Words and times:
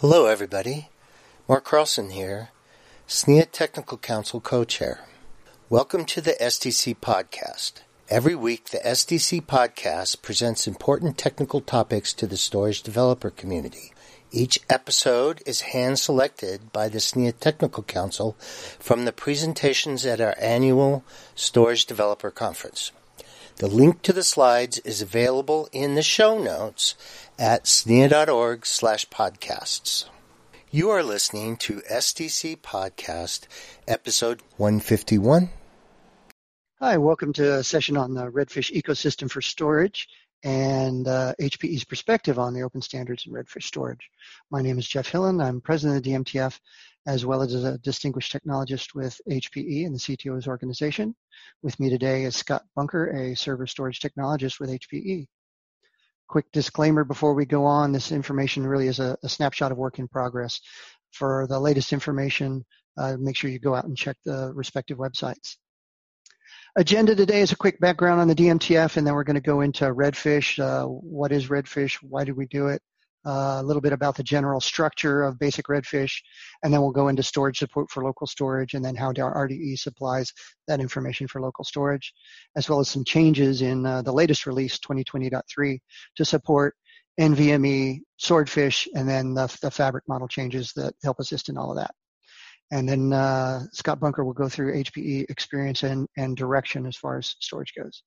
Hello, 0.00 0.26
everybody. 0.26 0.90
Mark 1.48 1.64
Carlson 1.64 2.10
here, 2.10 2.50
SNIA 3.08 3.50
Technical 3.50 3.96
Council 3.96 4.42
Co-Chair. 4.42 5.00
Welcome 5.70 6.04
to 6.04 6.20
the 6.20 6.36
SDC 6.38 6.98
Podcast. 6.98 7.80
Every 8.10 8.34
week, 8.34 8.68
the 8.68 8.80
SDC 8.84 9.46
Podcast 9.46 10.20
presents 10.20 10.66
important 10.66 11.16
technical 11.16 11.62
topics 11.62 12.12
to 12.12 12.26
the 12.26 12.36
storage 12.36 12.82
developer 12.82 13.30
community. 13.30 13.94
Each 14.30 14.60
episode 14.68 15.42
is 15.46 15.72
hand-selected 15.72 16.74
by 16.74 16.90
the 16.90 16.98
SNIA 16.98 17.32
Technical 17.40 17.82
Council 17.82 18.36
from 18.78 19.06
the 19.06 19.12
presentations 19.12 20.04
at 20.04 20.20
our 20.20 20.34
annual 20.38 21.04
Storage 21.34 21.86
Developer 21.86 22.30
Conference. 22.30 22.92
The 23.58 23.68
link 23.68 24.02
to 24.02 24.12
the 24.12 24.22
slides 24.22 24.80
is 24.80 25.00
available 25.00 25.66
in 25.72 25.94
the 25.94 26.02
show 26.02 26.38
notes 26.38 26.94
at 27.38 27.66
snia.org 27.66 28.66
slash 28.66 29.08
podcasts. 29.08 30.04
You 30.70 30.90
are 30.90 31.02
listening 31.02 31.56
to 31.58 31.80
SDC 31.90 32.58
Podcast, 32.58 33.46
episode 33.88 34.42
151. 34.58 35.48
Hi, 36.80 36.98
welcome 36.98 37.32
to 37.32 37.54
a 37.54 37.64
session 37.64 37.96
on 37.96 38.12
the 38.12 38.30
Redfish 38.30 38.70
ecosystem 38.78 39.30
for 39.30 39.40
storage 39.40 40.06
and 40.44 41.08
uh, 41.08 41.32
HPE's 41.40 41.84
perspective 41.84 42.38
on 42.38 42.52
the 42.52 42.60
open 42.60 42.82
standards 42.82 43.26
in 43.26 43.32
Redfish 43.32 43.62
storage. 43.62 44.10
My 44.50 44.60
name 44.60 44.78
is 44.78 44.86
Jeff 44.86 45.10
Hilland. 45.10 45.42
I'm 45.42 45.62
president 45.62 45.96
of 45.96 46.04
the 46.04 46.10
DMTF 46.10 46.60
as 47.06 47.24
well 47.24 47.42
as 47.42 47.54
a 47.54 47.78
distinguished 47.78 48.32
technologist 48.32 48.94
with 48.94 49.20
HPE 49.30 49.86
and 49.86 49.94
the 49.94 49.98
CTO's 49.98 50.48
organization. 50.48 51.14
With 51.62 51.78
me 51.78 51.88
today 51.88 52.24
is 52.24 52.34
Scott 52.34 52.64
Bunker, 52.74 53.10
a 53.10 53.36
server 53.36 53.66
storage 53.66 54.00
technologist 54.00 54.58
with 54.58 54.70
HPE. 54.70 55.26
Quick 56.28 56.46
disclaimer 56.52 57.04
before 57.04 57.34
we 57.34 57.46
go 57.46 57.64
on, 57.64 57.92
this 57.92 58.10
information 58.10 58.66
really 58.66 58.88
is 58.88 58.98
a, 58.98 59.16
a 59.22 59.28
snapshot 59.28 59.70
of 59.70 59.78
work 59.78 59.98
in 60.00 60.08
progress. 60.08 60.60
For 61.12 61.46
the 61.48 61.60
latest 61.60 61.92
information, 61.92 62.64
uh, 62.98 63.16
make 63.18 63.36
sure 63.36 63.50
you 63.50 63.60
go 63.60 63.74
out 63.74 63.84
and 63.84 63.96
check 63.96 64.16
the 64.24 64.52
respective 64.54 64.98
websites. 64.98 65.56
Agenda 66.76 67.14
today 67.14 67.40
is 67.40 67.52
a 67.52 67.56
quick 67.56 67.78
background 67.80 68.20
on 68.20 68.28
the 68.28 68.34
DMTF, 68.34 68.96
and 68.96 69.06
then 69.06 69.14
we're 69.14 69.24
going 69.24 69.34
to 69.34 69.40
go 69.40 69.60
into 69.60 69.84
Redfish. 69.84 70.58
Uh, 70.58 70.86
what 70.86 71.32
is 71.32 71.48
Redfish? 71.48 71.94
Why 72.02 72.24
did 72.24 72.36
we 72.36 72.46
do 72.46 72.66
it? 72.66 72.82
Uh, 73.26 73.58
a 73.60 73.62
little 73.62 73.82
bit 73.82 73.92
about 73.92 74.16
the 74.16 74.22
general 74.22 74.60
structure 74.60 75.22
of 75.22 75.38
basic 75.38 75.66
redfish, 75.66 76.20
and 76.62 76.72
then 76.72 76.80
we'll 76.80 76.92
go 76.92 77.08
into 77.08 77.22
storage 77.22 77.58
support 77.58 77.90
for 77.90 78.04
local 78.04 78.26
storage 78.26 78.74
and 78.74 78.84
then 78.84 78.94
how 78.94 79.12
RDE 79.12 79.78
supplies 79.78 80.32
that 80.68 80.80
information 80.80 81.26
for 81.26 81.40
local 81.40 81.64
storage, 81.64 82.12
as 82.56 82.68
well 82.68 82.80
as 82.80 82.88
some 82.88 83.04
changes 83.04 83.62
in 83.62 83.84
uh, 83.84 84.02
the 84.02 84.12
latest 84.12 84.46
release 84.46 84.78
2020.3 84.78 85.78
to 86.16 86.24
support 86.24 86.74
NVMe, 87.18 88.00
swordfish, 88.18 88.86
and 88.94 89.08
then 89.08 89.34
the, 89.34 89.46
the 89.62 89.70
fabric 89.70 90.04
model 90.06 90.28
changes 90.28 90.72
that 90.76 90.94
help 91.02 91.18
assist 91.18 91.48
in 91.48 91.56
all 91.56 91.70
of 91.70 91.76
that. 91.76 91.94
And 92.70 92.88
then 92.88 93.12
uh, 93.12 93.62
Scott 93.72 94.00
Bunker 94.00 94.24
will 94.24 94.32
go 94.32 94.48
through 94.48 94.74
HPE 94.74 95.26
experience 95.30 95.82
and, 95.82 96.08
and 96.16 96.36
direction 96.36 96.84
as 96.86 96.96
far 96.96 97.18
as 97.18 97.36
storage 97.40 97.72
goes. 97.76 98.02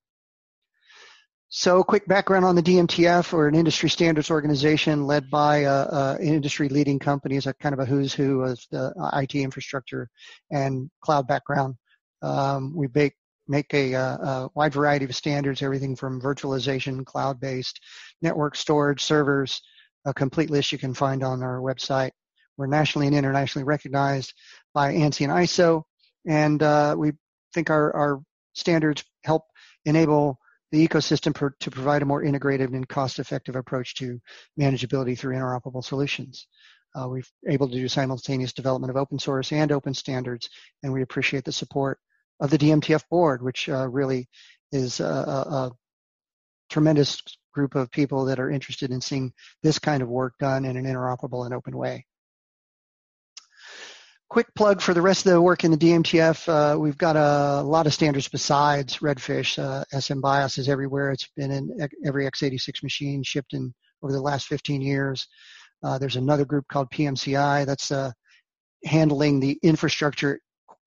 So, 1.51 1.83
quick 1.83 2.05
background 2.05 2.45
on 2.45 2.53
the 2.53 2.61
DMTF, 2.61 3.33
or 3.33 3.47
an 3.47 3.55
industry 3.55 3.89
standards 3.89 4.29
organization 4.29 5.07
led 5.07 5.31
by 5.31 5.63
uh, 5.65 5.85
uh, 5.85 6.17
industry 6.21 6.69
leading 6.69 6.99
companies, 6.99 7.47
a 7.47 7.55
kind 7.55 7.73
of 7.73 7.79
a 7.79 7.85
who's 7.85 8.13
who 8.13 8.43
of 8.43 8.59
the 8.69 8.93
IT 9.13 9.33
infrastructure 9.33 10.11
and 10.51 10.91
cloud 11.01 11.27
background. 11.27 11.73
Um, 12.21 12.75
we 12.75 12.87
make, 12.93 13.15
make 13.47 13.73
a, 13.73 13.95
uh, 13.95 14.17
a, 14.17 14.49
wide 14.53 14.73
variety 14.73 15.05
of 15.05 15.15
standards, 15.15 15.63
everything 15.63 15.95
from 15.95 16.21
virtualization, 16.21 17.03
cloud 17.03 17.39
based, 17.39 17.79
network 18.21 18.55
storage, 18.55 19.01
servers, 19.01 19.59
a 20.05 20.13
complete 20.13 20.51
list 20.51 20.71
you 20.71 20.77
can 20.77 20.93
find 20.93 21.23
on 21.23 21.41
our 21.41 21.61
website. 21.61 22.11
We're 22.57 22.67
nationally 22.67 23.07
and 23.07 23.15
internationally 23.15 23.63
recognized 23.63 24.35
by 24.75 24.93
ANSI 24.93 25.23
and 25.23 25.33
ISO, 25.33 25.81
and 26.27 26.61
uh, 26.61 26.95
we 26.95 27.13
think 27.55 27.71
our, 27.71 27.91
our 27.95 28.21
standards 28.53 29.03
help 29.23 29.45
enable 29.85 30.38
the 30.71 30.87
ecosystem 30.87 31.33
per, 31.33 31.51
to 31.59 31.71
provide 31.71 32.01
a 32.01 32.05
more 32.05 32.23
integrated 32.23 32.71
and 32.71 32.87
cost-effective 32.87 33.55
approach 33.55 33.95
to 33.95 34.19
manageability 34.59 35.17
through 35.17 35.35
interoperable 35.35 35.83
solutions. 35.83 36.47
Uh, 36.95 37.07
we've 37.07 37.29
able 37.47 37.67
to 37.67 37.75
do 37.75 37.87
simultaneous 37.87 38.53
development 38.53 38.89
of 38.89 38.97
open 38.97 39.19
source 39.19 39.51
and 39.51 39.71
open 39.71 39.93
standards, 39.93 40.49
and 40.83 40.91
we 40.91 41.01
appreciate 41.01 41.43
the 41.43 41.51
support 41.51 41.99
of 42.39 42.49
the 42.49 42.57
DMTF 42.57 43.03
board, 43.09 43.41
which 43.41 43.69
uh, 43.69 43.87
really 43.87 44.27
is 44.71 44.99
a, 44.99 45.05
a, 45.05 45.09
a, 45.09 45.71
tremendous 46.69 47.19
group 47.51 47.73
of 47.73 47.89
people 47.89 48.25
that 48.25 48.39
are 48.39 48.51
interested 48.51 48.91
in 48.91 49.01
seeing 49.01 49.33
this 49.63 49.79
kind 49.79 50.03
of 50.03 50.07
work 50.07 50.35
done 50.39 50.65
in 50.65 50.77
an 50.77 50.85
interoperable 50.85 51.43
and 51.43 51.51
open 51.51 51.75
way 51.75 52.05
quick 54.29 54.53
plug 54.53 54.79
for 54.79 54.93
the 54.93 55.01
rest 55.01 55.25
of 55.25 55.33
the 55.33 55.41
work 55.41 55.63
in 55.63 55.71
the 55.71 55.77
DMTF. 55.77 56.47
Uh, 56.47 56.79
we've 56.79 56.97
got 56.97 57.15
a 57.15 57.63
lot 57.63 57.87
of 57.87 57.93
standards 57.93 58.27
besides 58.27 58.97
Redfish. 58.97 59.57
Uh, 59.57 59.83
SM 59.99 60.21
BIOS 60.21 60.59
is 60.59 60.69
everywhere. 60.69 61.11
It's 61.11 61.27
been 61.35 61.51
in 61.51 61.89
every 62.05 62.25
x86 62.25 62.83
machine 62.83 63.23
shipped 63.23 63.53
in 63.53 63.73
over 64.03 64.13
the 64.13 64.21
last 64.21 64.47
15 64.47 64.81
years. 64.81 65.27
Uh, 65.83 65.97
there's 65.97 66.15
another 66.15 66.45
group 66.45 66.65
called 66.71 66.91
PMCI 66.91 67.65
that's 67.65 67.91
uh, 67.91 68.11
handling 68.85 69.39
the 69.39 69.57
infrastructure 69.63 70.39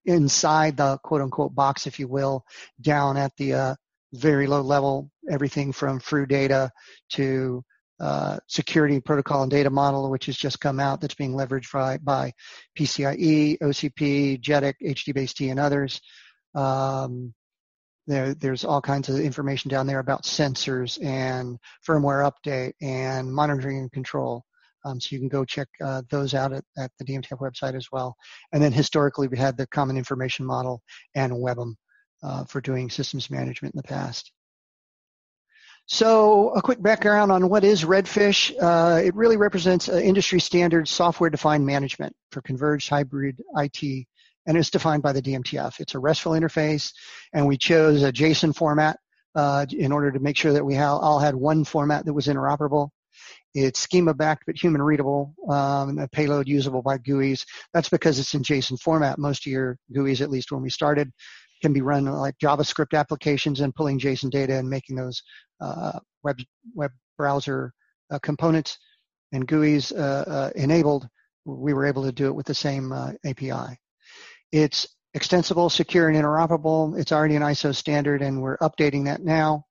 inside 0.07 0.77
the 0.77 0.99
quote 1.03 1.21
unquote 1.21 1.55
box, 1.55 1.87
if 1.87 1.99
you 1.99 2.07
will, 2.07 2.45
down 2.81 3.17
at 3.17 3.33
the 3.39 3.55
uh, 3.55 3.75
very 4.13 4.47
low 4.47 4.61
level, 4.61 5.11
everything 5.31 5.73
from 5.73 5.99
through 5.99 6.27
data 6.27 6.71
to 7.11 7.65
uh, 8.03 8.37
security 8.49 9.01
protocol 9.01 9.43
and 9.43 9.51
data 9.51 9.71
model, 9.71 10.11
which 10.11 10.27
has 10.27 10.37
just 10.37 10.61
come 10.61 10.81
out 10.81 11.01
that's 11.01 11.15
being 11.15 11.35
leveraged 11.35 11.71
by, 11.73 11.99
by 11.99 12.33
PCIe, 12.77 13.57
OCP, 13.61 14.41
JEDEC, 14.41 14.75
HDBaseT, 14.83 15.51
and 15.53 15.61
others. 15.61 16.01
Um, 16.57 17.33
there, 18.09 18.35
there's 18.35 18.65
all 18.65 18.81
kinds 18.81 19.09
of 19.09 19.21
information 19.21 19.71
down 19.71 19.87
there 19.87 20.01
about 20.01 20.25
sensors 20.25 21.03
and 21.03 21.59
firmware 21.87 22.29
update 22.29 22.73
and 22.83 23.33
monitoring 23.33 23.79
and 23.79 23.93
control. 23.93 24.45
Um, 24.85 25.01
so 25.01 25.15
you 25.15 25.21
can 25.21 25.29
go 25.29 25.45
check 25.45 25.69
uh, 25.81 26.03
those 26.11 26.35
out 26.35 26.53
at, 26.53 26.65
at 26.77 26.91
the 26.99 27.05
DMTF 27.05 27.39
website 27.39 27.77
as 27.77 27.87
well. 27.93 28.17
And 28.53 28.61
then 28.61 28.73
historically, 28.73 29.29
we 29.29 29.39
had 29.39 29.57
the 29.57 29.69
Common 29.69 29.97
Information 29.97 30.45
Model 30.45 30.83
and 31.15 31.33
WBEM 31.33 31.75
uh, 32.25 32.45
for 32.47 32.61
doing 32.61 32.91
systems 32.91 33.31
management 33.31 33.75
in 33.75 33.79
the 33.79 33.89
past. 33.89 34.33
So 35.87 36.51
a 36.51 36.63
quick 36.63 36.81
background 36.81 37.33
on 37.33 37.49
what 37.49 37.65
is 37.65 37.85
Redfish. 37.85 38.55
Uh, 38.61 39.03
it 39.03 39.15
really 39.15 39.37
represents 39.37 39.89
industry 39.89 40.41
standard 40.41 40.89
software-defined 40.89 41.67
management 41.67 42.15
for 42.31 42.41
converged 42.41 42.89
hybrid 42.89 43.43
IT, 43.57 44.07
and 44.47 44.57
it's 44.57 44.71
defined 44.71 45.03
by 45.03 45.13
the 45.13 45.23
DMTF. 45.23 45.81
It's 45.81 45.95
a 45.95 45.99
RESTful 45.99 46.33
interface, 46.33 46.93
and 47.33 47.47
we 47.47 47.59
chose 47.59 48.03
a 48.03 48.13
JSON 48.13 48.55
format 48.55 48.99
uh, 49.35 49.67
in 49.71 49.93
order 49.93 50.13
to 50.13 50.21
make 50.21 50.37
sure 50.37 50.53
that 50.53 50.65
we 50.65 50.79
all 50.79 51.19
had 51.19 51.35
one 51.35 51.65
format 51.65 52.05
that 52.05 52.15
was 52.15 52.27
interoperable. 52.27 52.91
It's 53.55 53.81
schema 53.81 54.15
backed 54.15 54.45
but 54.47 54.57
human 54.57 54.81
readable, 54.81 55.35
um, 55.49 55.91
and 55.91 56.01
a 56.01 56.09
payload 56.09 56.49
usable 56.49 56.81
by 56.81 56.99
GUIs. 56.99 57.45
That's 57.75 57.91
because 57.91 58.19
it's 58.19 58.35
in 58.35 58.43
JSON 58.43 58.81
format. 58.81 59.19
Most 59.19 59.47
of 59.47 59.53
your 59.53 59.79
GUIs, 59.93 60.23
at 60.23 60.31
least 60.31 60.53
when 60.53 60.63
we 60.63 60.71
started, 60.71 61.13
can 61.63 61.73
be 61.73 61.81
run 61.81 62.05
like 62.05 62.37
JavaScript 62.39 62.99
applications 62.99 63.61
and 63.61 63.75
pulling 63.75 63.99
JSON 63.99 64.31
data 64.31 64.59
and 64.59 64.69
making 64.69 64.97
those 64.97 65.23
uh, 65.61 65.99
web 66.23 66.39
web 66.75 66.91
browser 67.17 67.73
uh, 68.11 68.19
components 68.19 68.79
and 69.33 69.47
GUIs 69.47 69.93
uh, 69.93 70.25
uh, 70.27 70.51
enabled. 70.57 71.09
We 71.45 71.73
were 71.73 71.87
able 71.87 72.05
to 72.05 72.13
do 72.13 72.27
it 72.27 72.35
with 72.35 72.47
the 72.47 72.55
same 72.55 72.93
uh, 72.93 73.13
API. 73.25 73.79
It's 74.53 74.87
extensible, 75.15 75.71
secure, 75.71 76.09
and 76.09 76.17
interoperable. 76.17 76.99
It's 76.99 77.13
already 77.13 77.37
an 77.37 77.43
ISO 77.43 77.75
standard, 77.75 78.23
and 78.23 78.41
we're 78.41 78.59
updating 78.59 79.05
that 79.07 79.23
now. 79.23 79.65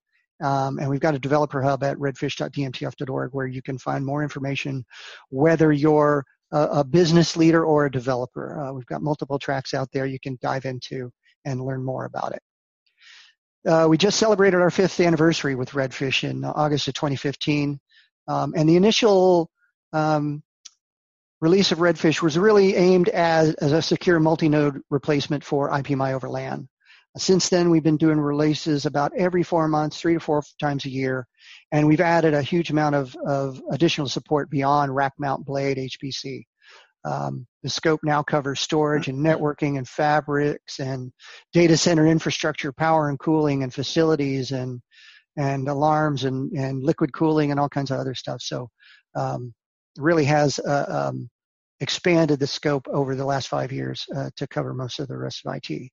Um, 0.43 0.79
and 0.79 0.89
we've 0.89 0.99
got 0.99 1.13
a 1.13 1.19
developer 1.19 1.61
hub 1.61 1.83
at 1.83 1.97
redfish.dmtf.org 1.97 3.29
where 3.33 3.45
you 3.45 3.61
can 3.61 3.77
find 3.77 4.03
more 4.03 4.23
information, 4.23 4.83
whether 5.29 5.71
you're 5.71 6.25
a, 6.51 6.61
a 6.79 6.83
business 6.83 7.37
leader 7.37 7.63
or 7.63 7.85
a 7.85 7.91
developer. 7.91 8.59
Uh, 8.59 8.73
we've 8.73 8.85
got 8.87 9.03
multiple 9.03 9.37
tracks 9.37 9.73
out 9.73 9.89
there 9.93 10.05
you 10.05 10.19
can 10.19 10.37
dive 10.41 10.65
into 10.65 11.11
and 11.45 11.63
learn 11.63 11.83
more 11.83 12.05
about 12.05 12.33
it. 12.33 12.41
Uh, 13.67 13.87
we 13.89 13.97
just 13.97 14.17
celebrated 14.17 14.59
our 14.59 14.71
fifth 14.71 14.99
anniversary 14.99 15.55
with 15.55 15.71
Redfish 15.71 16.27
in 16.27 16.43
August 16.43 16.87
of 16.87 16.95
2015. 16.95 17.79
Um, 18.27 18.53
and 18.55 18.67
the 18.67 18.75
initial 18.75 19.49
um, 19.93 20.41
release 21.41 21.71
of 21.71 21.79
Redfish 21.79 22.21
was 22.21 22.37
really 22.37 22.75
aimed 22.75 23.09
as, 23.09 23.53
as 23.55 23.71
a 23.71 23.81
secure 23.81 24.19
multi-node 24.19 24.81
replacement 24.89 25.43
for 25.43 25.69
IPMI 25.69 26.13
over 26.13 26.29
LAN. 26.29 26.67
Since 27.17 27.49
then, 27.49 27.69
we've 27.69 27.83
been 27.83 27.97
doing 27.97 28.19
releases 28.19 28.85
about 28.85 29.11
every 29.17 29.43
four 29.43 29.67
months, 29.67 29.99
three 29.99 30.13
to 30.13 30.19
four 30.19 30.43
times 30.61 30.85
a 30.85 30.89
year, 30.89 31.27
and 31.71 31.85
we've 31.85 31.99
added 31.99 32.33
a 32.33 32.41
huge 32.41 32.69
amount 32.69 32.95
of, 32.95 33.15
of 33.25 33.61
additional 33.69 34.07
support 34.07 34.49
beyond 34.49 34.95
rack 34.95 35.13
mount 35.19 35.45
blade 35.45 35.77
HPC. 35.77 36.45
Um, 37.03 37.47
the 37.63 37.69
scope 37.69 38.01
now 38.03 38.21
covers 38.21 38.59
storage 38.59 39.07
and 39.07 39.19
networking 39.19 39.77
and 39.77 39.87
fabrics 39.87 40.79
and 40.79 41.11
data 41.53 41.77
center 41.77 42.07
infrastructure, 42.07 42.71
power 42.71 43.09
and 43.09 43.19
cooling 43.19 43.63
and 43.63 43.73
facilities 43.73 44.51
and 44.51 44.81
and 45.37 45.67
alarms 45.67 46.25
and, 46.25 46.51
and 46.51 46.83
liquid 46.83 47.13
cooling 47.13 47.51
and 47.51 47.59
all 47.59 47.69
kinds 47.69 47.89
of 47.89 47.99
other 47.99 48.13
stuff. 48.13 48.41
So 48.41 48.69
um, 49.15 49.53
really 49.97 50.25
has 50.25 50.59
uh, 50.59 51.09
um, 51.09 51.29
expanded 51.79 52.39
the 52.39 52.47
scope 52.47 52.87
over 52.89 53.15
the 53.15 53.25
last 53.25 53.47
five 53.47 53.71
years 53.71 54.05
uh, 54.15 54.29
to 54.35 54.47
cover 54.47 54.73
most 54.73 54.99
of 54.99 55.07
the 55.07 55.17
rest 55.17 55.41
of 55.45 55.55
IT. 55.55 55.89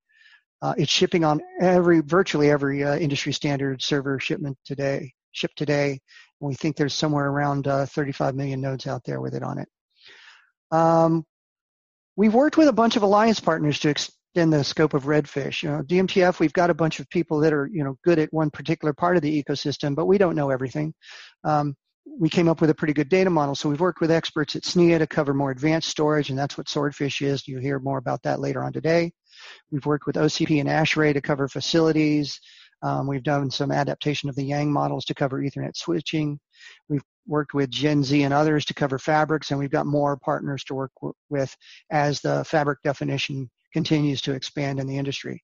Uh, 0.61 0.75
it's 0.77 0.93
shipping 0.93 1.25
on 1.25 1.41
every, 1.61 2.01
virtually 2.01 2.51
every 2.51 2.83
uh, 2.83 2.97
industry 2.97 3.33
standard 3.33 3.81
server 3.81 4.19
shipment 4.19 4.57
today, 4.65 5.13
shipped 5.33 5.57
today. 5.57 6.01
We 6.41 6.55
think 6.55 6.77
there's 6.77 6.95
somewhere 6.95 7.29
around 7.29 7.69
uh, 7.69 7.87
35 7.87 8.35
million 8.35 8.61
nodes 8.61 8.87
out 8.87 9.03
there 9.05 9.21
with 9.21 9.35
it 9.35 9.43
on 9.43 9.59
it. 9.59 9.69
Um, 10.71 11.25
we've 12.17 12.35
worked 12.35 12.57
with 12.57 12.69
a 12.69 12.73
bunch 12.73 12.97
of 12.97 13.03
alliance 13.03 13.41
partners 13.41 13.79
to 13.81 13.89
extend 13.89 14.53
the 14.53 14.65
scope 14.65 14.95
of 14.95 15.05
Redfish. 15.05 15.63
You 15.63 15.71
know, 15.71 15.83
DMTF, 15.83 16.39
we've 16.39 16.53
got 16.53 16.71
a 16.71 16.75
bunch 16.75 17.01
of 17.01 17.09
people 17.11 17.41
that 17.41 17.53
are, 17.53 17.69
you 17.73 17.85
know, 17.85 17.97
good 18.05 18.19
at 18.19 18.33
one 18.33 18.51
particular 18.51 18.93
part 18.93 19.17
of 19.17 19.23
the 19.23 19.43
ecosystem, 19.43 19.95
but 19.95 20.07
we 20.07 20.19
don't 20.19 20.37
know 20.37 20.51
everything. 20.51 20.95
Um, 21.45 21.75
we 22.19 22.29
came 22.29 22.49
up 22.49 22.61
with 22.61 22.71
a 22.71 22.75
pretty 22.75 22.95
good 22.95 23.09
data 23.09 23.31
model. 23.31 23.55
So 23.55 23.69
we've 23.69 23.81
worked 23.81 24.01
with 24.01 24.11
experts 24.11 24.57
at 24.57 24.63
SNIA 24.63 24.99
to 24.99 25.07
cover 25.07 25.35
more 25.35 25.51
advanced 25.51 25.89
storage, 25.89 26.31
and 26.31 26.39
that's 26.39 26.57
what 26.57 26.69
Swordfish 26.69 27.23
is. 27.23 27.47
You'll 27.47 27.61
hear 27.61 27.79
more 27.79 27.99
about 27.99 28.23
that 28.23 28.41
later 28.41 28.63
on 28.65 28.73
today. 28.73 29.13
We've 29.71 29.87
worked 29.87 30.07
with 30.07 30.17
OCP 30.17 30.61
and 30.61 30.69
ASHRAE 30.69 31.15
to 31.15 31.21
cover 31.21 31.49
facilities. 31.49 32.41
Um, 32.83 33.07
we've 33.07 33.23
done 33.23 33.51
some 33.51 33.73
adaptation 33.73 34.29
of 34.29 34.37
the 34.37 34.45
Yang 34.45 34.73
models 34.73 35.05
to 35.07 35.15
cover 35.15 35.41
Ethernet 35.41 35.77
switching. 35.77 36.39
We've 36.89 37.03
worked 37.27 37.55
with 37.55 37.71
Gen 37.71 38.03
Z 38.03 38.23
and 38.23 38.33
others 38.33 38.65
to 38.67 38.75
cover 38.75 38.99
fabrics, 38.99 39.51
and 39.51 39.59
we've 39.59 39.71
got 39.71 39.87
more 39.87 40.17
partners 40.17 40.65
to 40.65 40.75
work 40.75 40.93
w- 41.01 41.15
with 41.29 41.55
as 41.91 42.21
the 42.21 42.45
fabric 42.45 42.79
definition 42.83 43.51
continues 43.73 44.21
to 44.23 44.33
expand 44.33 44.81
in 44.81 44.87
the 44.87 44.97
industry. 44.97 45.43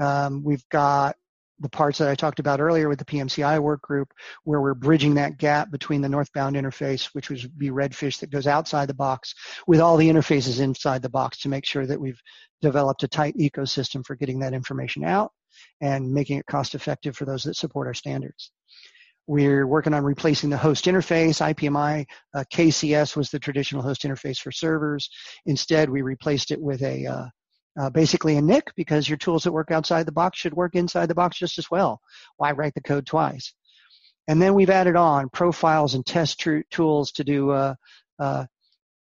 Um, 0.00 0.42
we've 0.44 0.66
got 0.70 1.16
the 1.60 1.68
parts 1.68 1.98
that 1.98 2.08
I 2.08 2.14
talked 2.14 2.38
about 2.38 2.60
earlier 2.60 2.88
with 2.88 2.98
the 2.98 3.04
PMCI 3.04 3.60
work 3.60 3.82
group, 3.82 4.12
where 4.44 4.60
we're 4.60 4.74
bridging 4.74 5.14
that 5.14 5.36
gap 5.36 5.70
between 5.70 6.00
the 6.00 6.08
northbound 6.08 6.56
interface, 6.56 7.06
which 7.12 7.28
would 7.28 7.58
be 7.58 7.70
Redfish 7.70 8.18
that 8.20 8.30
goes 8.30 8.46
outside 8.46 8.88
the 8.88 8.94
box, 8.94 9.34
with 9.66 9.80
all 9.80 9.96
the 9.96 10.08
interfaces 10.08 10.60
inside 10.60 11.02
the 11.02 11.10
box 11.10 11.40
to 11.40 11.50
make 11.50 11.66
sure 11.66 11.86
that 11.86 12.00
we've 12.00 12.20
developed 12.62 13.02
a 13.02 13.08
tight 13.08 13.36
ecosystem 13.36 14.04
for 14.06 14.16
getting 14.16 14.38
that 14.38 14.54
information 14.54 15.04
out 15.04 15.32
and 15.80 16.12
making 16.12 16.38
it 16.38 16.46
cost 16.46 16.74
effective 16.74 17.16
for 17.16 17.24
those 17.24 17.42
that 17.44 17.56
support 17.56 17.86
our 17.86 17.94
standards. 17.94 18.50
We're 19.26 19.66
working 19.66 19.94
on 19.94 20.02
replacing 20.02 20.50
the 20.50 20.56
host 20.56 20.86
interface. 20.86 21.40
IPMI 21.40 22.04
uh, 22.34 22.44
KCS 22.52 23.16
was 23.16 23.30
the 23.30 23.38
traditional 23.38 23.82
host 23.82 24.02
interface 24.02 24.38
for 24.38 24.50
servers. 24.50 25.08
Instead, 25.46 25.88
we 25.88 26.02
replaced 26.02 26.50
it 26.50 26.60
with 26.60 26.82
a 26.82 27.06
uh, 27.06 27.26
uh, 27.78 27.90
basically 27.90 28.36
a 28.36 28.42
NIC 28.42 28.72
because 28.74 29.08
your 29.08 29.18
tools 29.18 29.44
that 29.44 29.52
work 29.52 29.70
outside 29.70 30.04
the 30.04 30.12
box 30.12 30.38
should 30.38 30.54
work 30.54 30.74
inside 30.74 31.06
the 31.06 31.14
box 31.14 31.38
just 31.38 31.58
as 31.58 31.70
well. 31.70 32.00
Why 32.36 32.50
write 32.52 32.74
the 32.74 32.82
code 32.82 33.06
twice? 33.06 33.54
And 34.26 34.40
then 34.40 34.54
we've 34.54 34.70
added 34.70 34.96
on 34.96 35.28
profiles 35.30 35.94
and 35.94 36.04
test 36.04 36.40
tr- 36.40 36.60
tools 36.70 37.12
to 37.12 37.24
do 37.24 37.50
uh, 37.50 37.74
uh, 38.18 38.46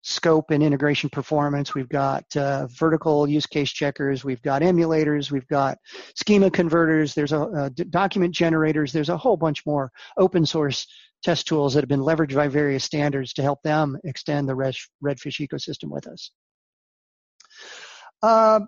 scope 0.05 0.51
and 0.51 0.63
integration 0.63 1.09
performance. 1.09 1.75
We've 1.75 1.89
got 1.89 2.25
uh, 2.37 2.67
vertical 2.67 3.27
use 3.27 3.47
case 3.47 3.73
checkers. 3.73 4.23
We've 4.23 4.43
got 4.43 4.61
emulators. 4.61 5.31
We've 5.31 5.49
got 5.49 5.79
schema 6.15 6.51
converters. 6.51 7.15
There's 7.15 7.33
a, 7.33 7.41
uh, 7.41 7.71
document 7.89 8.35
generators. 8.35 8.93
There's 8.93 9.09
a 9.09 9.17
whole 9.17 9.39
bunch 9.39 9.65
more 9.65 9.91
open 10.19 10.45
source 10.45 10.87
test 11.23 11.47
tools 11.47 11.73
that 11.73 11.81
have 11.81 11.89
been 11.89 12.01
leveraged 12.01 12.35
by 12.35 12.49
various 12.49 12.85
standards 12.85 13.33
to 13.33 13.43
help 13.43 13.63
them 13.63 13.99
extend 14.05 14.47
the 14.47 14.53
Redfish 14.53 15.49
ecosystem 15.49 15.89
with 15.89 16.07
us. 16.07 16.31
Uh, 18.23 18.61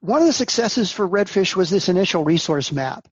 one 0.00 0.22
of 0.22 0.26
the 0.26 0.32
successes 0.32 0.90
for 0.90 1.06
Redfish 1.06 1.56
was 1.56 1.68
this 1.68 1.90
initial 1.90 2.24
resource 2.24 2.72
map. 2.72 3.06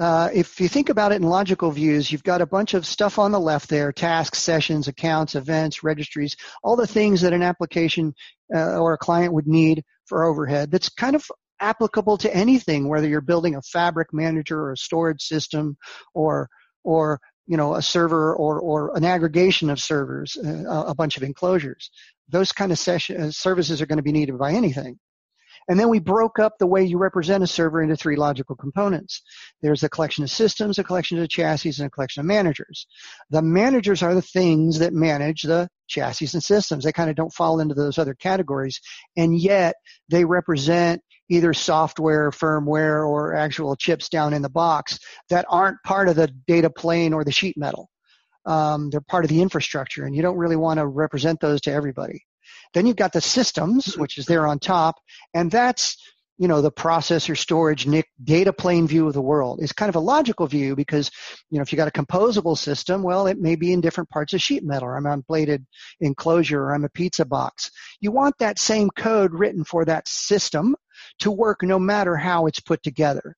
Uh, 0.00 0.30
if 0.32 0.58
you 0.62 0.66
think 0.66 0.88
about 0.88 1.12
it 1.12 1.16
in 1.16 1.22
logical 1.22 1.70
views, 1.70 2.10
you've 2.10 2.24
got 2.24 2.40
a 2.40 2.46
bunch 2.46 2.72
of 2.72 2.86
stuff 2.86 3.18
on 3.18 3.32
the 3.32 3.38
left 3.38 3.68
there, 3.68 3.92
tasks, 3.92 4.38
sessions, 4.38 4.88
accounts, 4.88 5.34
events, 5.34 5.84
registries, 5.84 6.36
all 6.62 6.74
the 6.74 6.86
things 6.86 7.20
that 7.20 7.34
an 7.34 7.42
application 7.42 8.14
uh, 8.54 8.78
or 8.78 8.94
a 8.94 8.98
client 8.98 9.34
would 9.34 9.46
need 9.46 9.84
for 10.06 10.24
overhead 10.24 10.70
that's 10.70 10.88
kind 10.88 11.14
of 11.14 11.30
applicable 11.60 12.16
to 12.16 12.34
anything, 12.34 12.88
whether 12.88 13.06
you're 13.06 13.20
building 13.20 13.56
a 13.56 13.62
fabric 13.62 14.08
manager 14.10 14.58
or 14.58 14.72
a 14.72 14.76
storage 14.76 15.20
system 15.20 15.76
or, 16.14 16.48
or 16.82 17.20
you 17.46 17.58
know, 17.58 17.74
a 17.74 17.82
server 17.82 18.34
or, 18.34 18.58
or 18.58 18.96
an 18.96 19.04
aggregation 19.04 19.68
of 19.68 19.78
servers, 19.78 20.34
uh, 20.42 20.84
a 20.86 20.94
bunch 20.94 21.18
of 21.18 21.22
enclosures. 21.22 21.90
Those 22.30 22.52
kind 22.52 22.72
of 22.72 22.78
session, 22.78 23.20
uh, 23.20 23.30
services 23.32 23.82
are 23.82 23.86
going 23.86 23.98
to 23.98 24.02
be 24.02 24.12
needed 24.12 24.38
by 24.38 24.52
anything. 24.52 24.98
And 25.70 25.78
then 25.78 25.88
we 25.88 26.00
broke 26.00 26.40
up 26.40 26.54
the 26.58 26.66
way 26.66 26.82
you 26.82 26.98
represent 26.98 27.44
a 27.44 27.46
server 27.46 27.80
into 27.80 27.94
three 27.94 28.16
logical 28.16 28.56
components. 28.56 29.22
There's 29.62 29.84
a 29.84 29.88
collection 29.88 30.24
of 30.24 30.30
systems, 30.30 30.80
a 30.80 30.84
collection 30.84 31.20
of 31.20 31.28
chassis, 31.28 31.74
and 31.78 31.86
a 31.86 31.90
collection 31.90 32.22
of 32.22 32.26
managers. 32.26 32.88
The 33.30 33.40
managers 33.40 34.02
are 34.02 34.12
the 34.12 34.20
things 34.20 34.80
that 34.80 34.92
manage 34.92 35.42
the 35.42 35.68
chassis 35.86 36.30
and 36.32 36.42
systems. 36.42 36.82
They 36.82 36.90
kind 36.90 37.08
of 37.08 37.14
don't 37.14 37.32
fall 37.32 37.60
into 37.60 37.76
those 37.76 37.98
other 37.98 38.14
categories. 38.14 38.80
And 39.16 39.38
yet 39.38 39.76
they 40.08 40.24
represent 40.24 41.02
either 41.28 41.54
software, 41.54 42.32
firmware, 42.32 43.06
or 43.06 43.36
actual 43.36 43.76
chips 43.76 44.08
down 44.08 44.34
in 44.34 44.42
the 44.42 44.50
box 44.50 44.98
that 45.28 45.46
aren't 45.48 45.80
part 45.86 46.08
of 46.08 46.16
the 46.16 46.34
data 46.48 46.68
plane 46.68 47.12
or 47.12 47.22
the 47.22 47.30
sheet 47.30 47.56
metal. 47.56 47.88
Um, 48.44 48.90
they're 48.90 49.00
part 49.00 49.24
of 49.24 49.28
the 49.28 49.40
infrastructure, 49.40 50.02
and 50.04 50.16
you 50.16 50.22
don't 50.22 50.36
really 50.36 50.56
want 50.56 50.78
to 50.78 50.86
represent 50.88 51.38
those 51.38 51.60
to 51.60 51.72
everybody. 51.72 52.24
Then 52.74 52.86
you've 52.86 52.96
got 52.96 53.12
the 53.12 53.20
systems, 53.20 53.86
mm-hmm. 53.86 54.00
which 54.00 54.18
is 54.18 54.26
there 54.26 54.46
on 54.46 54.58
top, 54.58 54.96
and 55.34 55.50
that's 55.50 55.96
you 56.40 56.48
know 56.48 56.62
the 56.62 56.72
processor 56.72 57.36
storage 57.36 57.86
NIC 57.86 58.06
data 58.24 58.52
plane 58.52 58.88
view 58.88 59.06
of 59.06 59.12
the 59.12 59.20
world. 59.20 59.60
Is 59.60 59.72
kind 59.72 59.90
of 59.90 59.96
a 59.96 60.00
logical 60.00 60.46
view 60.46 60.74
because 60.74 61.10
you 61.50 61.58
know 61.58 61.62
if 61.62 61.70
you 61.70 61.76
got 61.76 61.88
a 61.88 61.92
composable 61.92 62.56
system 62.56 63.02
well 63.02 63.26
it 63.26 63.38
may 63.38 63.56
be 63.56 63.72
in 63.72 63.82
different 63.82 64.08
parts 64.08 64.32
of 64.32 64.40
sheet 64.40 64.64
metal 64.64 64.88
or 64.88 64.96
i'm 64.96 65.06
on 65.06 65.22
bladed 65.28 65.66
enclosure 66.00 66.62
or 66.62 66.74
i'm 66.74 66.84
a 66.84 66.88
pizza 66.88 67.26
box. 67.26 67.70
You 68.00 68.10
want 68.10 68.36
that 68.38 68.58
same 68.58 68.88
code 68.90 69.34
written 69.34 69.64
for 69.64 69.84
that 69.84 70.08
system 70.08 70.74
to 71.18 71.30
work 71.30 71.62
no 71.62 71.78
matter 71.78 72.16
how 72.16 72.46
it's 72.46 72.60
put 72.60 72.82
together 72.82 73.36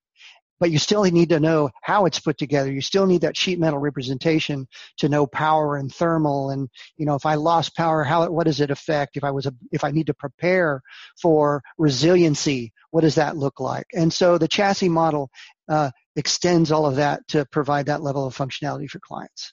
but 0.62 0.70
you 0.70 0.79
still 0.79 1.03
need 1.03 1.31
to 1.31 1.41
know 1.41 1.70
how 1.82 2.06
it's 2.06 2.20
put 2.20 2.38
together. 2.38 2.70
You 2.70 2.81
still 2.81 3.05
need 3.05 3.23
that 3.23 3.37
sheet 3.37 3.59
metal 3.59 3.81
representation 3.81 4.69
to 4.99 5.09
know 5.09 5.26
power 5.26 5.76
and 5.76 5.93
thermal. 5.93 6.50
And, 6.50 6.69
you 6.97 7.05
know, 7.05 7.17
if 7.17 7.26
I 7.26 7.35
lost 7.35 7.75
power, 7.76 8.05
how, 8.05 8.31
what 8.31 8.47
does 8.47 8.61
it 8.61 8.70
affect? 8.70 9.17
If 9.17 9.25
I 9.25 9.32
was, 9.32 9.47
a, 9.47 9.53
if 9.73 9.82
I 9.82 9.91
need 9.91 10.06
to 10.06 10.14
prepare 10.14 10.81
for 11.20 11.62
resiliency, 11.79 12.73
what 12.93 13.00
does 13.00 13.17
that 13.17 13.37
look 13.37 13.59
like? 13.59 13.87
And 13.93 14.12
so 14.12 14.38
the 14.38 14.47
chassis 14.47 14.88
model, 14.88 15.31
uh, 15.69 15.91
extends 16.14 16.70
all 16.70 16.87
of 16.87 16.94
that 16.94 17.26
to 17.31 17.44
provide 17.47 17.87
that 17.87 18.03
level 18.03 18.25
of 18.25 18.37
functionality 18.37 18.88
for 18.88 19.00
clients. 19.00 19.53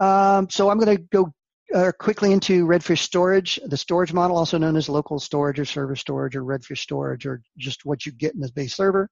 Um, 0.00 0.50
so 0.50 0.70
I'm 0.70 0.80
going 0.80 0.96
to 0.96 1.02
go 1.12 1.32
uh, 1.74 1.92
quickly 1.98 2.32
into 2.32 2.66
Redfish 2.66 3.00
storage. 3.00 3.58
The 3.66 3.76
storage 3.76 4.12
model, 4.12 4.36
also 4.36 4.58
known 4.58 4.76
as 4.76 4.88
local 4.88 5.18
storage 5.18 5.58
or 5.58 5.64
server 5.64 5.96
storage 5.96 6.36
or 6.36 6.42
Redfish 6.42 6.78
storage, 6.78 7.26
or 7.26 7.42
just 7.58 7.84
what 7.84 8.06
you 8.06 8.12
get 8.12 8.34
in 8.34 8.40
the 8.40 8.50
base 8.54 8.76
server. 8.76 9.08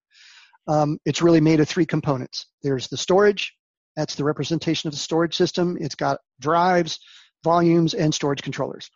Um, 0.69 0.99
it's 1.04 1.23
really 1.23 1.40
made 1.40 1.61
of 1.61 1.69
three 1.69 1.87
components. 1.87 2.47
There's 2.62 2.88
the 2.88 2.97
storage. 2.97 3.52
That's 3.97 4.14
the 4.14 4.25
representation 4.25 4.88
of 4.88 4.95
the 4.95 5.00
storage 5.00 5.37
system. 5.37 5.76
It's 5.81 5.97
got 5.97 6.21
drives, 6.40 6.99
volumes, 7.42 7.95
and 7.95 8.14
storage 8.14 8.42
controllers. 8.42 8.88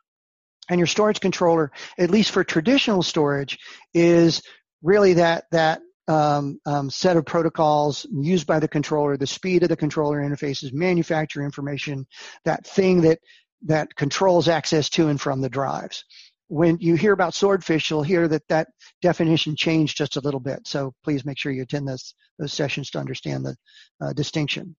And 0.70 0.78
your 0.78 0.86
storage 0.86 1.20
controller, 1.20 1.70
at 1.98 2.10
least 2.10 2.30
for 2.30 2.44
traditional 2.44 3.02
storage, 3.02 3.58
is 3.94 4.42
really 4.82 5.14
that 5.14 5.44
that 5.50 5.80
um, 6.08 6.60
um, 6.66 6.88
set 6.88 7.16
of 7.16 7.26
protocols 7.26 8.06
used 8.12 8.46
by 8.46 8.60
the 8.60 8.68
controller, 8.68 9.16
the 9.16 9.26
speed 9.26 9.64
of 9.64 9.68
the 9.68 9.76
controller 9.76 10.20
interfaces, 10.20 10.72
manufacturer 10.72 11.44
information, 11.44 12.06
that 12.44 12.64
thing 12.64 13.00
that 13.02 13.18
that 13.66 13.94
controls 13.94 14.48
access 14.48 14.88
to 14.90 15.08
and 15.08 15.20
from 15.20 15.40
the 15.40 15.48
drives. 15.48 16.04
When 16.48 16.78
you 16.78 16.94
hear 16.94 17.12
about 17.12 17.34
swordfish, 17.34 17.90
you'll 17.90 18.02
hear 18.02 18.28
that 18.28 18.46
that 18.48 18.68
definition 19.02 19.56
changed 19.56 19.96
just 19.96 20.16
a 20.16 20.20
little 20.20 20.40
bit. 20.40 20.60
So 20.66 20.94
please 21.02 21.24
make 21.24 21.38
sure 21.38 21.50
you 21.50 21.62
attend 21.62 21.88
this, 21.88 22.14
those 22.38 22.52
sessions 22.52 22.90
to 22.90 23.00
understand 23.00 23.44
the 23.44 23.56
uh, 24.00 24.12
distinction. 24.12 24.76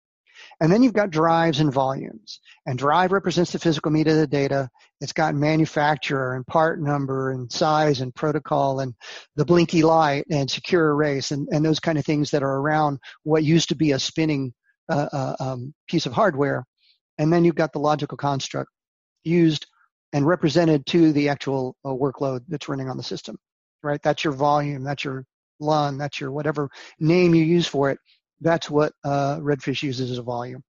And 0.60 0.72
then 0.72 0.82
you've 0.82 0.94
got 0.94 1.10
drives 1.10 1.60
and 1.60 1.74
volumes. 1.74 2.39
And 2.65 2.77
drive 2.77 3.12
represents 3.12 3.51
the 3.51 3.60
physical 3.60 3.91
meat 3.91 4.08
of 4.08 4.15
the 4.15 4.27
data. 4.27 4.70
It's 5.01 5.13
got 5.13 5.36
manufacturer 5.36 6.36
and 6.36 6.46
part 6.48 6.82
number 6.82 7.32
and 7.32 7.51
size 7.51 8.01
and 8.01 8.13
protocol 8.15 8.79
and 8.79 8.94
the 9.36 9.46
blinky 9.46 9.84
light 9.84 10.25
and 10.32 10.50
secure 10.50 10.89
erase 10.91 11.32
and, 11.32 11.48
and 11.51 11.65
those 11.65 11.79
kind 11.79 11.98
of 11.98 12.06
things 12.06 12.32
that 12.32 12.44
are 12.44 12.58
around 12.58 13.00
what 13.24 13.44
used 13.44 13.70
to 13.70 13.75
be 13.75 13.91
a 13.91 14.00
spinning 14.00 14.53
uh, 14.89 15.10
uh, 15.12 15.36
um, 15.39 15.74
piece 15.89 16.06
of 16.06 16.13
hardware. 16.13 16.65
And 17.17 17.34
then 17.34 17.44
you've 17.44 17.56
got 17.56 17.74
the 17.74 17.79
logical 17.79 18.17
construct 18.17 18.70
used 19.27 19.67
and 20.13 20.25
represented 20.25 20.86
to 20.88 21.12
the 21.12 21.29
actual 21.29 21.75
uh, 21.86 21.89
workload 21.89 22.41
that's 22.48 22.69
running 22.69 22.89
on 22.89 22.98
the 22.98 23.03
system, 23.03 23.38
right? 23.84 24.01
That's 24.01 24.24
your 24.24 24.34
volume, 24.34 24.84
that's 24.84 25.03
your 25.03 25.25
LUN, 25.60 25.98
that's 25.98 26.19
your 26.19 26.31
whatever 26.31 26.69
name 27.00 27.36
you 27.36 27.43
use 27.43 27.67
for 27.67 27.91
it. 27.91 28.00
That's 28.41 28.69
what 28.69 28.93
uh, 29.03 29.38
Redfish 29.38 29.84
uses 29.84 30.12
as 30.12 30.17
a 30.17 30.24
volume. 30.24 30.63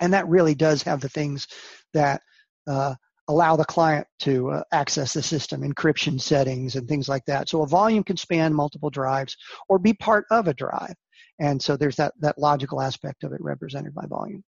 And 0.00 0.12
that 0.12 0.28
really 0.28 0.54
does 0.54 0.82
have 0.84 1.00
the 1.00 1.08
things 1.08 1.48
that 1.92 2.22
uh, 2.66 2.94
allow 3.28 3.56
the 3.56 3.64
client 3.64 4.06
to 4.20 4.50
uh, 4.50 4.62
access 4.72 5.12
the 5.12 5.22
system, 5.22 5.62
encryption 5.62 6.20
settings 6.20 6.76
and 6.76 6.88
things 6.88 7.08
like 7.08 7.24
that. 7.26 7.48
So 7.48 7.62
a 7.62 7.66
volume 7.66 8.04
can 8.04 8.16
span 8.16 8.54
multiple 8.54 8.90
drives 8.90 9.36
or 9.68 9.78
be 9.78 9.92
part 9.92 10.24
of 10.30 10.48
a 10.48 10.54
drive. 10.54 10.94
And 11.40 11.62
so 11.62 11.76
there's 11.76 11.96
that, 11.96 12.14
that 12.20 12.38
logical 12.38 12.80
aspect 12.80 13.24
of 13.24 13.32
it 13.32 13.40
represented 13.40 13.94
by 13.94 14.06
volume. 14.06 14.42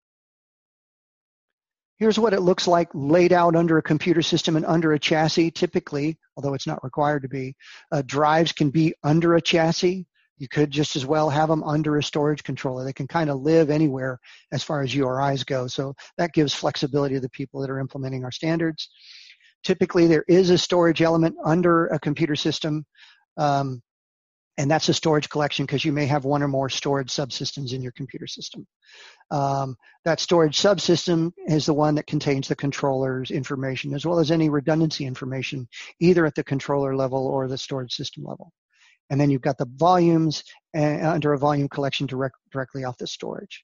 Here's 1.98 2.20
what 2.20 2.34
it 2.34 2.42
looks 2.42 2.68
like 2.68 2.89
laid 2.94 3.34
out 3.34 3.56
under 3.56 3.77
a 3.77 3.84
computer 3.84 4.22
system 4.22 4.56
and 4.56 4.66
under 4.66 4.94
a 4.94 5.00
chassis. 5.00 5.51
Typically, 5.51 6.18
although 6.36 6.54
it's 6.54 6.68
not 6.68 6.84
required 6.84 7.24
to 7.24 7.27
be, 7.27 7.56
uh, 7.92 8.04
drives 8.06 8.51
can 8.51 8.70
be 8.70 8.94
under 9.04 9.36
a 9.36 9.42
chassis. 9.42 10.06
You 10.38 10.48
could 10.48 10.70
just 10.70 10.96
as 10.96 11.06
well 11.06 11.32
have 11.32 11.50
them 11.50 11.63
under 11.63 11.98
a 11.98 12.04
storage 12.04 12.44
controller. 12.44 12.84
They 12.84 12.94
can 12.94 13.08
kind 13.08 13.32
of 13.32 13.42
live 13.42 13.72
anywhere 13.72 14.20
as 14.51 14.63
far 14.63 14.84
as 14.84 14.94
URIs 14.94 15.44
go. 15.44 15.66
So 15.66 15.96
that 16.18 16.34
gives 16.34 16.54
flexibility 16.54 17.16
to 17.16 17.22
the 17.22 17.30
people 17.30 17.62
that 17.62 17.72
are 17.72 17.80
implementing 17.80 18.24
our 18.24 18.32
standards. 18.32 18.89
Typically, 19.63 20.06
there 20.06 20.25
is 20.27 20.51
a 20.51 20.58
storage 20.58 21.01
element 21.01 21.36
under 21.44 21.88
a 21.88 22.00
computer 22.00 22.36
system. 22.36 22.86
Um, 23.38 23.82
and 24.57 24.69
that's 24.69 24.89
a 24.89 24.93
storage 24.93 25.29
collection 25.29 25.65
because 25.65 25.85
you 25.85 25.91
may 25.91 26.05
have 26.07 26.25
one 26.25 26.41
or 26.41 26.47
more 26.47 26.69
storage 26.69 27.09
subsystems 27.09 27.73
in 27.73 27.81
your 27.81 27.91
computer 27.91 28.27
system. 28.27 28.65
Um, 29.29 29.75
that 30.03 30.19
storage 30.19 30.57
subsystem 30.57 31.31
is 31.47 31.65
the 31.65 31.73
one 31.73 31.95
that 31.95 32.07
contains 32.07 32.47
the 32.47 32.55
controller's 32.55 33.29
information 33.29 33.93
as 33.93 34.05
well 34.05 34.19
as 34.19 34.31
any 34.31 34.49
redundancy 34.49 35.05
information, 35.05 35.67
either 35.99 36.25
at 36.25 36.35
the 36.35 36.43
controller 36.43 36.95
level 36.95 37.27
or 37.27 37.47
the 37.47 37.57
storage 37.57 37.93
system 37.93 38.23
level. 38.23 38.51
And 39.09 39.21
then 39.21 39.29
you've 39.29 39.41
got 39.41 39.57
the 39.57 39.69
volumes 39.75 40.43
and, 40.73 41.05
uh, 41.05 41.11
under 41.11 41.33
a 41.33 41.37
volume 41.37 41.69
collection 41.69 42.07
direct, 42.07 42.35
directly 42.51 42.83
off 42.83 42.97
the 42.97 43.07
storage. 43.07 43.63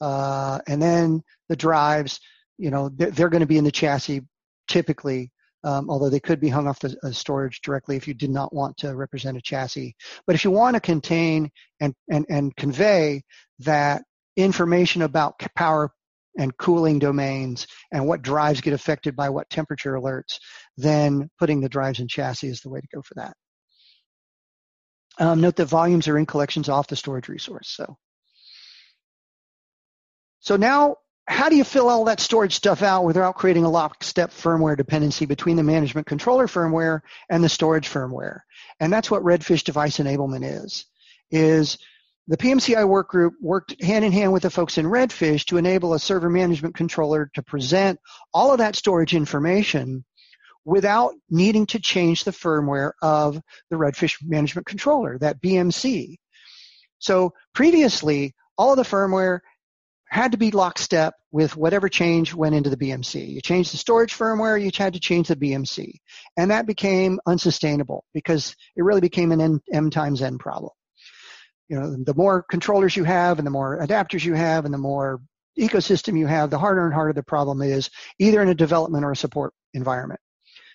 Uh, 0.00 0.60
and 0.68 0.80
then 0.80 1.22
the 1.48 1.56
drives, 1.56 2.20
you 2.58 2.70
know, 2.70 2.90
they're, 2.90 3.10
they're 3.10 3.28
going 3.30 3.40
to 3.40 3.46
be 3.46 3.58
in 3.58 3.64
the 3.64 3.72
chassis 3.72 4.22
typically 4.68 5.30
um, 5.64 5.90
although 5.90 6.10
they 6.10 6.20
could 6.20 6.40
be 6.40 6.48
hung 6.48 6.68
off 6.68 6.80
the 6.80 6.96
uh, 7.02 7.10
storage 7.10 7.60
directly 7.60 7.96
if 7.96 8.06
you 8.06 8.14
did 8.14 8.30
not 8.30 8.54
want 8.54 8.76
to 8.78 8.94
represent 8.94 9.36
a 9.36 9.40
chassis. 9.40 9.94
But 10.26 10.36
if 10.36 10.44
you 10.44 10.50
want 10.50 10.74
to 10.74 10.80
contain 10.80 11.50
and, 11.80 11.94
and, 12.10 12.26
and 12.28 12.54
convey 12.56 13.22
that 13.60 14.04
information 14.36 15.02
about 15.02 15.40
power 15.54 15.90
and 16.38 16.56
cooling 16.56 16.98
domains 16.98 17.66
and 17.90 18.06
what 18.06 18.22
drives 18.22 18.60
get 18.60 18.74
affected 18.74 19.16
by 19.16 19.30
what 19.30 19.48
temperature 19.48 19.94
alerts, 19.94 20.38
then 20.76 21.30
putting 21.38 21.60
the 21.60 21.68
drives 21.68 22.00
in 22.00 22.08
chassis 22.08 22.48
is 22.48 22.60
the 22.60 22.68
way 22.68 22.80
to 22.80 22.88
go 22.94 23.02
for 23.02 23.14
that. 23.14 23.34
Um, 25.18 25.40
note 25.40 25.56
that 25.56 25.66
volumes 25.66 26.08
are 26.08 26.18
in 26.18 26.26
collections 26.26 26.68
off 26.68 26.88
the 26.88 26.96
storage 26.96 27.28
resource. 27.28 27.70
So, 27.74 27.96
so 30.40 30.56
now 30.56 30.96
how 31.28 31.48
do 31.48 31.56
you 31.56 31.64
fill 31.64 31.88
all 31.88 32.04
that 32.04 32.20
storage 32.20 32.54
stuff 32.54 32.82
out 32.82 33.04
without 33.04 33.34
creating 33.34 33.64
a 33.64 33.70
lockstep 33.70 34.30
firmware 34.30 34.76
dependency 34.76 35.26
between 35.26 35.56
the 35.56 35.62
management 35.62 36.06
controller 36.06 36.46
firmware 36.46 37.00
and 37.28 37.42
the 37.42 37.48
storage 37.48 37.88
firmware? 37.88 38.40
And 38.78 38.92
that's 38.92 39.10
what 39.10 39.22
Redfish 39.22 39.64
device 39.64 39.98
enablement 39.98 40.64
is. 40.64 40.86
Is 41.30 41.78
the 42.28 42.36
PMCI 42.36 42.86
work 42.86 43.08
group 43.08 43.34
worked 43.40 43.82
hand 43.82 44.04
in 44.04 44.12
hand 44.12 44.32
with 44.32 44.44
the 44.44 44.50
folks 44.50 44.78
in 44.78 44.86
Redfish 44.86 45.44
to 45.46 45.56
enable 45.56 45.94
a 45.94 45.98
server 45.98 46.30
management 46.30 46.76
controller 46.76 47.30
to 47.34 47.42
present 47.42 47.98
all 48.32 48.52
of 48.52 48.58
that 48.58 48.76
storage 48.76 49.14
information 49.14 50.04
without 50.64 51.14
needing 51.30 51.66
to 51.66 51.80
change 51.80 52.24
the 52.24 52.32
firmware 52.32 52.92
of 53.02 53.40
the 53.70 53.76
Redfish 53.76 54.16
management 54.22 54.66
controller, 54.66 55.18
that 55.18 55.40
BMC. 55.40 56.16
So 56.98 57.32
previously, 57.52 58.34
all 58.58 58.72
of 58.72 58.76
the 58.76 58.82
firmware 58.82 59.40
had 60.08 60.32
to 60.32 60.38
be 60.38 60.50
lockstep 60.50 61.14
with 61.32 61.56
whatever 61.56 61.88
change 61.88 62.32
went 62.32 62.54
into 62.54 62.70
the 62.70 62.76
BMC. 62.76 63.28
You 63.28 63.40
changed 63.40 63.72
the 63.72 63.76
storage 63.76 64.14
firmware, 64.16 64.60
you 64.60 64.70
had 64.76 64.94
to 64.94 65.00
change 65.00 65.28
the 65.28 65.36
BMC. 65.36 65.94
And 66.36 66.50
that 66.50 66.66
became 66.66 67.20
unsustainable 67.26 68.04
because 68.14 68.54
it 68.76 68.82
really 68.82 69.00
became 69.00 69.32
an 69.32 69.40
N, 69.40 69.60
M 69.72 69.90
times 69.90 70.22
N 70.22 70.38
problem. 70.38 70.72
You 71.68 71.80
know, 71.80 71.96
the 72.04 72.14
more 72.14 72.44
controllers 72.48 72.96
you 72.96 73.04
have 73.04 73.38
and 73.38 73.46
the 73.46 73.50
more 73.50 73.78
adapters 73.80 74.24
you 74.24 74.34
have 74.34 74.64
and 74.64 74.72
the 74.72 74.78
more 74.78 75.20
ecosystem 75.58 76.18
you 76.18 76.26
have, 76.26 76.50
the 76.50 76.58
harder 76.58 76.84
and 76.84 76.94
harder 76.94 77.12
the 77.12 77.22
problem 77.22 77.60
is, 77.62 77.90
either 78.18 78.40
in 78.42 78.48
a 78.48 78.54
development 78.54 79.04
or 79.04 79.12
a 79.12 79.16
support 79.16 79.52
environment. 79.74 80.20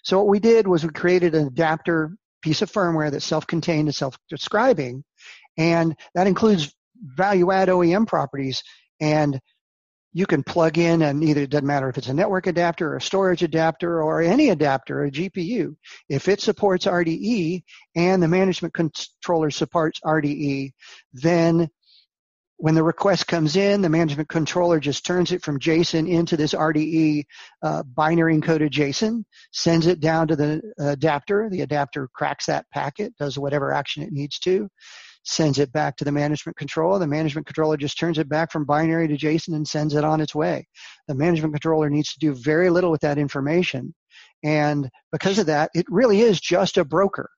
So 0.04 0.18
what 0.18 0.28
we 0.28 0.40
did 0.40 0.68
was 0.68 0.84
we 0.84 0.90
created 0.90 1.36
an 1.36 1.48
adapter 1.48 2.16
piece 2.42 2.62
of 2.62 2.72
firmware 2.72 3.12
that's 3.12 3.26
self-contained 3.26 3.88
and 3.88 3.96
self-describing, 3.96 5.04
and 5.58 5.96
that 6.16 6.28
includes 6.28 6.74
value 7.04 7.52
add 7.52 7.70
OEM 7.70 8.08
properties 8.08 8.64
and 9.02 9.42
you 10.14 10.26
can 10.26 10.44
plug 10.44 10.78
in 10.78 11.02
and 11.02 11.24
either 11.24 11.42
it 11.42 11.50
doesn't 11.50 11.66
matter 11.66 11.90
if 11.90 11.98
it's 11.98 12.10
a 12.10 12.14
network 12.14 12.48
adapter 12.48 12.94
or 12.94 12.98
a 12.98 13.02
storage 13.02 13.44
adapter 13.44 14.02
or 14.04 14.22
any 14.22 14.50
adapter, 14.50 15.06
a 15.06 15.12
GPU. 15.12 15.76
If 16.10 16.28
it 16.28 16.42
supports 16.42 16.86
RDE 16.86 17.64
and 17.96 18.22
the 18.22 18.28
management 18.28 18.74
controller 18.74 19.52
supports 19.52 20.02
RDE, 20.06 20.72
then 21.14 21.70
when 22.58 22.76
the 22.76 22.84
request 22.84 23.26
comes 23.26 23.56
in, 23.56 23.82
the 23.82 23.90
management 23.90 24.30
controller 24.30 24.80
just 24.80 25.04
turns 25.04 25.32
it 25.32 25.42
from 25.42 25.60
JSON 25.60 26.08
into 26.08 26.38
this 26.38 26.54
RDE 26.54 27.24
uh, 27.64 27.82
binary 27.84 28.38
encoded 28.38 28.70
JSON, 28.70 29.24
sends 29.52 29.88
it 29.88 30.00
down 30.00 30.28
to 30.28 30.36
the 30.36 30.62
adapter. 30.78 31.50
The 31.50 31.62
adapter 31.62 32.08
cracks 32.14 32.46
that 32.46 32.70
packet, 32.70 33.16
does 33.18 33.40
whatever 33.40 33.74
action 33.74 34.04
it 34.04 34.12
needs 34.12 34.38
to 34.40 34.70
sends 35.24 35.60
it 35.60 35.72
back 35.72 35.96
to 35.98 36.04
the 36.04 36.12
management 36.12 36.58
controller. 36.58 37.00
The 37.00 37.08
management 37.08 37.48
controller 37.48 37.78
just 37.78 38.00
turns 38.00 38.18
it 38.18 38.28
back 38.28 38.52
from 38.52 38.66
binary 38.66 39.08
to 39.08 39.18
JSON 39.18 39.56
and 39.56 39.68
sends 39.68 39.94
it 39.94 40.04
on 40.04 40.22
its 40.22 40.34
way. 40.34 40.68
The 41.08 41.16
management 41.16 41.54
controller 41.54 41.90
needs 41.90 42.14
to 42.14 42.20
do 42.20 42.34
very 42.34 42.70
little 42.70 42.92
with 42.92 43.02
that 43.02 43.18
information. 43.18 43.94
And 44.44 44.90
because 45.12 45.38
of 45.38 45.46
that, 45.48 45.70
it 45.74 45.86
really 45.90 46.22
is 46.22 46.40
just 46.40 46.78
a 46.78 46.86
broker. 46.86 47.30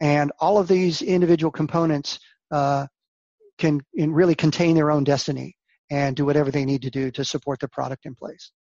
And 0.00 0.30
all 0.38 0.58
of 0.58 0.68
these 0.68 1.02
individual 1.02 1.50
components 1.50 2.18
uh, 2.50 2.86
can 3.58 3.80
really 3.96 4.34
contain 4.34 4.76
their 4.76 4.90
own 4.90 5.04
destiny 5.04 5.56
and 5.90 6.14
do 6.16 6.24
whatever 6.24 6.50
they 6.50 6.64
need 6.64 6.82
to 6.82 6.90
do 6.90 7.10
to 7.12 7.24
support 7.24 7.60
the 7.60 7.68
product 7.68 8.06
in 8.06 8.14
place. 8.14 8.52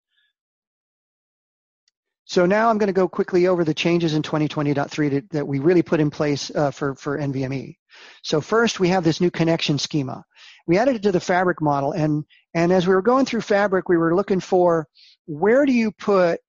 So 2.25 2.47
now 2.47 2.69
I'm 2.69 2.79
going 2.79 2.87
to 2.87 2.93
go 2.93 3.07
quickly 3.07 3.47
over 3.47 3.63
the 3.63 3.73
changes 3.73 4.15
in 4.15 4.23
2020.3 4.23 5.29
that 5.29 5.47
we 5.47 5.59
really 5.59 5.83
put 5.83 5.99
in 5.99 6.09
place 6.09 6.51
uh, 6.53 6.71
for, 6.71 6.95
for 6.95 7.19
NVMe. 7.19 7.75
So 8.23 8.41
first 8.41 8.79
we 8.79 8.89
have 8.89 9.03
this 9.03 9.21
new 9.21 9.29
connection 9.29 9.77
schema. 9.77 10.23
We 10.65 10.79
added 10.79 10.95
it 10.95 11.03
to 11.03 11.11
the 11.11 11.19
fabric 11.19 11.61
model 11.61 11.91
and, 11.91 12.25
and 12.55 12.71
as 12.71 12.87
we 12.87 12.95
were 12.95 13.03
going 13.03 13.25
through 13.25 13.41
fabric, 13.41 13.87
we 13.87 13.97
were 13.97 14.15
looking 14.15 14.39
for 14.39 14.87
where 15.27 15.65
do 15.65 15.71
you 15.71 15.91
put 15.91 16.39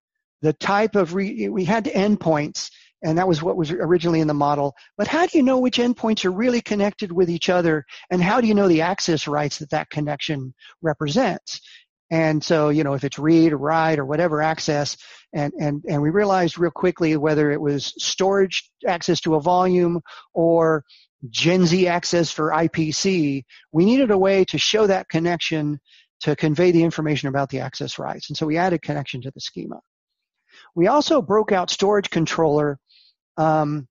the 0.40 0.54
type 0.54 0.97
of, 0.97 1.14
re, 1.14 1.49
we 1.50 1.64
had 1.64 1.85
endpoints 1.85 2.71
and 3.02 3.18
that 3.18 3.28
was 3.28 3.42
what 3.42 3.59
was 3.59 3.71
originally 3.71 4.21
in 4.21 4.26
the 4.26 4.35
model. 4.35 4.75
But 4.97 5.06
how 5.06 5.26
do 5.26 5.37
you 5.37 5.45
know 5.45 5.59
which 5.59 5.76
endpoints 5.76 6.25
are 6.25 6.33
really 6.33 6.62
connected 6.62 7.12
with 7.12 7.28
each 7.28 7.50
other 7.50 7.85
and 8.11 8.23
how 8.23 8.40
do 8.40 8.49
you 8.49 8.54
know 8.54 8.68
the 8.68 8.80
access 8.80 9.28
rights 9.28 9.59
that 9.59 9.71
that 9.71 9.90
connection 9.90 10.54
represents? 10.80 11.61
And 12.11 12.42
so, 12.42 12.68
you 12.68 12.85
know, 12.85 12.95
if 12.95 13.04
it's 13.04 13.18
read 13.18 13.52
or 13.52 13.59
write 13.59 13.99
or 13.99 14.04
whatever 14.04 14.40
access, 14.40 14.97
and, 15.37 15.52
and, 15.61 15.85
and 15.87 16.00
we 16.00 16.09
realized 16.09 16.59
real 16.59 16.71
quickly 16.71 17.14
whether 17.19 17.50
it 17.50 17.61
was 17.61 17.93
storage 17.99 18.71
access 18.88 19.21
to 19.21 19.35
a 19.35 19.40
volume 19.40 20.00
or 20.33 20.83
Gen 21.28 21.66
Z 21.66 21.87
access 21.87 22.31
for 22.31 22.52
IPC, 22.52 23.45
we 23.71 23.85
needed 23.85 24.11
a 24.11 24.19
way 24.19 24.47
to 24.47 24.57
show 24.57 24.87
that 24.87 25.11
connection 25.11 25.78
to 26.21 26.35
convey 26.35 26.71
the 26.71 26.83
information 26.83 27.28
about 27.28 27.50
the 27.50 27.61
access 27.61 27.99
rights. 27.99 28.31
And 28.31 28.37
so 28.37 28.47
we 28.47 28.57
added 28.57 28.81
connection 28.81 29.21
to 29.23 29.31
the 29.35 29.40
schema. 29.40 29.78
We 30.75 30.87
also 30.87 31.21
broke 31.21 31.52
out 31.52 31.71
storage 31.71 32.09
controller 32.09 32.78
um, 33.37 33.87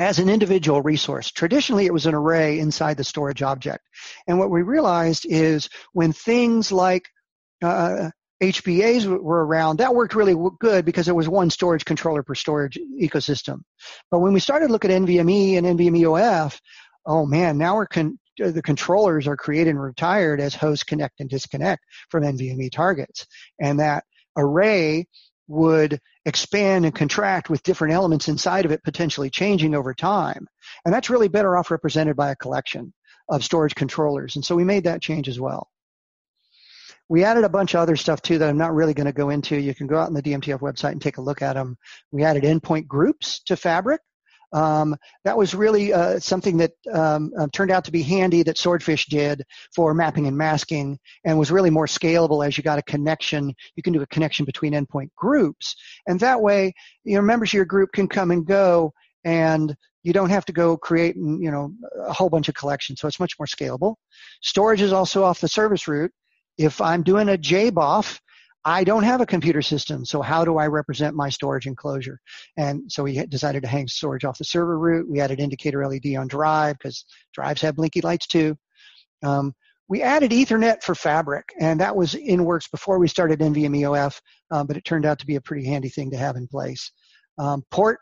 as 0.00 0.18
an 0.18 0.28
individual 0.28 0.82
resource. 0.82 1.30
Traditionally, 1.30 1.86
it 1.86 1.92
was 1.92 2.06
an 2.06 2.14
array 2.14 2.58
inside 2.58 2.96
the 2.96 3.04
storage 3.04 3.42
object. 3.42 3.84
And 4.26 4.36
what 4.36 4.50
we 4.50 4.62
realized 4.62 5.26
is 5.28 5.68
when 5.92 6.12
things 6.12 6.72
like 6.72 7.08
uh, 7.62 8.10
HBAs 8.42 9.06
were 9.06 9.46
around, 9.46 9.78
that 9.78 9.94
worked 9.94 10.16
really 10.16 10.34
good 10.58 10.84
because 10.84 11.06
it 11.06 11.14
was 11.14 11.28
one 11.28 11.48
storage 11.48 11.84
controller 11.84 12.24
per 12.24 12.34
storage 12.34 12.76
ecosystem. 13.00 13.60
But 14.10 14.18
when 14.18 14.32
we 14.32 14.40
started 14.40 14.70
looking 14.70 14.90
at 14.90 15.00
NVMe 15.00 15.56
and 15.56 15.66
NVMe 15.66 16.04
OF, 16.04 16.60
oh 17.06 17.24
man, 17.24 17.56
now 17.56 17.76
we're 17.76 17.86
con- 17.86 18.18
uh, 18.42 18.50
the 18.50 18.62
controllers 18.62 19.28
are 19.28 19.36
created 19.36 19.70
and 19.70 19.82
retired 19.82 20.40
as 20.40 20.56
host 20.56 20.88
connect 20.88 21.20
and 21.20 21.30
disconnect 21.30 21.84
from 22.10 22.24
NVMe 22.24 22.72
targets. 22.72 23.26
And 23.60 23.78
that 23.78 24.04
array 24.36 25.06
would 25.46 26.00
expand 26.24 26.84
and 26.84 26.94
contract 26.94 27.48
with 27.48 27.62
different 27.62 27.94
elements 27.94 28.26
inside 28.26 28.64
of 28.64 28.72
it 28.72 28.82
potentially 28.82 29.30
changing 29.30 29.74
over 29.74 29.94
time. 29.94 30.48
And 30.84 30.92
that's 30.92 31.10
really 31.10 31.28
better 31.28 31.56
off 31.56 31.70
represented 31.70 32.16
by 32.16 32.32
a 32.32 32.36
collection 32.36 32.92
of 33.28 33.44
storage 33.44 33.74
controllers. 33.76 34.34
And 34.34 34.44
so 34.44 34.56
we 34.56 34.64
made 34.64 34.84
that 34.84 35.02
change 35.02 35.28
as 35.28 35.38
well. 35.38 35.68
We 37.12 37.24
added 37.24 37.44
a 37.44 37.48
bunch 37.50 37.74
of 37.74 37.80
other 37.80 37.94
stuff 37.94 38.22
too 38.22 38.38
that 38.38 38.48
I'm 38.48 38.56
not 38.56 38.74
really 38.74 38.94
going 38.94 39.06
to 39.06 39.12
go 39.12 39.28
into. 39.28 39.60
You 39.60 39.74
can 39.74 39.86
go 39.86 39.98
out 39.98 40.06
on 40.06 40.14
the 40.14 40.22
DMTF 40.22 40.60
website 40.60 40.92
and 40.92 41.02
take 41.02 41.18
a 41.18 41.20
look 41.20 41.42
at 41.42 41.56
them. 41.56 41.76
We 42.10 42.24
added 42.24 42.42
endpoint 42.42 42.86
groups 42.86 43.42
to 43.42 43.54
Fabric. 43.54 44.00
Um, 44.54 44.96
that 45.24 45.36
was 45.36 45.54
really 45.54 45.92
uh, 45.92 46.20
something 46.20 46.56
that 46.56 46.72
um, 46.90 47.30
uh, 47.38 47.48
turned 47.52 47.70
out 47.70 47.84
to 47.84 47.92
be 47.92 48.00
handy 48.00 48.42
that 48.44 48.56
Swordfish 48.56 49.04
did 49.08 49.42
for 49.74 49.92
mapping 49.92 50.26
and 50.26 50.38
masking 50.38 50.98
and 51.26 51.38
was 51.38 51.50
really 51.50 51.68
more 51.68 51.84
scalable 51.84 52.46
as 52.46 52.56
you 52.56 52.64
got 52.64 52.78
a 52.78 52.82
connection. 52.84 53.54
You 53.76 53.82
can 53.82 53.92
do 53.92 54.00
a 54.00 54.06
connection 54.06 54.46
between 54.46 54.72
endpoint 54.72 55.10
groups. 55.14 55.76
And 56.06 56.18
that 56.20 56.40
way, 56.40 56.72
your 57.04 57.20
members 57.20 57.50
of 57.50 57.54
your 57.54 57.66
group 57.66 57.92
can 57.92 58.08
come 58.08 58.30
and 58.30 58.46
go 58.46 58.90
and 59.22 59.76
you 60.02 60.14
don't 60.14 60.30
have 60.30 60.46
to 60.46 60.52
go 60.54 60.78
create 60.78 61.14
you 61.14 61.50
know 61.50 61.74
a 62.06 62.12
whole 62.12 62.28
bunch 62.28 62.48
of 62.48 62.56
collections 62.56 63.00
so 63.00 63.06
it's 63.06 63.20
much 63.20 63.38
more 63.38 63.46
scalable 63.46 63.94
storage 64.42 64.82
is 64.82 64.92
also 64.92 65.22
off 65.22 65.40
the 65.40 65.46
service 65.46 65.86
root 65.86 66.10
if 66.62 66.80
I'm 66.80 67.02
doing 67.02 67.28
a 67.28 67.36
JBOF, 67.36 68.20
I 68.64 68.84
don't 68.84 69.02
have 69.02 69.20
a 69.20 69.26
computer 69.26 69.60
system, 69.60 70.04
so 70.04 70.22
how 70.22 70.44
do 70.44 70.56
I 70.56 70.68
represent 70.68 71.16
my 71.16 71.28
storage 71.28 71.66
enclosure? 71.66 72.20
And 72.56 72.90
so 72.90 73.02
we 73.02 73.26
decided 73.26 73.62
to 73.62 73.68
hang 73.68 73.88
storage 73.88 74.24
off 74.24 74.38
the 74.38 74.44
server 74.44 74.78
root. 74.78 75.10
We 75.10 75.20
added 75.20 75.40
indicator 75.40 75.84
LED 75.86 76.14
on 76.16 76.28
drive 76.28 76.78
because 76.78 77.04
drives 77.34 77.60
have 77.62 77.74
blinky 77.74 78.00
lights 78.02 78.28
too. 78.28 78.56
Um, 79.24 79.52
we 79.88 80.02
added 80.02 80.30
Ethernet 80.30 80.82
for 80.82 80.94
Fabric, 80.94 81.52
and 81.60 81.80
that 81.80 81.96
was 81.96 82.14
in 82.14 82.44
works 82.44 82.68
before 82.68 82.98
we 82.98 83.08
started 83.08 83.40
NVMe 83.40 83.80
EOF, 83.80 84.20
um, 84.52 84.66
but 84.68 84.76
it 84.76 84.84
turned 84.84 85.04
out 85.04 85.18
to 85.18 85.26
be 85.26 85.36
a 85.36 85.40
pretty 85.40 85.66
handy 85.66 85.88
thing 85.88 86.12
to 86.12 86.16
have 86.16 86.36
in 86.36 86.46
place. 86.46 86.92
Um, 87.38 87.64
port 87.70 87.98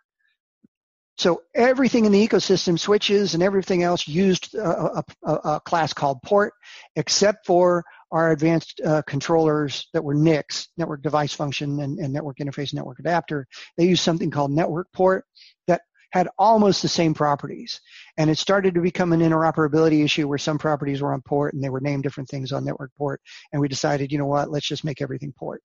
so 1.20 1.42
everything 1.54 2.06
in 2.06 2.12
the 2.12 2.26
ecosystem, 2.26 2.78
switches 2.78 3.34
and 3.34 3.42
everything 3.42 3.82
else, 3.82 4.08
used 4.08 4.54
a, 4.54 5.04
a, 5.26 5.32
a 5.32 5.60
class 5.60 5.92
called 5.92 6.22
port, 6.22 6.54
except 6.96 7.44
for 7.44 7.84
our 8.12 8.32
advanced 8.32 8.80
uh, 8.84 9.02
controllers 9.02 9.88
that 9.92 10.02
were 10.02 10.14
NICs, 10.14 10.68
network 10.76 11.02
device 11.02 11.32
function 11.32 11.80
and, 11.80 11.98
and, 11.98 12.12
network 12.12 12.38
interface 12.38 12.74
network 12.74 12.98
adapter. 12.98 13.46
They 13.76 13.86
used 13.86 14.02
something 14.02 14.30
called 14.30 14.50
network 14.50 14.88
port 14.92 15.24
that 15.68 15.82
had 16.12 16.28
almost 16.38 16.82
the 16.82 16.88
same 16.88 17.14
properties. 17.14 17.80
And 18.16 18.28
it 18.28 18.38
started 18.38 18.74
to 18.74 18.80
become 18.80 19.12
an 19.12 19.20
interoperability 19.20 20.04
issue 20.04 20.26
where 20.26 20.38
some 20.38 20.58
properties 20.58 21.00
were 21.00 21.12
on 21.12 21.22
port 21.22 21.54
and 21.54 21.62
they 21.62 21.70
were 21.70 21.80
named 21.80 22.02
different 22.02 22.28
things 22.28 22.50
on 22.52 22.64
network 22.64 22.90
port. 22.98 23.20
And 23.52 23.60
we 23.60 23.68
decided, 23.68 24.10
you 24.10 24.18
know 24.18 24.26
what, 24.26 24.50
let's 24.50 24.66
just 24.66 24.84
make 24.84 25.00
everything 25.00 25.32
port. 25.36 25.62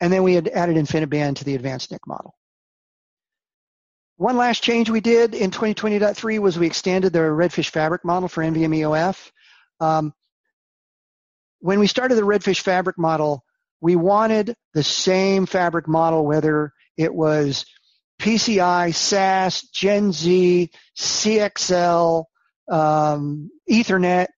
And 0.00 0.12
then 0.12 0.22
we 0.22 0.34
had 0.34 0.48
added 0.48 0.76
InfiniBand 0.76 1.36
to 1.36 1.44
the 1.44 1.54
advanced 1.54 1.90
NIC 1.90 2.06
model. 2.06 2.34
One 4.18 4.38
last 4.38 4.62
change 4.62 4.88
we 4.88 5.00
did 5.00 5.34
in 5.34 5.50
2020.3 5.50 6.38
was 6.38 6.58
we 6.58 6.66
extended 6.66 7.12
the 7.12 7.18
Redfish 7.18 7.68
fabric 7.68 8.02
model 8.02 8.28
for 8.28 8.42
NVMe 8.42 8.78
EOF. 8.78 9.30
Um, 9.78 10.14
when 11.60 11.78
we 11.78 11.86
started 11.86 12.16
the 12.16 12.22
Redfish 12.22 12.60
fabric 12.60 12.98
model, 12.98 13.44
we 13.80 13.96
wanted 13.96 14.54
the 14.74 14.82
same 14.82 15.46
fabric 15.46 15.88
model, 15.88 16.24
whether 16.26 16.72
it 16.96 17.14
was 17.14 17.66
PCI, 18.20 18.94
SAS, 18.94 19.62
Gen 19.68 20.12
Z, 20.12 20.70
CXL, 20.96 22.24
um, 22.70 23.50
Ethernet, 23.70 24.28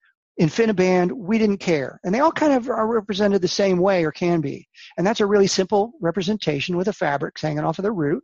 InfiniBand, 0.40 1.12
we 1.12 1.38
didn't 1.38 1.58
care. 1.58 2.00
And 2.04 2.14
they 2.14 2.20
all 2.20 2.32
kind 2.32 2.52
of 2.52 2.68
are 2.68 2.86
represented 2.86 3.42
the 3.42 3.48
same 3.48 3.78
way 3.78 4.04
or 4.04 4.12
can 4.12 4.40
be. 4.40 4.68
And 4.96 5.06
that's 5.06 5.20
a 5.20 5.26
really 5.26 5.48
simple 5.48 5.92
representation 6.00 6.76
with 6.76 6.88
a 6.88 6.92
fabric 6.92 7.38
hanging 7.40 7.64
off 7.64 7.78
of 7.78 7.82
the 7.82 7.92
root 7.92 8.22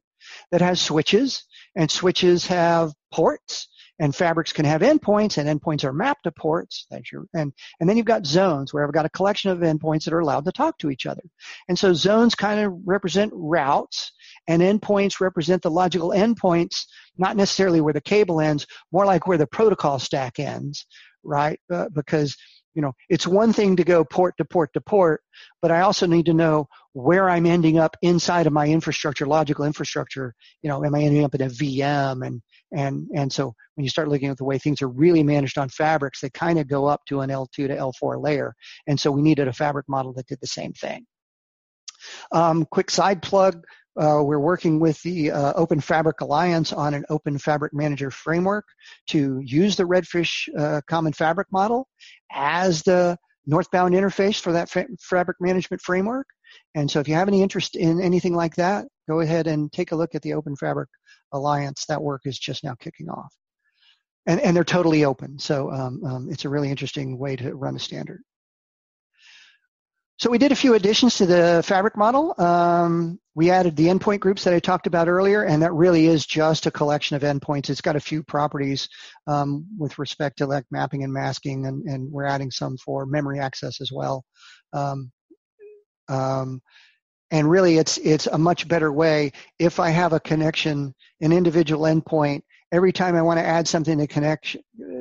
that 0.51 0.61
has 0.61 0.81
switches, 0.81 1.45
and 1.77 1.91
switches 1.91 2.47
have 2.47 2.93
ports, 3.13 3.69
and 3.99 4.15
fabrics 4.15 4.53
can 4.53 4.65
have 4.65 4.81
endpoints, 4.81 5.39
and 5.39 5.49
endpoints 5.49 5.85
are 5.85 5.93
mapped 5.93 6.25
to 6.25 6.33
ports. 6.33 6.87
That's 6.91 7.13
your, 7.13 7.27
and, 7.35 7.53
and 7.81 7.89
then 7.89 7.97
you've 7.97 8.07
got 8.07 8.27
zones 8.27 8.73
where 8.73 8.85
I've 8.85 8.93
got 8.93 9.07
a 9.07 9.11
collection 9.11 9.51
of 9.51 9.59
endpoints 9.59 10.05
that 10.05 10.15
are 10.15 10.21
allowed 10.21 10.45
to 10.47 10.53
talk 10.53 10.79
to 10.79 10.91
each 10.91 11.07
other. 11.07 11.23
And 11.69 11.79
so 11.79 11.93
zones 11.93 12.35
kind 12.35 12.61
of 12.61 12.75
represent 12.85 13.33
routes, 13.35 14.13
and 14.49 14.63
endpoints 14.63 15.21
represent 15.21 15.63
the 15.63 15.71
logical 15.71 16.11
endpoints, 16.11 16.85
not 17.19 17.37
necessarily 17.37 17.81
where 17.81 17.93
the 17.93 18.01
cable 18.01 18.41
ends, 18.41 18.67
more 18.91 19.07
like 19.07 19.27
where 19.27 19.39
the 19.39 19.47
protocol 19.47 19.99
stack 19.99 20.39
ends, 20.39 20.87
right? 21.23 21.61
Uh, 21.73 21.89
because 21.95 22.37
you 22.75 22.83
know, 22.83 22.93
it's 23.09 23.27
one 23.27 23.53
thing 23.53 23.77
to 23.77 23.85
go 23.85 24.05
port 24.05 24.37
to 24.39 24.45
port 24.45 24.73
to 24.75 24.81
port, 24.81 25.23
but 25.63 25.71
I 25.71 25.81
also 25.81 26.07
need 26.07 26.27
to 26.27 26.35
know 26.35 26.69
where 26.93 27.29
I'm 27.29 27.47
ending 27.47 27.79
up 27.79 27.97
inside 28.03 28.47
of 28.47 28.53
my 28.53 28.67
infrastructure, 28.67 29.27
logical 29.27 29.65
infrastructure. 29.65 30.35
You 30.63 30.71
know, 30.71 30.85
am 30.85 30.95
I 30.95 31.03
ending 31.03 31.25
up 31.25 31.35
in 31.35 31.43
a 31.43 31.49
VM? 31.49 32.27
And 32.27 32.43
and 32.73 33.09
and 33.15 33.33
so 33.33 33.55
when 33.75 33.85
you 33.85 33.91
start 33.91 34.09
looking 34.09 34.29
at 34.29 34.37
the 34.37 34.45
way 34.45 34.59
things 34.59 34.83
are 34.83 34.89
really 34.89 35.23
managed 35.23 35.59
on 35.59 35.69
fabrics, 35.69 36.21
they 36.21 36.31
kind 36.31 36.59
of 36.59 36.69
go 36.69 36.87
up 36.87 37.03
to 37.07 37.21
an 37.21 37.31
L2 37.31 37.49
to 37.53 37.69
L4 37.69 38.23
layer. 38.23 38.55
And 38.87 38.99
so 38.99 39.11
we 39.11 39.23
needed 39.23 39.49
a 39.49 39.53
fabric 39.53 39.89
model 39.89 40.13
that 40.15 40.27
did 40.27 40.39
the 40.41 40.47
same 40.47 40.73
thing. 40.73 41.07
Um, 42.33 42.67
quick 42.71 42.91
side 42.91 43.23
plug. 43.23 43.65
Uh, 43.97 44.23
we're 44.25 44.41
working 44.41 44.81
with 44.81 45.01
the 45.03 45.31
uh, 45.31 45.53
Open 45.55 45.81
Fabric 45.81 46.21
Alliance 46.21 46.73
on 46.73 46.95
an 46.95 47.05
Open 47.11 47.39
Fabric 47.39 47.73
Manager 47.73 48.11
framework 48.11 48.65
to 49.09 49.41
use 49.45 49.77
the 49.77 49.85
Redfish 49.85 50.49
uh, 50.59 50.81
Common 50.89 51.13
Fabric 51.13 51.47
model 51.53 51.87
as 52.33 52.83
the 52.83 53.17
northbound 53.47 53.95
interface 53.95 54.41
for 54.41 54.53
that 54.53 54.69
fa- 54.69 54.89
fabric 55.01 55.37
management 55.41 55.81
framework. 55.83 56.27
And 56.75 56.91
so 56.91 56.99
if 57.01 57.09
you 57.09 57.15
have 57.15 57.29
any 57.29 57.43
interest 57.43 57.77
in 57.77 58.01
anything 58.01 58.35
like 58.35 58.57
that, 58.57 58.87
go 59.09 59.21
ahead 59.21 59.47
and 59.47 59.71
take 59.73 59.93
a 59.93 59.97
look 59.97 60.15
at 60.15 60.23
the 60.23 60.35
Open 60.35 60.57
Fabric 60.57 60.89
Alliance. 61.33 61.85
That 61.87 62.03
work 62.03 62.23
is 62.25 62.39
just 62.39 62.65
now 62.65 62.75
kicking 62.75 63.09
off. 63.09 63.33
And, 64.27 64.41
and 64.41 64.57
they're 64.57 64.65
totally 64.65 65.05
open. 65.05 65.39
So 65.39 65.71
um, 65.71 66.03
um, 66.05 66.29
it's 66.31 66.47
a 66.47 66.49
really 66.49 66.71
interesting 66.71 67.19
way 67.19 67.37
to 67.37 67.55
run 67.55 67.77
a 67.77 67.79
standard. 67.79 68.23
So 70.17 70.31
we 70.31 70.39
did 70.39 70.53
a 70.53 70.57
few 70.57 70.75
additions 70.75 71.17
to 71.17 71.27
the 71.27 71.63
fabric 71.65 71.97
model. 71.97 72.41
Um, 72.41 73.19
we 73.35 73.51
added 73.51 73.75
the 73.75 73.87
endpoint 73.87 74.21
groups 74.21 74.45
that 74.45 74.55
I 74.55 74.61
talked 74.61 74.87
about 74.87 75.09
earlier, 75.09 75.43
and 75.43 75.61
that 75.63 75.73
really 75.73 76.07
is 76.07 76.25
just 76.25 76.67
a 76.67 76.71
collection 76.71 77.17
of 77.17 77.23
endpoints. 77.23 77.69
It's 77.69 77.81
got 77.81 77.97
a 77.97 78.01
few 78.01 78.23
properties 78.23 78.89
um, 79.27 79.67
with 79.77 79.99
respect 79.99 80.39
to 80.39 80.47
like 80.47 80.65
mapping 80.71 81.03
and 81.03 81.13
masking, 81.13 81.67
and, 81.67 81.83
and, 81.85 82.13
we're 82.13 82.27
adding 82.27 82.53
some 82.53 82.77
for 82.77 83.07
memory 83.07 83.41
access 83.41 83.81
as 83.81 83.91
well. 83.93 84.25
Um, 84.73 85.11
um 86.09 86.61
and 87.31 87.51
really, 87.51 87.79
it's 87.79 87.99
it's 87.99 88.29
a 88.29 88.39
much 88.39 88.69
better 88.69 88.93
way 88.93 89.33
if 89.59 89.81
I 89.81 89.91
have 89.91 90.13
a 90.13 90.21
connection, 90.21 90.95
an 91.21 91.33
individual 91.33 91.87
endpoint, 91.87 92.43
every 92.75 92.93
time 92.93 93.15
I 93.15 93.23
want 93.23 93.39
to 93.39 93.47
add 93.47 93.69
something 93.69 93.99
to 93.99 94.07
connect 94.07 94.57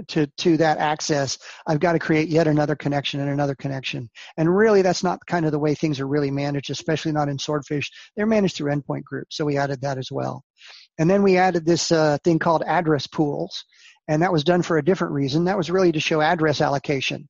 to, 0.09 0.27
to 0.27 0.57
that 0.57 0.77
access, 0.77 1.37
I've 1.65 1.79
got 1.79 1.93
to 1.93 1.99
create 1.99 2.29
yet 2.29 2.47
another 2.47 2.75
connection 2.75 3.19
and 3.19 3.29
another 3.29 3.55
connection. 3.55 4.09
And 4.37 4.55
really, 4.55 4.81
that's 4.81 5.03
not 5.03 5.25
kind 5.25 5.45
of 5.45 5.51
the 5.51 5.59
way 5.59 5.73
things 5.73 5.99
are 5.99 6.07
really 6.07 6.31
managed, 6.31 6.69
especially 6.69 7.11
not 7.11 7.29
in 7.29 7.39
Swordfish. 7.39 7.91
They're 8.15 8.25
managed 8.25 8.55
through 8.55 8.71
endpoint 8.71 9.03
groups, 9.03 9.35
so 9.35 9.45
we 9.45 9.57
added 9.57 9.81
that 9.81 9.97
as 9.97 10.11
well. 10.11 10.43
And 10.99 11.09
then 11.09 11.23
we 11.23 11.37
added 11.37 11.65
this 11.65 11.91
uh, 11.91 12.17
thing 12.23 12.39
called 12.39 12.63
address 12.65 13.07
pools, 13.07 13.65
and 14.07 14.21
that 14.21 14.31
was 14.31 14.43
done 14.43 14.61
for 14.61 14.77
a 14.77 14.85
different 14.85 15.13
reason. 15.13 15.45
That 15.45 15.57
was 15.57 15.71
really 15.71 15.91
to 15.91 15.99
show 15.99 16.21
address 16.21 16.61
allocation 16.61 17.27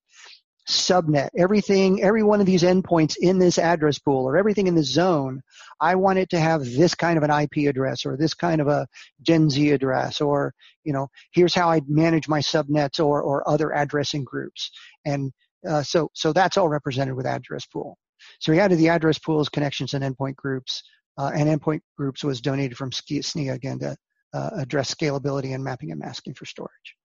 subnet, 0.67 1.30
everything, 1.38 2.02
every 2.02 2.23
one 2.23 2.39
of 2.39 2.45
these 2.45 2.63
endpoints 2.63 3.15
in 3.19 3.38
this 3.38 3.58
address 3.58 3.99
pool 3.99 4.26
or 4.26 4.38
everything 4.38 4.67
in 4.67 4.76
this 4.76 4.91
zone, 4.91 5.41
I 5.82 5.95
want 5.95 6.19
it 6.19 6.30
to 6.30 6.39
have 6.39 6.63
this 6.63 6.95
kind 6.95 7.17
of 7.17 7.23
an 7.23 7.32
IP 7.32 7.69
address 7.69 8.06
or 8.06 8.15
this 8.15 8.34
kind 8.34 8.62
of 8.62 8.67
a 8.67 8.88
Gen 9.21 9.49
Z 9.49 9.71
address 9.71 10.21
or, 10.21 10.54
you 10.84 10.93
know, 10.93 11.08
here's 11.32 11.54
how 11.54 11.69
I 11.69 11.82
manage 11.88 12.28
my 12.28 12.39
subnets 12.39 13.04
or, 13.04 13.21
or 13.21 13.47
other 13.47 13.71
addressing 13.73 14.23
groups. 14.23 14.71
And 15.06 15.32
uh, 15.67 15.84
so, 15.84 16.10
so 16.13 16.34
that's 16.34 16.58
all 16.58 16.69
represented 16.69 17.15
with 17.15 17.26
address 17.26 17.65
pool. 17.65 17.97
So 18.39 18.52
we 18.52 18.60
added 18.60 18.80
the 18.80 18.89
address 18.89 19.19
pools, 19.19 19.49
connections, 19.49 19.93
and 19.93 20.04
endpoint 20.04 20.36
groups. 20.36 20.84
Uh, 21.17 21.32
and 21.36 21.47
endpoint 21.47 21.82
groups 21.95 22.23
was 22.23 22.41
donated 22.41 22.78
from 22.78 22.89
SNIA 22.89 23.54
again 23.54 23.80
to 23.80 23.95
uh, 24.34 24.49
address 24.58 24.93
scalability 24.93 25.54
and 25.54 25.63
mapping 25.63 25.91
and 25.91 25.99
masking 25.99 26.34
for 26.34 26.45
storage. 26.45 26.95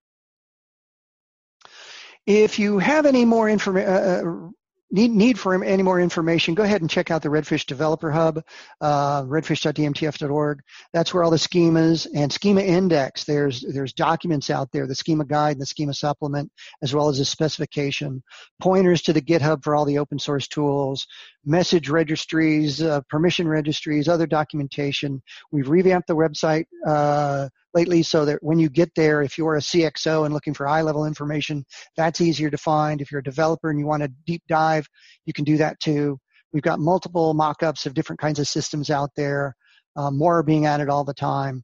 If 2.29 2.59
you 2.59 2.79
have 2.79 3.07
any 3.07 3.25
more 3.25 3.49
information, 3.49 3.91
uh, 3.91 3.95
uh, 3.95 4.51
need, 4.91 5.13
need 5.13 5.39
for 5.39 5.65
any 5.65 5.83
more 5.83 5.99
information, 5.99 6.53
go 6.53 6.63
ahead 6.63 6.83
and 6.83 6.91
check 6.91 7.11
out 7.11 7.23
the 7.23 7.31
Redfish 7.31 7.65
Developer 7.65 8.11
Hub, 8.11 8.45
uh, 8.83 9.23
redfish.dmtf.org. 9.23 10.61
That's 10.93 11.15
where 11.15 11.25
all 11.25 11.31
the 11.31 11.39
schemas 11.39 12.07
and 12.15 12.31
schema 12.31 12.61
index, 12.61 13.25
there's, 13.25 13.65
there's 13.73 13.95
documents 13.95 14.51
out 14.51 14.71
there, 14.73 14.87
the 14.87 14.95
schema 14.95 15.25
guide 15.25 15.53
and 15.53 15.63
the 15.63 15.67
schema 15.67 15.95
supplement, 15.95 16.53
as 16.83 16.95
well 16.95 17.09
as 17.09 17.17
the 17.17 17.25
specification, 17.25 18.23
pointers 18.61 19.01
to 19.03 19.15
the 19.15 19.23
GitHub 19.23 19.65
for 19.65 19.75
all 19.75 19.87
the 19.87 19.97
open 19.97 20.19
source 20.19 20.49
tools, 20.49 21.07
message 21.47 21.89
registries, 21.89 22.83
uh, 22.83 23.01
permission 23.09 23.49
registries, 23.49 24.07
other 24.07 24.27
documentation. 24.27 25.23
We've 25.51 25.71
revamped 25.71 26.09
the 26.09 26.17
website 26.17 26.67
uh, 26.87 27.49
lately 27.75 28.03
so 28.03 28.25
that 28.25 28.39
when 28.43 28.59
you 28.59 28.69
get 28.69 28.91
there, 28.97 29.23
if 29.23 29.37
you're 29.37 29.57
a 29.57 29.61
CXO 29.61 30.25
and 30.25 30.35
looking 30.35 30.55
for 30.55 30.67
high 30.67 30.83
level 30.83 31.05
information, 31.07 31.65
that's 31.97 32.21
easier 32.21 32.51
to 32.51 32.59
find. 32.59 33.01
If 33.01 33.11
you're 33.11 33.21
a 33.21 33.25
developer 33.25 33.71
and 33.71 33.79
you 33.79 33.87
want 33.87 34.03
to 34.03 34.13
deep 34.27 34.43
dive, 34.49 34.87
you 35.27 35.33
can 35.33 35.45
do 35.45 35.57
that 35.59 35.79
too. 35.81 36.19
We've 36.53 36.63
got 36.63 36.81
multiple 36.81 37.35
mock-ups 37.35 37.87
of 37.87 37.95
different 37.95 38.21
kinds 38.21 38.39
of 38.39 38.49
systems 38.49 38.91
out 38.91 39.11
there. 39.17 39.55
Um, 39.97 40.17
more 40.17 40.39
are 40.39 40.43
being 40.43 40.67
added 40.67 40.89
all 40.89 41.05
the 41.05 41.15
time. 41.15 41.63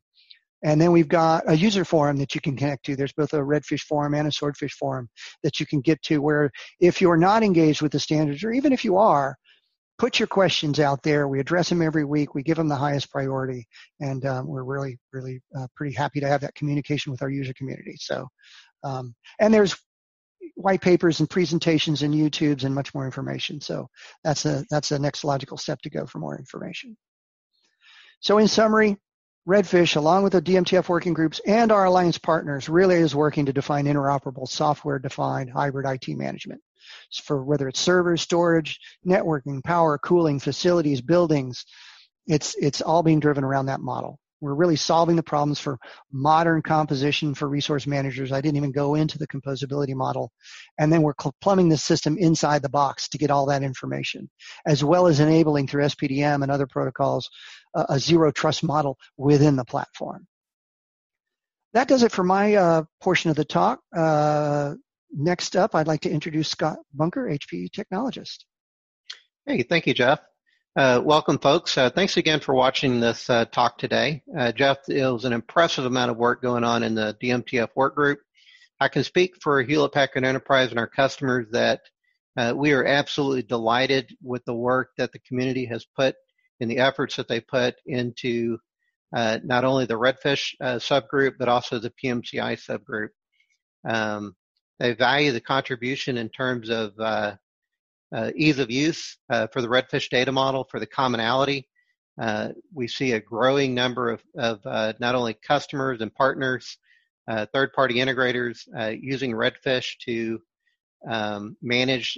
And 0.64 0.80
then 0.80 0.92
we've 0.92 1.08
got 1.08 1.44
a 1.46 1.54
user 1.54 1.84
forum 1.84 2.16
that 2.16 2.34
you 2.34 2.40
can 2.40 2.56
connect 2.56 2.86
to. 2.86 2.96
There's 2.96 3.12
both 3.12 3.34
a 3.34 3.38
Redfish 3.38 3.82
forum 3.82 4.14
and 4.14 4.26
a 4.26 4.32
Swordfish 4.32 4.72
forum 4.72 5.08
that 5.42 5.60
you 5.60 5.66
can 5.66 5.82
get 5.82 6.00
to 6.02 6.18
where 6.18 6.50
if 6.80 7.02
you're 7.02 7.18
not 7.18 7.42
engaged 7.42 7.82
with 7.82 7.92
the 7.92 8.00
standards, 8.00 8.42
or 8.42 8.50
even 8.50 8.72
if 8.72 8.82
you 8.82 8.96
are, 8.96 9.36
put 9.98 10.18
your 10.18 10.26
questions 10.26 10.80
out 10.80 11.02
there. 11.02 11.28
We 11.28 11.40
address 11.40 11.68
them 11.68 11.82
every 11.82 12.04
week. 12.04 12.34
We 12.34 12.42
give 12.42 12.56
them 12.56 12.68
the 12.68 12.76
highest 12.76 13.10
priority, 13.10 13.66
and 14.00 14.24
um, 14.26 14.46
we're 14.46 14.64
really, 14.64 14.98
really 15.12 15.40
uh, 15.56 15.66
pretty 15.76 15.94
happy 15.94 16.20
to 16.20 16.28
have 16.28 16.40
that 16.40 16.54
communication 16.54 17.12
with 17.12 17.22
our 17.22 17.30
user 17.30 17.54
community. 17.54 17.96
So, 17.98 18.28
um, 18.82 19.14
and 19.38 19.52
there's 19.52 19.76
white 20.56 20.80
papers 20.80 21.20
and 21.20 21.30
presentations 21.30 22.02
and 22.02 22.14
YouTubes 22.14 22.64
and 22.64 22.74
much 22.74 22.94
more 22.94 23.04
information. 23.04 23.60
So 23.60 23.88
that's 24.22 24.44
a 24.44 24.64
that's 24.70 24.88
the 24.88 24.98
next 24.98 25.24
logical 25.24 25.56
step 25.56 25.80
to 25.82 25.90
go 25.90 26.06
for 26.06 26.18
more 26.18 26.38
information. 26.38 26.96
So 28.20 28.38
in 28.38 28.48
summary, 28.48 28.96
Redfish, 29.46 29.96
along 29.96 30.22
with 30.22 30.32
the 30.32 30.40
DMTF 30.40 30.88
working 30.88 31.12
groups 31.12 31.40
and 31.46 31.70
our 31.70 31.84
alliance 31.84 32.16
partners, 32.16 32.68
really 32.68 32.96
is 32.96 33.14
working 33.14 33.44
to 33.46 33.52
define 33.52 33.84
interoperable 33.84 34.48
software-defined 34.48 35.50
hybrid 35.50 35.86
IT 35.86 36.16
management. 36.16 36.62
For 37.24 37.44
whether 37.44 37.68
it's 37.68 37.80
servers, 37.80 38.22
storage, 38.22 38.78
networking, 39.06 39.62
power, 39.62 39.98
cooling, 39.98 40.40
facilities, 40.40 41.00
buildings. 41.00 41.64
It's, 42.26 42.54
it's 42.56 42.80
all 42.80 43.02
being 43.02 43.20
driven 43.20 43.44
around 43.44 43.66
that 43.66 43.80
model. 43.80 44.18
We're 44.40 44.54
really 44.54 44.76
solving 44.76 45.16
the 45.16 45.22
problems 45.22 45.58
for 45.58 45.78
modern 46.12 46.60
composition 46.60 47.34
for 47.34 47.48
resource 47.48 47.86
managers. 47.86 48.30
I 48.30 48.42
didn't 48.42 48.58
even 48.58 48.72
go 48.72 48.94
into 48.94 49.16
the 49.16 49.26
composability 49.26 49.94
model. 49.94 50.32
And 50.78 50.92
then 50.92 51.00
we're 51.00 51.14
plumbing 51.40 51.70
the 51.70 51.78
system 51.78 52.18
inside 52.18 52.60
the 52.60 52.68
box 52.68 53.08
to 53.08 53.18
get 53.18 53.30
all 53.30 53.46
that 53.46 53.62
information, 53.62 54.28
as 54.66 54.84
well 54.84 55.06
as 55.06 55.20
enabling 55.20 55.68
through 55.68 55.84
SPDM 55.84 56.42
and 56.42 56.52
other 56.52 56.66
protocols 56.66 57.30
a, 57.74 57.86
a 57.90 57.98
zero 57.98 58.30
trust 58.30 58.62
model 58.62 58.98
within 59.16 59.56
the 59.56 59.64
platform. 59.64 60.26
That 61.72 61.88
does 61.88 62.02
it 62.02 62.12
for 62.12 62.22
my 62.22 62.54
uh, 62.54 62.82
portion 63.00 63.30
of 63.30 63.36
the 63.36 63.44
talk. 63.44 63.80
Uh, 63.96 64.74
next 65.12 65.56
up, 65.56 65.74
I'd 65.74 65.86
like 65.86 66.02
to 66.02 66.10
introduce 66.10 66.48
Scott 66.48 66.78
Bunker, 66.92 67.28
HPE 67.28 67.70
technologist. 67.70 68.44
Hey, 69.46 69.62
thank 69.62 69.86
you, 69.86 69.94
Jeff. 69.94 70.20
Uh, 70.76 71.00
welcome, 71.04 71.38
folks. 71.38 71.78
Uh, 71.78 71.88
thanks 71.88 72.16
again 72.16 72.40
for 72.40 72.52
watching 72.52 72.98
this 72.98 73.30
uh, 73.30 73.44
talk 73.44 73.78
today. 73.78 74.24
Uh, 74.36 74.50
Jeff, 74.50 74.78
it 74.88 75.04
was 75.04 75.24
an 75.24 75.32
impressive 75.32 75.84
amount 75.84 76.10
of 76.10 76.16
work 76.16 76.42
going 76.42 76.64
on 76.64 76.82
in 76.82 76.96
the 76.96 77.16
DMTF 77.22 77.68
work 77.76 77.94
group. 77.94 78.18
I 78.80 78.88
can 78.88 79.04
speak 79.04 79.34
for 79.40 79.62
Hewlett 79.62 79.92
Packard 79.92 80.24
Enterprise 80.24 80.70
and 80.70 80.80
our 80.80 80.88
customers 80.88 81.46
that 81.52 81.82
uh, 82.36 82.54
we 82.56 82.72
are 82.72 82.84
absolutely 82.84 83.44
delighted 83.44 84.16
with 84.20 84.44
the 84.46 84.54
work 84.54 84.90
that 84.98 85.12
the 85.12 85.20
community 85.20 85.66
has 85.66 85.86
put 85.96 86.16
in 86.58 86.68
the 86.68 86.78
efforts 86.78 87.14
that 87.16 87.28
they 87.28 87.40
put 87.40 87.76
into 87.86 88.58
uh, 89.14 89.38
not 89.44 89.64
only 89.64 89.86
the 89.86 89.94
Redfish 89.94 90.54
subgroup, 90.60 91.34
but 91.38 91.48
also 91.48 91.78
the 91.78 91.92
PMCI 92.02 92.58
subgroup. 92.58 93.10
Um, 93.88 94.34
they 94.78 94.94
value 94.94 95.32
the 95.32 95.40
contribution 95.40 96.18
in 96.18 96.28
terms 96.28 96.70
of 96.70 96.92
uh, 98.14 98.30
ease 98.36 98.58
of 98.58 98.70
use 98.70 99.18
uh, 99.28 99.48
for 99.48 99.60
the 99.60 99.68
Redfish 99.68 100.08
data 100.08 100.30
model, 100.30 100.64
for 100.70 100.78
the 100.78 100.86
commonality. 100.86 101.68
Uh, 102.20 102.50
we 102.72 102.86
see 102.86 103.12
a 103.12 103.20
growing 103.20 103.74
number 103.74 104.10
of, 104.10 104.22
of 104.36 104.60
uh, 104.66 104.92
not 105.00 105.16
only 105.16 105.34
customers 105.34 106.00
and 106.00 106.14
partners, 106.14 106.78
uh, 107.26 107.46
third-party 107.52 107.96
integrators 107.96 108.68
uh, 108.78 108.90
using 109.00 109.32
Redfish 109.32 109.98
to 110.02 110.40
um, 111.08 111.56
manage 111.60 112.16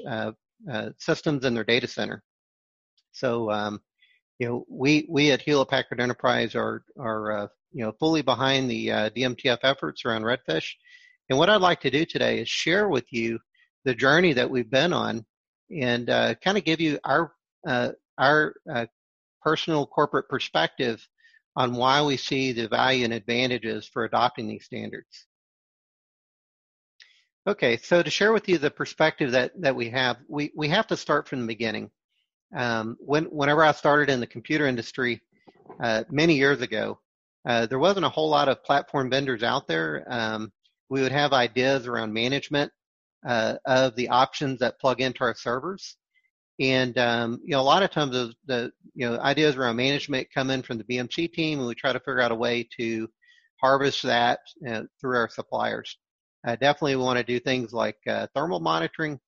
systems 0.98 1.44
in 1.44 1.54
their 1.54 1.64
data 1.64 1.86
center. 1.86 2.22
So, 3.12 3.50
um, 3.50 3.80
you 4.38 4.46
know, 4.46 4.66
we 4.68 5.06
we 5.08 5.32
at 5.32 5.40
Hewlett 5.40 5.70
Packard 5.70 6.00
Enterprise 6.00 6.54
are 6.54 6.84
are 6.98 7.50
you 7.72 7.84
know 7.84 7.92
fully 7.92 8.20
behind 8.20 8.70
the 8.70 8.88
DMTF 8.88 9.58
efforts 9.62 10.04
around 10.04 10.22
Redfish. 10.22 10.74
And 11.28 11.38
what 11.38 11.50
I'd 11.50 11.60
like 11.60 11.80
to 11.80 11.90
do 11.90 12.04
today 12.04 12.40
is 12.40 12.48
share 12.48 12.88
with 12.88 13.12
you 13.12 13.38
the 13.84 13.94
journey 13.94 14.32
that 14.32 14.50
we've 14.50 14.70
been 14.70 14.92
on 14.92 15.24
and 15.70 16.08
uh, 16.08 16.34
kind 16.36 16.56
of 16.56 16.64
give 16.64 16.80
you 16.80 16.98
our 17.04 17.32
uh, 17.66 17.90
our 18.18 18.54
uh, 18.72 18.86
personal 19.42 19.86
corporate 19.86 20.28
perspective 20.28 21.06
on 21.56 21.74
why 21.74 22.02
we 22.02 22.16
see 22.16 22.52
the 22.52 22.68
value 22.68 23.04
and 23.04 23.12
advantages 23.12 23.86
for 23.86 24.04
adopting 24.04 24.46
these 24.46 24.64
standards. 24.64 25.26
Okay, 27.48 27.76
so 27.76 28.02
to 28.02 28.10
share 28.10 28.32
with 28.32 28.48
you 28.48 28.58
the 28.58 28.70
perspective 28.70 29.32
that 29.32 29.52
that 29.60 29.74
we 29.74 29.90
have, 29.90 30.18
we 30.28 30.52
we 30.56 30.68
have 30.68 30.86
to 30.88 30.96
start 30.96 31.28
from 31.28 31.40
the 31.40 31.46
beginning. 31.46 31.90
Um, 32.54 32.96
when 33.00 33.24
whenever 33.26 33.64
I 33.64 33.72
started 33.72 34.10
in 34.10 34.20
the 34.20 34.26
computer 34.26 34.66
industry 34.66 35.20
uh, 35.82 36.04
many 36.10 36.34
years 36.34 36.60
ago, 36.60 37.00
uh, 37.48 37.66
there 37.66 37.78
wasn't 37.78 38.06
a 38.06 38.10
whole 38.10 38.28
lot 38.28 38.48
of 38.48 38.62
platform 38.64 39.10
vendors 39.10 39.42
out 39.42 39.66
there. 39.66 40.04
Um, 40.08 40.52
we 40.88 41.02
would 41.02 41.12
have 41.12 41.32
ideas 41.32 41.86
around 41.86 42.12
management 42.12 42.72
uh, 43.26 43.54
of 43.66 43.96
the 43.96 44.08
options 44.08 44.60
that 44.60 44.78
plug 44.80 45.00
into 45.00 45.20
our 45.22 45.34
servers. 45.34 45.96
And 46.58 46.96
um, 46.96 47.40
you 47.44 47.50
know, 47.50 47.60
a 47.60 47.62
lot 47.62 47.82
of 47.82 47.90
times 47.90 48.12
the, 48.12 48.32
the 48.46 48.72
you 48.94 49.08
know 49.08 49.18
ideas 49.18 49.56
around 49.56 49.76
management 49.76 50.28
come 50.34 50.50
in 50.50 50.62
from 50.62 50.78
the 50.78 50.84
BMC 50.84 51.32
team, 51.32 51.58
and 51.58 51.68
we 51.68 51.74
try 51.74 51.92
to 51.92 52.00
figure 52.00 52.20
out 52.20 52.32
a 52.32 52.36
way 52.36 52.66
to 52.78 53.08
harvest 53.60 54.02
that 54.04 54.40
uh, 54.66 54.82
through 55.00 55.16
our 55.16 55.28
suppliers. 55.28 55.98
Uh, 56.46 56.56
definitely, 56.56 56.96
we 56.96 57.02
want 57.02 57.18
to 57.18 57.24
do 57.24 57.38
things 57.38 57.72
like 57.74 57.98
uh, 58.08 58.26
thermal 58.34 58.60
monitoring, 58.60 59.20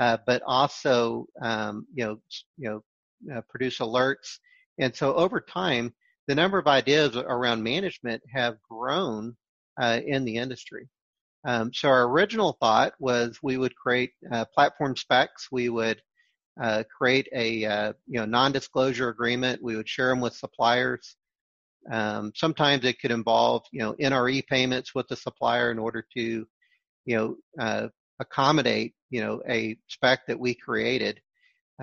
uh, 0.00 0.16
but 0.26 0.42
also 0.44 1.26
um, 1.40 1.86
you 1.94 2.04
know 2.04 2.16
you 2.58 2.68
know 2.68 3.36
uh, 3.36 3.42
produce 3.48 3.78
alerts. 3.78 4.38
And 4.78 4.94
so 4.94 5.14
over 5.14 5.40
time, 5.40 5.94
the 6.26 6.34
number 6.34 6.58
of 6.58 6.66
ideas 6.66 7.14
around 7.16 7.62
management 7.62 8.22
have 8.32 8.56
grown 8.68 9.36
in 9.80 10.24
the 10.24 10.36
industry. 10.36 10.88
Um, 11.44 11.72
so 11.72 11.88
our 11.88 12.08
original 12.08 12.56
thought 12.60 12.94
was 12.98 13.38
we 13.42 13.56
would 13.56 13.74
create 13.74 14.12
uh, 14.30 14.44
platform 14.54 14.96
specs. 14.96 15.48
We 15.50 15.68
would 15.68 16.00
uh, 16.60 16.84
create 16.96 17.28
a 17.34 17.64
uh, 17.64 17.92
you 18.06 18.20
know 18.20 18.26
non-disclosure 18.26 19.08
agreement. 19.08 19.62
We 19.62 19.76
would 19.76 19.88
share 19.88 20.08
them 20.08 20.20
with 20.20 20.34
suppliers. 20.34 21.16
Um, 21.90 22.32
sometimes 22.36 22.84
it 22.84 23.00
could 23.00 23.10
involve 23.10 23.64
you 23.72 23.80
know 23.80 23.94
NRE 23.94 24.46
payments 24.46 24.94
with 24.94 25.08
the 25.08 25.16
supplier 25.16 25.70
in 25.72 25.78
order 25.78 26.06
to 26.16 26.46
you 27.04 27.16
know 27.16 27.36
uh, 27.58 27.88
accommodate 28.20 28.94
you 29.10 29.20
know 29.20 29.42
a 29.48 29.76
spec 29.88 30.26
that 30.26 30.38
we 30.38 30.54
created. 30.54 31.20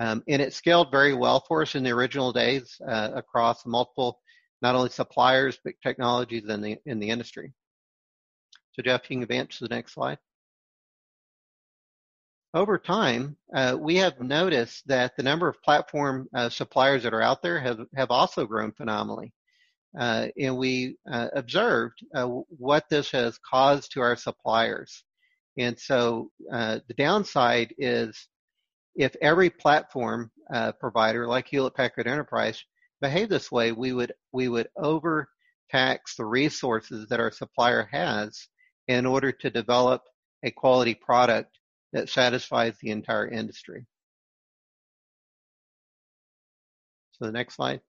Um, 0.00 0.22
and 0.28 0.40
it 0.40 0.54
scaled 0.54 0.90
very 0.90 1.12
well 1.12 1.44
for 1.46 1.62
us 1.62 1.74
in 1.74 1.82
the 1.82 1.90
original 1.90 2.32
days 2.32 2.80
uh, 2.88 3.10
across 3.14 3.66
multiple 3.66 4.20
not 4.62 4.74
only 4.74 4.88
suppliers 4.88 5.58
but 5.64 5.74
technologies 5.82 6.48
in 6.48 6.62
the 6.62 6.78
in 6.86 6.98
the 6.98 7.10
industry. 7.10 7.52
So 8.72 8.82
Jeff, 8.82 9.02
you 9.08 9.16
can 9.16 9.22
advance 9.22 9.58
to 9.58 9.64
the 9.64 9.74
next 9.74 9.94
slide. 9.94 10.18
Over 12.52 12.78
time, 12.78 13.36
uh, 13.54 13.76
we 13.78 13.96
have 13.96 14.20
noticed 14.20 14.86
that 14.88 15.16
the 15.16 15.22
number 15.22 15.48
of 15.48 15.62
platform 15.62 16.28
uh, 16.34 16.48
suppliers 16.48 17.04
that 17.04 17.14
are 17.14 17.22
out 17.22 17.42
there 17.42 17.60
have, 17.60 17.78
have 17.94 18.10
also 18.10 18.44
grown 18.44 18.72
phenomenally. 18.72 19.32
Uh, 19.98 20.28
and 20.38 20.56
we 20.56 20.96
uh, 21.10 21.28
observed 21.34 22.04
uh, 22.14 22.26
what 22.26 22.84
this 22.88 23.10
has 23.10 23.38
caused 23.38 23.92
to 23.92 24.00
our 24.00 24.16
suppliers. 24.16 25.04
And 25.58 25.78
so 25.78 26.30
uh, 26.52 26.78
the 26.86 26.94
downside 26.94 27.74
is 27.78 28.28
if 28.94 29.14
every 29.20 29.50
platform 29.50 30.30
provider 30.80 31.28
like 31.28 31.48
Hewlett 31.48 31.74
Packard 31.74 32.08
Enterprise 32.08 32.62
behaved 33.00 33.30
this 33.30 33.50
way, 33.50 33.70
we 33.72 33.92
would 33.92 34.12
we 34.32 34.48
would 34.48 34.68
overtax 34.76 36.16
the 36.16 36.24
resources 36.24 37.08
that 37.08 37.20
our 37.20 37.30
supplier 37.30 37.88
has 37.92 38.48
in 38.90 39.06
order 39.06 39.30
to 39.30 39.50
develop 39.50 40.02
a 40.42 40.50
quality 40.50 40.94
product 40.94 41.56
that 41.92 42.08
satisfies 42.08 42.74
the 42.82 42.90
entire 42.90 43.28
industry. 43.28 43.86
So 47.12 47.26
the 47.26 47.32
next 47.32 47.54
slide. 47.54 47.80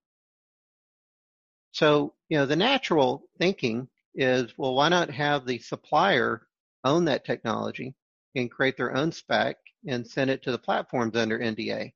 So, 1.72 2.14
you 2.30 2.38
know, 2.38 2.46
the 2.46 2.56
natural 2.56 3.24
thinking 3.40 3.88
is, 4.14 4.54
well, 4.60 4.76
why 4.76 4.90
not 4.90 5.10
have 5.10 5.48
the 5.48 5.58
supplier 5.58 6.46
own 6.84 7.06
that 7.06 7.26
technology 7.26 7.96
and 8.36 8.52
create 8.52 8.78
their 8.78 8.96
own 8.96 9.12
spec 9.12 9.58
and 9.88 10.06
send 10.06 10.30
it 10.30 10.44
to 10.44 10.52
the 10.52 10.60
platforms 10.60 11.16
under 11.16 11.40
NDA? 11.40 11.92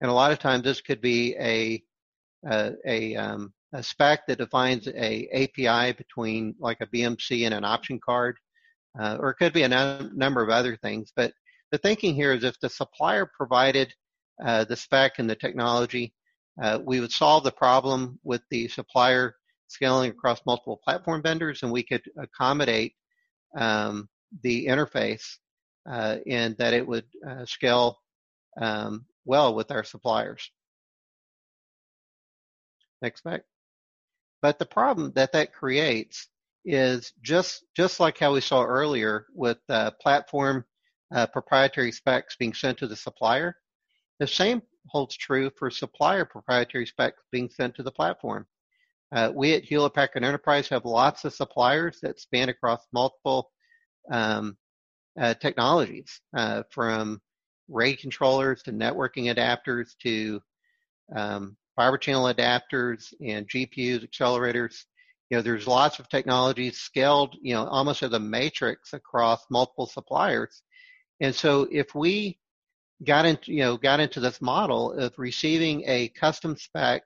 And 0.00 0.10
a 0.10 0.14
lot 0.14 0.32
of 0.32 0.40
times 0.40 0.64
this 0.64 0.80
could 0.80 1.00
be 1.00 1.36
a, 1.38 1.80
a, 2.44 2.72
a, 2.84 3.14
um, 3.14 3.52
a 3.72 3.84
spec 3.84 4.26
that 4.26 4.38
defines 4.38 4.88
a 4.88 5.28
API 5.28 5.92
between 5.92 6.56
like 6.58 6.78
a 6.80 6.86
BMC 6.88 7.44
and 7.44 7.54
an 7.54 7.64
option 7.64 8.00
card 8.04 8.36
uh, 8.98 9.16
or 9.20 9.30
it 9.30 9.36
could 9.36 9.52
be 9.52 9.62
a 9.62 10.10
number 10.14 10.42
of 10.42 10.50
other 10.50 10.76
things. 10.76 11.12
But 11.14 11.32
the 11.70 11.78
thinking 11.78 12.14
here 12.14 12.32
is 12.32 12.44
if 12.44 12.58
the 12.60 12.68
supplier 12.68 13.30
provided 13.36 13.92
uh, 14.44 14.64
the 14.64 14.76
spec 14.76 15.18
and 15.18 15.28
the 15.28 15.36
technology, 15.36 16.14
uh, 16.62 16.78
we 16.84 17.00
would 17.00 17.12
solve 17.12 17.44
the 17.44 17.52
problem 17.52 18.18
with 18.24 18.42
the 18.50 18.68
supplier 18.68 19.36
scaling 19.68 20.10
across 20.10 20.40
multiple 20.46 20.80
platform 20.82 21.22
vendors, 21.22 21.62
and 21.62 21.70
we 21.70 21.82
could 21.82 22.02
accommodate 22.18 22.94
um, 23.56 24.08
the 24.42 24.66
interface 24.66 25.36
uh, 25.88 26.16
and 26.26 26.56
that 26.58 26.74
it 26.74 26.86
would 26.86 27.04
uh, 27.28 27.44
scale 27.44 27.98
um, 28.60 29.04
well 29.24 29.54
with 29.54 29.70
our 29.70 29.84
suppliers. 29.84 30.50
Next 33.00 33.22
back. 33.22 33.42
But 34.42 34.58
the 34.58 34.66
problem 34.66 35.12
that 35.14 35.32
that 35.32 35.52
creates 35.52 36.28
is 36.68 37.14
just 37.22 37.64
just 37.74 37.98
like 37.98 38.18
how 38.18 38.34
we 38.34 38.42
saw 38.42 38.62
earlier 38.62 39.26
with 39.34 39.56
uh, 39.70 39.90
platform 40.02 40.64
uh, 41.14 41.26
proprietary 41.26 41.90
specs 41.90 42.36
being 42.36 42.52
sent 42.52 42.76
to 42.78 42.86
the 42.86 42.94
supplier. 42.94 43.56
The 44.20 44.26
same 44.26 44.60
holds 44.88 45.16
true 45.16 45.50
for 45.58 45.70
supplier 45.70 46.26
proprietary 46.26 46.84
specs 46.84 47.22
being 47.32 47.48
sent 47.48 47.74
to 47.76 47.82
the 47.82 47.90
platform. 47.90 48.46
Uh, 49.12 49.32
we 49.34 49.54
at 49.54 49.64
Hewlett 49.64 49.94
Packard 49.94 50.24
Enterprise 50.24 50.68
have 50.68 50.84
lots 50.84 51.24
of 51.24 51.32
suppliers 51.32 51.98
that 52.02 52.20
span 52.20 52.50
across 52.50 52.86
multiple 52.92 53.50
um, 54.12 54.56
uh, 55.18 55.32
technologies, 55.34 56.20
uh, 56.36 56.62
from 56.70 57.18
RAID 57.68 57.98
controllers 57.98 58.62
to 58.62 58.72
networking 58.72 59.34
adapters 59.34 59.96
to 60.02 60.40
um, 61.16 61.56
fiber 61.74 61.96
channel 61.96 62.32
adapters 62.32 63.14
and 63.26 63.48
GPUs, 63.48 64.06
accelerators, 64.06 64.84
you 65.30 65.36
know, 65.36 65.42
there's 65.42 65.66
lots 65.66 65.98
of 65.98 66.08
technologies 66.08 66.78
scaled, 66.78 67.36
you 67.40 67.54
know, 67.54 67.66
almost 67.66 68.02
as 68.02 68.12
a 68.12 68.18
matrix 68.18 68.92
across 68.94 69.44
multiple 69.50 69.86
suppliers. 69.86 70.62
And 71.20 71.34
so 71.34 71.68
if 71.70 71.94
we 71.94 72.38
got 73.04 73.26
into 73.26 73.52
you 73.52 73.60
know 73.60 73.76
got 73.76 74.00
into 74.00 74.20
this 74.20 74.40
model 74.40 74.92
of 74.92 75.12
receiving 75.18 75.84
a 75.86 76.08
custom 76.08 76.56
spec 76.56 77.02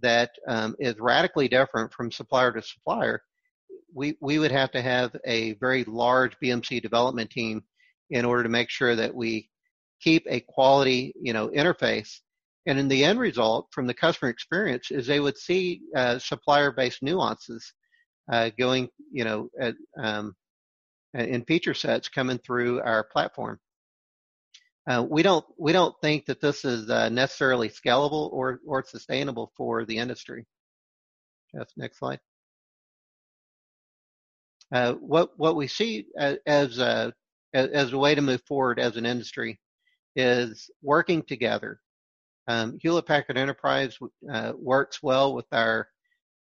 that 0.00 0.30
um, 0.48 0.76
is 0.78 0.98
radically 0.98 1.48
different 1.48 1.92
from 1.92 2.10
supplier 2.10 2.52
to 2.52 2.62
supplier, 2.62 3.22
we 3.94 4.16
we 4.20 4.38
would 4.38 4.50
have 4.50 4.70
to 4.72 4.82
have 4.82 5.14
a 5.24 5.54
very 5.54 5.84
large 5.84 6.36
BMC 6.42 6.82
development 6.82 7.30
team 7.30 7.62
in 8.10 8.24
order 8.24 8.42
to 8.42 8.48
make 8.48 8.68
sure 8.68 8.96
that 8.96 9.14
we 9.14 9.48
keep 10.00 10.26
a 10.28 10.40
quality 10.40 11.14
you 11.20 11.32
know 11.32 11.48
interface. 11.48 12.20
And 12.66 12.78
in 12.78 12.88
the 12.88 13.04
end 13.04 13.18
result, 13.18 13.68
from 13.72 13.86
the 13.86 13.94
customer 13.94 14.30
experience, 14.30 14.90
is 14.90 15.06
they 15.06 15.20
would 15.20 15.36
see 15.36 15.82
uh, 15.96 16.18
supplier-based 16.18 17.02
nuances 17.02 17.72
uh, 18.30 18.50
going, 18.56 18.88
you 19.10 19.24
know, 19.24 19.48
at, 19.60 19.74
um, 20.00 20.34
in 21.14 21.44
feature 21.44 21.74
sets 21.74 22.08
coming 22.08 22.38
through 22.38 22.80
our 22.82 23.04
platform. 23.04 23.58
Uh, 24.88 25.04
we 25.08 25.22
don't 25.22 25.44
we 25.58 25.72
don't 25.72 25.94
think 26.02 26.26
that 26.26 26.40
this 26.40 26.64
is 26.64 26.90
uh, 26.90 27.08
necessarily 27.08 27.68
scalable 27.68 28.32
or 28.32 28.60
or 28.66 28.84
sustainable 28.84 29.52
for 29.56 29.84
the 29.84 29.98
industry. 29.98 30.44
Jeff, 31.54 31.68
next 31.76 31.98
slide. 31.98 32.18
Uh, 34.72 34.94
what 34.94 35.30
what 35.36 35.54
we 35.54 35.68
see 35.68 36.06
as 36.16 36.38
as 36.46 36.78
a, 36.78 37.12
as 37.54 37.92
a 37.92 37.98
way 37.98 38.14
to 38.14 38.22
move 38.22 38.42
forward 38.48 38.80
as 38.80 38.96
an 38.96 39.06
industry 39.06 39.60
is 40.16 40.70
working 40.82 41.22
together. 41.22 41.80
Um, 42.48 42.78
Hewlett 42.80 43.06
Packard 43.06 43.38
Enterprise 43.38 43.98
uh, 44.32 44.52
works 44.56 45.02
well 45.02 45.34
with 45.34 45.46
our 45.52 45.88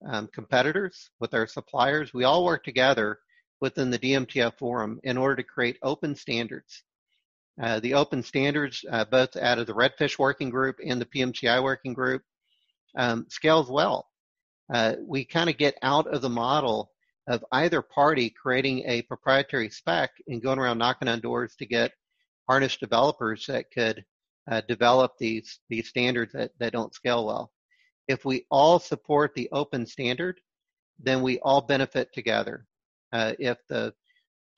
um, 0.07 0.29
competitors, 0.33 1.11
with 1.21 1.35
our 1.35 1.47
suppliers. 1.47 2.13
We 2.13 2.25
all 2.25 2.45
work 2.45 2.65
together 2.65 3.19
within 3.61 3.91
the 3.91 3.99
DMTF 3.99 4.59
forum 4.59 5.01
in 5.05 5.17
order 5.17 5.37
to 5.37 5.43
create 5.45 5.79
open 5.83 6.17
standards 6.17 6.83
uh, 7.63 7.79
the 7.81 7.95
open 7.95 8.23
standards, 8.23 8.85
uh, 8.91 9.05
both 9.05 9.37
out 9.37 9.59
of 9.59 9.67
the 9.67 9.75
Redfish 9.75 10.19
working 10.19 10.51
group 10.51 10.77
and 10.85 11.01
the 11.01 11.07
PMCI 11.07 11.63
working 11.63 11.95
group, 11.95 12.23
um, 12.97 13.27
scales 13.29 13.71
well. 13.71 14.09
Uh, 14.73 14.95
we 15.07 15.25
kind 15.25 15.49
of 15.49 15.57
get 15.57 15.77
out 15.83 16.07
of 16.07 16.21
the 16.21 16.29
model 16.29 16.91
of 17.29 17.45
either 17.53 17.81
party 17.81 18.31
creating 18.31 18.83
a 18.87 19.03
proprietary 19.03 19.71
spec 19.71 20.11
and 20.27 20.43
going 20.43 20.59
around 20.59 20.79
knocking 20.79 21.09
on 21.09 21.21
doors 21.21 21.55
to 21.57 21.67
get 21.67 21.93
harness 22.49 22.77
developers 22.77 23.47
that 23.47 23.71
could 23.73 24.05
uh, 24.51 24.61
develop 24.69 25.13
these 25.19 25.61
these 25.69 25.89
standards 25.89 26.33
that, 26.33 26.51
that 26.59 26.73
don't 26.73 26.95
scale 26.95 27.27
well. 27.27 27.53
If 28.09 28.25
we 28.25 28.47
all 28.51 28.79
support 28.79 29.33
the 29.35 29.49
open 29.53 29.87
standard, 29.87 30.41
then 30.99 31.23
we 31.23 31.39
all 31.41 31.63
benefit 31.63 32.13
together. 32.13 32.67
Uh, 33.13 33.33
if 33.39 33.59
the 33.69 33.95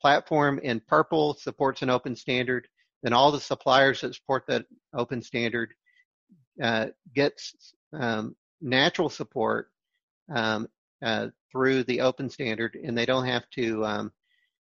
platform 0.01 0.59
in 0.59 0.79
purple 0.87 1.33
supports 1.35 1.81
an 1.81 1.89
open 1.89 2.15
standard, 2.15 2.67
then 3.03 3.13
all 3.13 3.31
the 3.31 3.39
suppliers 3.39 4.01
that 4.01 4.15
support 4.15 4.43
that 4.47 4.65
open 4.93 5.21
standard 5.21 5.73
uh, 6.61 6.87
gets 7.15 7.53
um, 7.93 8.35
natural 8.61 9.09
support 9.09 9.69
um, 10.33 10.67
uh, 11.03 11.27
through 11.51 11.83
the 11.83 12.01
open 12.01 12.29
standard, 12.29 12.77
and 12.83 12.97
they 12.97 13.05
don't 13.05 13.25
have 13.25 13.49
to 13.51 13.85
um, 13.85 14.11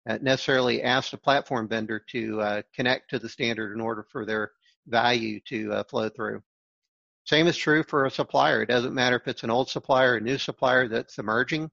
uh, 0.10 0.17
necessarily 0.21 0.82
ask 0.82 1.12
the 1.12 1.17
platform 1.17 1.67
vendor 1.67 2.04
to 2.10 2.41
uh, 2.41 2.62
connect 2.76 3.10
to 3.10 3.19
the 3.19 3.30
standard 3.30 3.73
in 3.73 3.82
order 3.82 4.06
for 4.12 4.26
their 4.26 4.52
value 4.87 5.39
to 5.47 5.73
uh, 5.73 5.83
flow 5.83 6.09
through. 6.09 6.41
Same 7.25 7.47
is 7.47 7.55
true 7.55 7.83
for 7.83 8.05
a 8.05 8.11
supplier. 8.11 8.61
It 8.61 8.69
doesn't 8.69 8.93
matter 8.93 9.15
if 9.15 9.27
it's 9.27 9.43
an 9.43 9.49
old 9.49 9.69
supplier, 9.69 10.13
or 10.13 10.17
a 10.17 10.21
new 10.21 10.37
supplier 10.37 10.87
that's 10.87 11.19
emerging. 11.19 11.71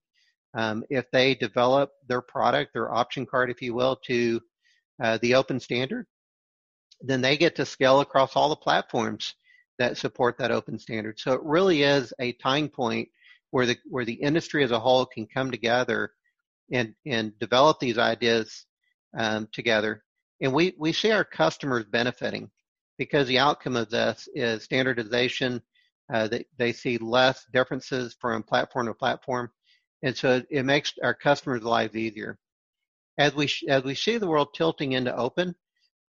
Um, 0.54 0.84
if 0.90 1.10
they 1.10 1.34
develop 1.34 1.90
their 2.08 2.20
product, 2.20 2.72
their 2.72 2.92
option 2.92 3.26
card, 3.26 3.50
if 3.50 3.62
you 3.62 3.74
will, 3.74 3.96
to 4.06 4.40
uh, 5.02 5.18
the 5.22 5.34
open 5.34 5.60
standard, 5.60 6.06
then 7.00 7.20
they 7.20 7.36
get 7.36 7.56
to 7.56 7.66
scale 7.66 8.00
across 8.00 8.36
all 8.36 8.48
the 8.48 8.56
platforms 8.56 9.34
that 9.78 9.96
support 9.96 10.36
that 10.38 10.50
open 10.50 10.78
standard. 10.78 11.18
So 11.18 11.32
it 11.32 11.42
really 11.42 11.82
is 11.82 12.12
a 12.18 12.32
tying 12.32 12.68
point 12.68 13.08
where 13.50 13.66
the 13.66 13.76
where 13.88 14.04
the 14.04 14.12
industry 14.14 14.62
as 14.62 14.70
a 14.70 14.78
whole 14.78 15.06
can 15.06 15.26
come 15.26 15.50
together 15.50 16.12
and 16.70 16.94
and 17.06 17.36
develop 17.38 17.80
these 17.80 17.98
ideas 17.98 18.66
um, 19.16 19.48
together. 19.52 20.04
And 20.40 20.52
we 20.52 20.74
we 20.78 20.92
see 20.92 21.10
our 21.10 21.24
customers 21.24 21.86
benefiting 21.86 22.50
because 23.00 23.26
the 23.28 23.38
outcome 23.38 23.76
of 23.76 23.88
this 23.88 24.28
is 24.34 24.62
standardization. 24.62 25.62
Uh, 26.12 26.28
they, 26.28 26.44
they 26.58 26.70
see 26.70 26.98
less 26.98 27.46
differences 27.50 28.14
from 28.20 28.42
platform 28.42 28.88
to 28.88 28.92
platform, 28.92 29.50
and 30.02 30.14
so 30.14 30.42
it 30.50 30.64
makes 30.66 30.92
our 31.02 31.14
customers' 31.14 31.62
lives 31.62 31.96
easier. 31.96 32.38
As 33.16 33.34
we 33.34 33.48
as 33.68 33.84
we 33.84 33.94
see 33.94 34.18
the 34.18 34.26
world 34.26 34.48
tilting 34.52 34.92
into 34.92 35.16
open, 35.16 35.54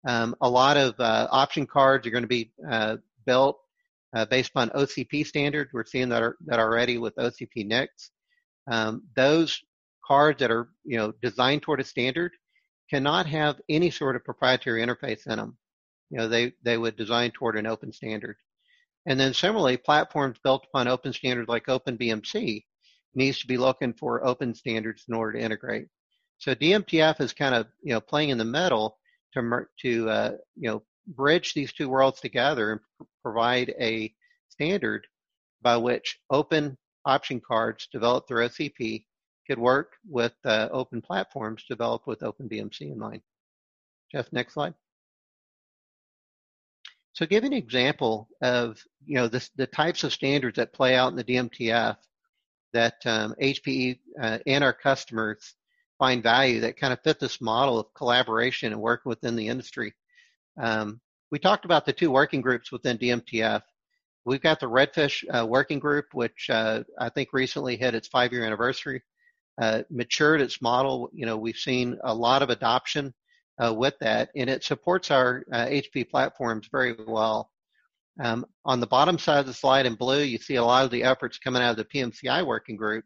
um, 0.06 0.36
a 0.42 0.50
lot 0.50 0.76
of 0.76 1.00
uh, 1.00 1.30
option 1.32 1.66
cards 1.66 2.06
are 2.06 2.10
going 2.10 2.26
to 2.26 2.28
be 2.28 2.52
uh, 2.70 2.98
built 3.26 3.58
uh, 4.14 4.26
based 4.26 4.50
upon 4.50 4.70
OCP 4.72 5.26
standards. 5.26 5.72
We're 5.72 5.86
seeing 5.86 6.10
that, 6.10 6.22
are, 6.22 6.36
that 6.48 6.60
already 6.60 6.98
with 6.98 7.16
OCP 7.16 7.66
NICs. 7.68 8.12
Um, 8.70 9.04
those 9.16 9.64
cards 10.06 10.40
that 10.40 10.52
are 10.52 10.68
you 10.84 10.98
know 10.98 11.14
designed 11.22 11.62
toward 11.62 11.80
a 11.80 11.86
standard 11.86 12.34
cannot 12.90 13.28
have 13.28 13.62
any 13.70 13.92
sort 13.92 14.18
of 14.18 14.26
proprietary 14.26 14.86
interface 14.86 15.26
in 15.26 15.38
them. 15.38 15.58
You 16.12 16.18
know 16.18 16.28
they 16.28 16.54
they 16.62 16.78
would 16.78 16.98
design 16.98 17.32
toward 17.32 17.58
an 17.58 17.66
open 17.66 17.92
standard. 17.94 18.36
And 19.08 19.20
then 19.20 19.34
similarly, 19.34 19.78
platforms 19.78 20.38
built 20.44 20.66
upon 20.66 20.88
open 20.88 21.14
standards 21.14 21.50
like 21.50 21.66
OpenBMC 21.66 22.64
needs 23.16 23.40
to 23.40 23.48
be 23.48 23.58
looking 23.58 23.94
for 23.94 24.26
open 24.26 24.54
standards 24.54 25.06
in 25.08 25.16
order 25.16 25.40
to 25.40 25.44
integrate. 25.44 25.88
So 26.38 26.54
DMTF 26.54 27.20
is 27.22 27.34
kind 27.34 27.56
of 27.56 27.68
you 27.82 27.94
know 27.94 28.02
playing 28.02 28.30
in 28.30 28.38
the 28.38 28.46
middle 28.46 28.98
to 29.34 29.66
to 29.80 30.10
uh, 30.10 30.32
you 30.56 30.70
know 30.70 30.84
bridge 31.08 31.54
these 31.54 31.74
two 31.74 31.90
worlds 31.90 32.20
together 32.20 32.74
and 32.74 33.08
provide 33.24 33.74
a 33.80 34.14
standard 34.50 35.08
by 35.62 35.78
which 35.78 36.20
open 36.30 36.78
option 37.06 37.40
cards 37.40 37.88
developed 37.92 38.28
through 38.28 38.48
OCP 38.48 39.06
could 39.48 39.60
work 39.60 39.94
with 40.08 40.34
uh, 40.46 40.70
open 40.72 41.02
platforms 41.02 41.64
developed 41.68 42.08
with 42.08 42.20
OpenBMC 42.20 42.82
in 42.82 43.00
mind. 43.00 43.22
Jeff, 44.12 44.32
next 44.32 44.54
slide. 44.54 44.74
So 47.14 47.26
give 47.26 47.44
an 47.44 47.54
example 47.54 48.30
of 48.42 48.82
you 49.06 49.16
know 49.16 49.28
this, 49.28 49.50
the 49.56 49.68
types 49.68 50.04
of 50.04 50.14
standards 50.14 50.56
that 50.58 50.74
play 50.74 50.96
out 50.96 51.12
in 51.12 51.18
the 51.18 51.24
DMTF 51.24 51.98
that 52.74 52.96
um, 53.06 53.36
HPE 53.42 54.00
uh, 54.22 54.40
and 54.46 54.64
our 54.64 54.74
customers 54.74 55.56
find 56.00 56.24
value 56.24 56.62
that 56.62 56.78
kind 56.78 56.94
of 56.94 57.02
fit 57.04 57.20
this 57.20 57.42
model 57.42 57.80
of 57.80 57.94
collaboration 57.94 58.72
and 58.72 58.82
working 58.82 59.10
within 59.10 59.36
the 59.36 59.48
industry. 59.48 59.94
Um, 60.60 61.02
we 61.32 61.40
talked 61.40 61.66
about 61.66 61.86
the 61.86 61.94
two 61.94 62.12
working 62.12 62.42
groups 62.42 62.72
within 62.72 62.98
DMTF. 62.98 63.62
We've 64.26 64.42
got 64.42 64.60
the 64.60 64.68
Redfish 64.68 65.24
uh, 65.30 65.46
working 65.46 65.80
group, 65.80 66.06
which 66.14 66.50
uh, 66.50 66.84
I 66.98 67.10
think 67.10 67.30
recently 67.34 67.76
hit 67.78 67.96
its 67.96 68.08
five-year 68.08 68.46
anniversary, 68.46 69.02
uh, 69.62 69.84
matured 69.90 70.42
its 70.42 70.62
model. 70.62 71.10
You 71.14 71.26
know, 71.26 71.38
we've 71.38 71.56
seen 71.56 71.98
a 72.04 72.14
lot 72.14 72.42
of 72.42 72.50
adoption 72.50 73.14
uh, 73.64 73.74
with 73.74 73.96
that, 74.00 74.30
and 74.36 74.50
it 74.50 74.64
supports 74.64 75.12
our 75.12 75.44
HP 75.52 76.02
uh, 76.02 76.10
platforms 76.10 76.68
very 76.72 76.96
well. 77.08 77.52
Um, 78.20 78.46
on 78.66 78.80
the 78.80 78.88
bottom 78.88 79.18
side 79.18 79.40
of 79.40 79.46
the 79.46 79.54
slide 79.54 79.86
in 79.86 79.96
blue, 79.96 80.22
you 80.22 80.38
see 80.38 80.56
a 80.56 80.64
lot 80.64 80.86
of 80.86 80.92
the 80.92 81.04
efforts 81.04 81.40
coming 81.40 81.62
out 81.62 81.72
of 81.72 81.78
the 81.78 81.86
PMCI 81.86 82.46
working 82.46 82.76
group. 82.76 83.06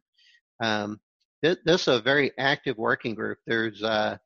Um, 0.62 0.99
this, 1.41 1.58
this 1.63 1.81
is 1.81 1.88
a 1.88 2.01
very 2.01 2.31
active 2.39 2.77
working 2.77 3.13
group. 3.13 3.38
There's, 3.45 3.84
uh, 3.84 4.17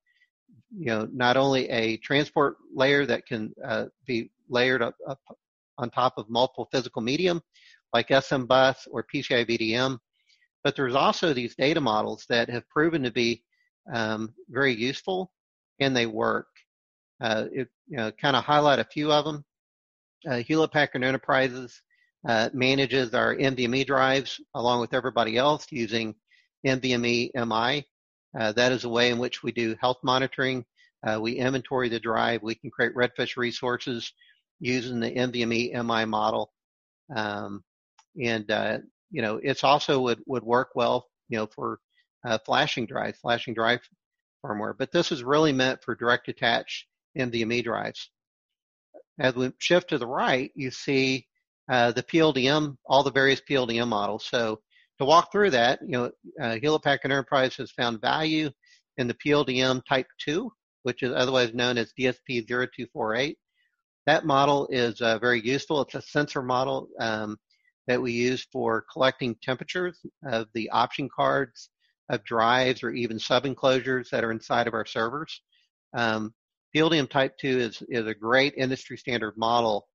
you 0.75 0.85
know, 0.85 1.07
not 1.11 1.37
only 1.37 1.69
a 1.69 1.97
transport 1.97 2.57
layer 2.73 3.05
that 3.05 3.25
can 3.25 3.53
uh, 3.63 3.85
be 4.05 4.31
layered 4.49 4.81
up, 4.81 4.95
up, 5.07 5.19
on 5.77 5.89
top 5.89 6.17
of 6.17 6.29
multiple 6.29 6.67
physical 6.71 7.01
medium, 7.01 7.41
like 7.93 8.11
SM 8.11 8.43
Bus 8.43 8.87
or 8.91 9.03
PCI 9.03 9.47
VDM, 9.47 9.97
but 10.63 10.75
there's 10.75 10.95
also 10.95 11.33
these 11.33 11.55
data 11.55 11.81
models 11.81 12.25
that 12.29 12.49
have 12.49 12.67
proven 12.69 13.03
to 13.03 13.11
be 13.11 13.43
um, 13.93 14.33
very 14.49 14.73
useful 14.73 15.31
and 15.79 15.95
they 15.95 16.05
work. 16.05 16.47
Uh, 17.21 17.45
it, 17.51 17.67
you 17.87 17.97
know, 17.97 18.11
kind 18.11 18.35
of 18.35 18.43
highlight 18.43 18.79
a 18.79 18.83
few 18.83 19.11
of 19.11 19.25
them. 19.25 19.43
Uh, 20.29 20.37
Hewlett 20.37 20.71
Packard 20.71 21.03
Enterprises 21.03 21.81
uh, 22.27 22.49
manages 22.53 23.13
our 23.13 23.35
NVMe 23.35 23.85
drives 23.85 24.39
along 24.55 24.81
with 24.81 24.93
everybody 24.93 25.37
else 25.37 25.65
using 25.71 26.15
NVMe 26.65 27.31
MI. 27.35 27.85
Uh, 28.39 28.51
that 28.53 28.71
is 28.71 28.83
a 28.83 28.89
way 28.89 29.09
in 29.09 29.17
which 29.17 29.41
we 29.43 29.51
do 29.51 29.75
health 29.79 29.97
monitoring. 30.03 30.65
Uh, 31.07 31.19
we 31.21 31.33
inventory 31.33 31.89
the 31.89 31.99
drive. 31.99 32.43
We 32.43 32.55
can 32.55 32.69
create 32.69 32.95
Redfish 32.95 33.37
resources 33.37 34.11
using 34.59 34.99
the 34.99 35.11
NVMe 35.11 35.73
MI 35.73 36.05
model. 36.05 36.51
Um, 37.15 37.63
and, 38.21 38.49
uh, 38.51 38.79
you 39.09 39.21
know, 39.21 39.39
it's 39.41 39.63
also 39.63 40.01
would, 40.01 40.21
would 40.27 40.43
work 40.43 40.69
well, 40.75 41.07
you 41.29 41.37
know, 41.37 41.47
for 41.47 41.79
uh, 42.25 42.37
flashing 42.45 42.85
drives, 42.85 43.17
flashing 43.19 43.53
drive 43.53 43.79
firmware. 44.45 44.73
But 44.77 44.91
this 44.91 45.11
is 45.11 45.23
really 45.23 45.51
meant 45.51 45.83
for 45.83 45.95
direct 45.95 46.27
attach 46.27 46.87
NVMe 47.17 47.63
drives. 47.63 48.09
As 49.19 49.35
we 49.35 49.51
shift 49.59 49.89
to 49.89 49.97
the 49.97 50.07
right, 50.07 50.51
you 50.55 50.71
see 50.71 51.27
uh, 51.69 51.91
the 51.91 52.03
PLDM, 52.03 52.77
all 52.85 53.03
the 53.03 53.11
various 53.11 53.41
PLDM 53.41 53.87
models. 53.87 54.25
So 54.25 54.61
to 54.99 55.05
walk 55.05 55.31
through 55.31 55.51
that, 55.51 55.79
you 55.81 55.91
know, 55.91 56.11
uh, 56.41 56.55
Hewlett 56.55 56.83
Packard 56.83 57.11
Enterprise 57.11 57.55
has 57.55 57.71
found 57.71 58.01
value 58.01 58.49
in 58.97 59.07
the 59.07 59.13
PLDM 59.13 59.81
Type 59.87 60.07
2, 60.25 60.51
which 60.83 61.03
is 61.03 61.13
otherwise 61.13 61.53
known 61.53 61.77
as 61.77 61.93
DSP 61.97 62.47
0248. 62.47 63.37
that 64.05 64.25
model 64.25 64.67
is 64.71 64.99
uh, 65.01 65.19
very 65.19 65.41
useful. 65.41 65.81
It's 65.81 65.95
a 65.95 66.01
sensor 66.01 66.41
model 66.41 66.89
um, 66.99 67.37
that 67.87 68.01
we 68.01 68.11
use 68.11 68.45
for 68.51 68.85
collecting 68.91 69.35
temperatures 69.41 69.99
of 70.25 70.47
the 70.53 70.69
option 70.69 71.09
cards, 71.13 71.69
of 72.09 72.23
drives, 72.23 72.83
or 72.83 72.91
even 72.91 73.19
sub 73.19 73.45
enclosures 73.45 74.09
that 74.09 74.23
are 74.23 74.31
inside 74.31 74.67
of 74.67 74.73
our 74.73 74.85
servers. 74.85 75.41
Um, 75.93 76.33
PLDM 76.75 77.09
Type 77.09 77.37
2 77.37 77.47
is, 77.59 77.83
is 77.89 78.07
a 78.07 78.13
great 78.13 78.53
industry 78.57 78.97
standard 78.97 79.37
model 79.37 79.87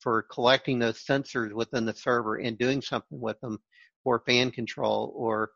for 0.00 0.22
collecting 0.22 0.78
those 0.78 1.02
sensors 1.02 1.52
within 1.52 1.84
the 1.84 1.94
server 1.94 2.36
and 2.36 2.58
doing 2.58 2.82
something 2.82 3.20
with 3.20 3.40
them 3.40 3.58
for 4.02 4.22
fan 4.26 4.50
control 4.50 5.12
or 5.14 5.50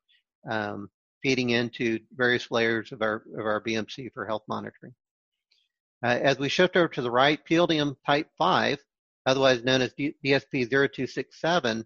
um, 0.49 0.89
feeding 1.23 1.51
into 1.51 1.99
various 2.15 2.51
layers 2.51 2.93
of 2.93 3.03
our, 3.03 3.23
of 3.37 3.45
our 3.45 3.63
BMC 3.63 4.13
for 4.13 4.27
health 4.27 4.45
monitoring. 4.49 4.95
Uh, 6.05 6.19
as 6.23 6.39
we 6.39 6.49
shift 6.49 6.77
over 6.77 6.89
to 6.89 7.03
the 7.03 7.11
right, 7.11 7.41
PLDM 7.49 7.97
Type 8.07 8.29
5, 8.39 8.79
otherwise 9.25 9.65
known 9.65 9.81
as 9.83 9.93
DSP 9.95 10.69
0267, 10.71 11.85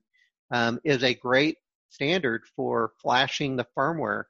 um, 0.50 0.80
is 0.84 1.02
a 1.02 1.14
great 1.14 1.56
standard 1.90 2.42
for 2.56 2.92
flashing 3.02 3.56
the 3.56 3.66
firmware 3.76 4.24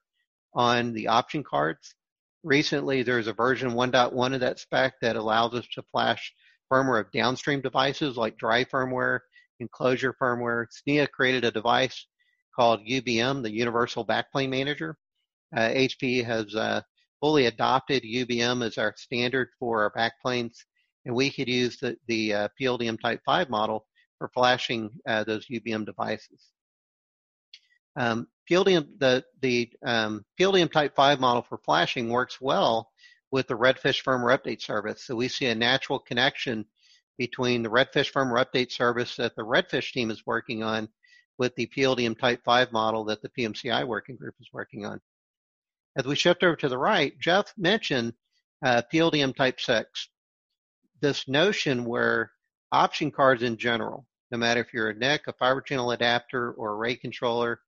on 0.55 0.93
the 0.93 1.09
option 1.09 1.45
cards. 1.45 1.95
Recently, 2.43 3.03
there's 3.03 3.27
a 3.27 3.33
version 3.33 3.73
1.1 3.73 4.35
of 4.35 4.41
that 4.41 4.59
spec 4.59 4.95
that 5.01 5.17
allows 5.17 5.55
us 5.55 5.67
to 5.75 5.85
flash 5.93 6.33
firmware 6.73 7.01
of 7.01 7.13
downstream 7.13 7.61
devices 7.61 8.17
like 8.17 8.39
dry 8.39 8.65
firmware, 8.65 9.21
enclosure 9.61 10.15
firmware. 10.21 10.67
SNIA 10.89 11.11
created 11.11 11.45
a 11.45 11.51
device 11.51 12.07
called 12.55 12.81
UBM, 12.87 13.43
the 13.43 13.53
Universal 13.53 14.07
Backplane 14.07 14.49
Manager. 14.49 14.97
Uh, 15.55 15.69
HP 15.69 16.25
has 16.25 16.55
uh, 16.55 16.81
fully 17.21 17.47
adopted 17.47 18.03
UBM 18.03 18.65
as 18.65 18.79
our 18.79 18.95
standard 18.97 19.49
for 19.59 19.83
our 19.83 19.93
backplanes, 19.93 20.57
and 21.05 21.15
we 21.15 21.31
could 21.31 21.49
use 21.49 21.77
the, 21.79 21.97
the 22.07 22.33
uh, 22.33 22.49
PLDM 22.61 23.01
Type 23.01 23.21
5 23.27 23.51
model 23.51 23.87
for 24.19 24.31
flashing 24.33 24.91
uh, 25.07 25.25
those 25.25 25.47
UBM 25.49 25.85
devices. 25.85 26.51
Um, 28.01 28.29
the, 28.49 29.25
the 29.43 29.71
um, 29.85 30.25
Type 30.39 30.97
5 30.97 31.21
model 31.21 31.43
for 31.43 31.59
flashing 31.59 32.09
works 32.09 32.41
well 32.41 32.91
with 33.31 33.47
the 33.47 33.55
Redfish 33.55 34.03
firmware 34.03 34.37
update 34.37 34.63
service. 34.63 35.05
So 35.05 35.15
we 35.15 35.29
see 35.29 35.47
a 35.47 35.55
natural 35.55 35.99
connection 35.99 36.65
between 37.19 37.63
the 37.63 37.69
Redfish 37.69 38.11
firmware 38.11 38.45
update 38.45 38.73
service 38.73 39.17
that 39.17 39.37
the 39.37 39.43
Redfish 39.43 39.93
team 39.93 40.11
is 40.11 40.27
working 40.27 40.63
on 40.63 40.89
with 41.37 41.55
the 41.57 41.67
PLDM 41.67 42.19
Type 42.19 42.41
5 42.43 42.73
model 42.73 43.05
that 43.05 43.21
the 43.21 43.29
PMCI 43.29 43.87
working 43.87 44.17
group 44.17 44.35
is 44.41 44.49
working 44.51 44.87
on. 44.87 44.99
As 45.99 46.07
we 46.07 46.17
shift 46.17 46.43
over 46.43 46.57
to 46.57 46.69
the 46.71 46.79
right, 46.79 47.13
Jeff 47.21 47.53
mentioned 47.59 48.15
uh, 48.65 48.81
PLDM 48.93 49.37
Type 49.37 49.61
6. 49.61 50.09
This 51.03 51.29
notion 51.29 51.85
where 51.85 52.33
option 52.73 53.11
cards 53.11 53.43
in 53.43 53.59
general, 53.59 54.07
no 54.31 54.39
matter 54.39 54.63
if 54.63 54.73
you're 54.73 54.89
a 54.89 54.95
NIC, 54.95 55.27
a 55.27 55.35
fiber 55.35 55.61
channel 55.61 55.91
adapter, 55.91 56.53
or 56.53 56.71
a 56.71 56.75
array 56.77 56.97
controller, 56.97 57.61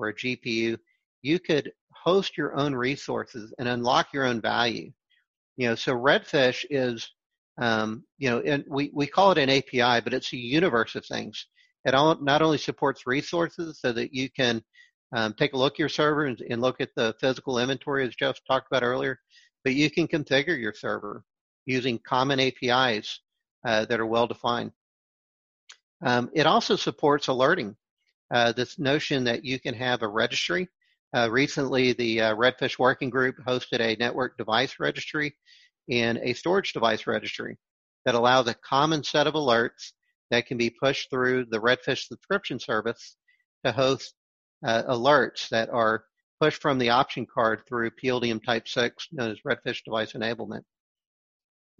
or 0.00 0.08
a 0.08 0.14
GPU, 0.14 0.78
you 1.22 1.38
could 1.38 1.72
host 1.92 2.36
your 2.36 2.56
own 2.56 2.74
resources 2.74 3.52
and 3.58 3.68
unlock 3.68 4.08
your 4.12 4.24
own 4.24 4.40
value. 4.40 4.90
You 5.56 5.68
know, 5.68 5.74
so 5.74 5.92
Redfish 5.92 6.64
is, 6.70 7.08
um, 7.60 8.04
you 8.18 8.30
know, 8.30 8.40
and 8.40 8.64
we, 8.68 8.90
we 8.94 9.06
call 9.06 9.32
it 9.32 9.38
an 9.38 9.50
API, 9.50 10.00
but 10.02 10.14
it's 10.14 10.32
a 10.32 10.38
universe 10.38 10.94
of 10.94 11.04
things. 11.04 11.46
It 11.84 11.94
all, 11.94 12.16
not 12.20 12.42
only 12.42 12.58
supports 12.58 13.06
resources 13.06 13.78
so 13.80 13.92
that 13.92 14.14
you 14.14 14.30
can 14.30 14.62
um, 15.14 15.34
take 15.34 15.52
a 15.52 15.56
look 15.56 15.74
at 15.74 15.78
your 15.78 15.88
server 15.88 16.26
and, 16.26 16.40
and, 16.48 16.60
look 16.60 16.80
at 16.80 16.94
the 16.94 17.14
physical 17.20 17.58
inventory 17.58 18.06
as 18.06 18.14
Jeff 18.14 18.38
talked 18.46 18.68
about 18.70 18.82
earlier, 18.82 19.18
but 19.64 19.74
you 19.74 19.90
can 19.90 20.06
configure 20.06 20.58
your 20.58 20.72
server 20.72 21.24
using 21.66 21.98
common 22.06 22.40
APIs 22.40 23.20
uh, 23.66 23.84
that 23.86 24.00
are 24.00 24.06
well 24.06 24.26
defined. 24.26 24.72
Um, 26.02 26.30
it 26.32 26.46
also 26.46 26.76
supports 26.76 27.28
alerting. 27.28 27.76
Uh, 28.32 28.52
this 28.52 28.78
notion 28.78 29.24
that 29.24 29.44
you 29.44 29.58
can 29.58 29.74
have 29.74 30.02
a 30.02 30.08
registry. 30.08 30.68
Uh, 31.14 31.28
recently, 31.30 31.92
the 31.92 32.20
uh, 32.20 32.34
Redfish 32.34 32.78
Working 32.78 33.10
Group 33.10 33.36
hosted 33.46 33.80
a 33.80 33.96
network 33.98 34.38
device 34.38 34.76
registry 34.78 35.34
and 35.90 36.18
a 36.18 36.34
storage 36.34 36.72
device 36.72 37.06
registry 37.06 37.58
that 38.04 38.14
allows 38.14 38.46
a 38.46 38.54
common 38.54 39.02
set 39.02 39.26
of 39.26 39.34
alerts 39.34 39.92
that 40.30 40.46
can 40.46 40.56
be 40.56 40.70
pushed 40.70 41.10
through 41.10 41.46
the 41.50 41.58
Redfish 41.58 42.06
subscription 42.06 42.60
service 42.60 43.16
to 43.64 43.72
host 43.72 44.14
uh, 44.64 44.84
alerts 44.84 45.48
that 45.48 45.68
are 45.70 46.04
pushed 46.40 46.62
from 46.62 46.78
the 46.78 46.90
option 46.90 47.26
card 47.32 47.62
through 47.68 47.90
PLDM 47.90 48.42
Type 48.42 48.66
6, 48.66 49.08
known 49.12 49.30
as 49.30 49.40
Redfish 49.46 49.84
Device 49.84 50.12
Enablement. 50.12 50.62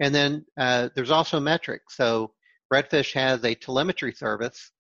And 0.01 0.15
then 0.15 0.45
uh, 0.59 0.89
there's 0.95 1.11
also 1.11 1.41
metrics. 1.41 1.97
So 1.97 2.33
Redfish 2.73 3.13
has 3.15 3.45
a 3.45 3.55
telemetry 3.55 4.13
service, 4.13 4.71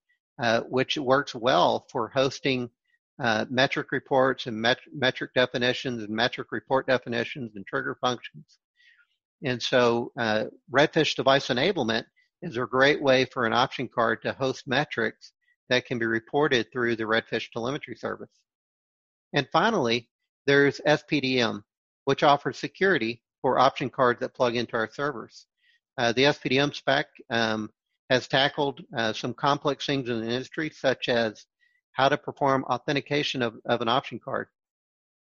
uh, 0.41 0.63
which 0.63 0.97
works 0.97 1.35
well 1.35 1.87
for 1.91 2.09
hosting 2.09 2.71
uh, 3.23 3.45
metric 3.51 3.93
reports 3.93 4.47
and 4.47 4.57
met- 4.57 4.79
metric 4.95 5.33
definitions 5.35 6.03
and 6.03 6.11
metric 6.11 6.49
report 6.51 6.87
definitions 6.87 7.53
and 7.57 7.67
trigger 7.67 7.97
functions. 8.01 8.59
And 9.45 9.63
so 9.63 10.13
uh, 10.19 10.45
Redfish 10.73 11.15
Device 11.15 11.49
Enablement 11.49 12.05
is 12.43 12.57
a 12.57 12.65
great 12.65 13.03
way 13.03 13.27
for 13.27 13.45
an 13.45 13.53
option 13.53 13.89
card 13.89 14.23
to 14.23 14.33
host 14.33 14.67
metrics 14.67 15.33
that 15.69 15.87
can 15.87 15.99
be 15.99 16.07
reported 16.07 16.73
through 16.73 16.97
the 16.97 17.05
Redfish 17.05 17.51
telemetry 17.51 17.95
service. 17.95 18.31
And 19.35 19.47
finally, 19.53 20.09
there's 20.47 20.81
SPDM, 20.87 21.63
which 22.05 22.23
offers 22.23 22.59
security 22.59 23.23
for 23.43 23.59
option 23.59 23.91
cards 23.91 24.21
that 24.21 24.35
plug 24.35 24.57
into 24.57 24.75
our 24.75 24.91
servers. 24.91 25.47
Uh, 25.99 26.13
the 26.13 26.25
SPDM 26.25 26.75
spec 26.75 27.07
um, 27.29 27.71
has 28.11 28.27
tackled 28.27 28.83
uh, 28.97 29.13
some 29.13 29.33
complex 29.33 29.87
things 29.87 30.09
in 30.09 30.21
the 30.21 30.27
industry, 30.27 30.69
such 30.69 31.09
as 31.09 31.47
how 31.93 32.09
to 32.09 32.19
perform 32.19 32.65
authentication 32.65 33.41
of, 33.41 33.55
of 33.65 33.81
an 33.81 33.89
option 33.89 34.19
card, 34.19 34.49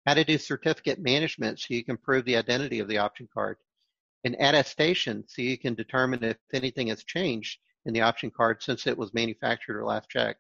how 0.06 0.14
to 0.14 0.24
do 0.24 0.38
certificate 0.38 1.00
management 1.00 1.60
so 1.60 1.74
you 1.74 1.84
can 1.84 1.98
prove 1.98 2.24
the 2.26 2.38
identity 2.38 2.80
of 2.80 2.88
the 2.88 3.00
option 3.00 3.28
card, 3.34 3.58
and 4.24 4.36
attestation 4.36 5.24
so 5.28 5.42
you 5.42 5.58
can 5.58 5.74
determine 5.74 6.24
if 6.24 6.38
anything 6.54 6.88
has 6.88 7.04
changed 7.04 7.60
in 7.86 7.94
the 7.94 8.02
option 8.02 8.30
card 8.30 8.62
since 8.62 8.86
it 8.86 8.98
was 8.98 9.14
manufactured 9.16 9.80
or 9.80 9.86
last 9.86 10.08
checked. 10.10 10.40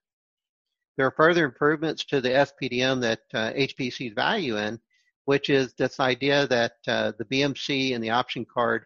There 0.97 1.07
are 1.07 1.11
further 1.17 1.45
improvements 1.45 2.05
to 2.05 2.21
the 2.21 2.29
SPDM 2.29 3.01
that 3.01 3.21
uh, 3.33 4.13
value 4.13 4.57
in, 4.57 4.79
which 5.25 5.49
is 5.49 5.73
this 5.73 5.99
idea 5.99 6.47
that 6.47 6.73
uh, 6.87 7.11
the 7.17 7.25
BMC 7.25 7.95
and 7.95 8.03
the 8.03 8.11
option 8.11 8.45
card 8.45 8.85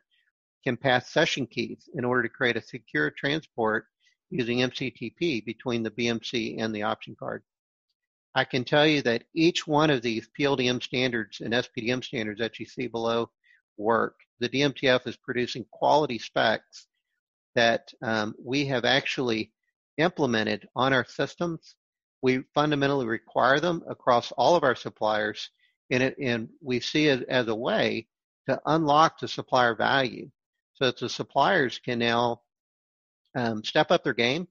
can 0.63 0.77
pass 0.77 1.09
session 1.09 1.47
keys 1.47 1.89
in 1.93 2.05
order 2.05 2.23
to 2.23 2.29
create 2.29 2.57
a 2.57 2.61
secure 2.61 3.11
transport 3.11 3.85
using 4.29 4.59
MCTP 4.59 5.43
between 5.45 5.83
the 5.83 5.91
BMC 5.91 6.61
and 6.61 6.73
the 6.73 6.83
option 6.83 7.15
card. 7.17 7.43
I 8.35 8.43
can 8.43 8.63
tell 8.63 8.85
you 8.85 9.01
that 9.03 9.23
each 9.33 9.65
one 9.65 9.89
of 9.89 10.01
these 10.01 10.29
PLDM 10.39 10.83
standards 10.83 11.41
and 11.41 11.53
SPDM 11.53 12.03
standards 12.03 12.39
that 12.39 12.59
you 12.59 12.65
see 12.65 12.87
below 12.87 13.31
work. 13.77 14.15
The 14.39 14.49
DMTF 14.49 15.07
is 15.07 15.17
producing 15.17 15.65
quality 15.71 16.19
specs 16.19 16.87
that 17.55 17.91
um, 18.03 18.35
we 18.43 18.65
have 18.65 18.85
actually 18.85 19.51
implemented 19.97 20.67
on 20.75 20.93
our 20.93 21.05
systems. 21.05 21.75
We 22.21 22.43
fundamentally 22.53 23.07
require 23.07 23.59
them 23.59 23.83
across 23.87 24.31
all 24.33 24.55
of 24.55 24.63
our 24.63 24.75
suppliers, 24.75 25.49
and, 25.89 26.03
it, 26.03 26.17
and 26.21 26.49
we 26.61 26.79
see 26.81 27.07
it 27.07 27.27
as 27.27 27.47
a 27.47 27.55
way 27.55 28.07
to 28.47 28.61
unlock 28.65 29.19
the 29.19 29.27
supplier 29.27 29.75
value 29.75 30.29
so 30.79 30.85
that 30.85 30.97
the 30.97 31.09
suppliers 31.09 31.79
can 31.83 31.99
now 31.99 32.41
um, 33.35 33.63
step 33.63 33.91
up 33.91 34.03
their 34.03 34.13
game 34.13 34.47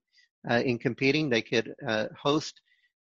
uh, 0.48 0.62
in 0.64 0.78
competing. 0.78 1.28
They 1.28 1.42
could 1.42 1.74
uh, 1.86 2.06
host 2.20 2.60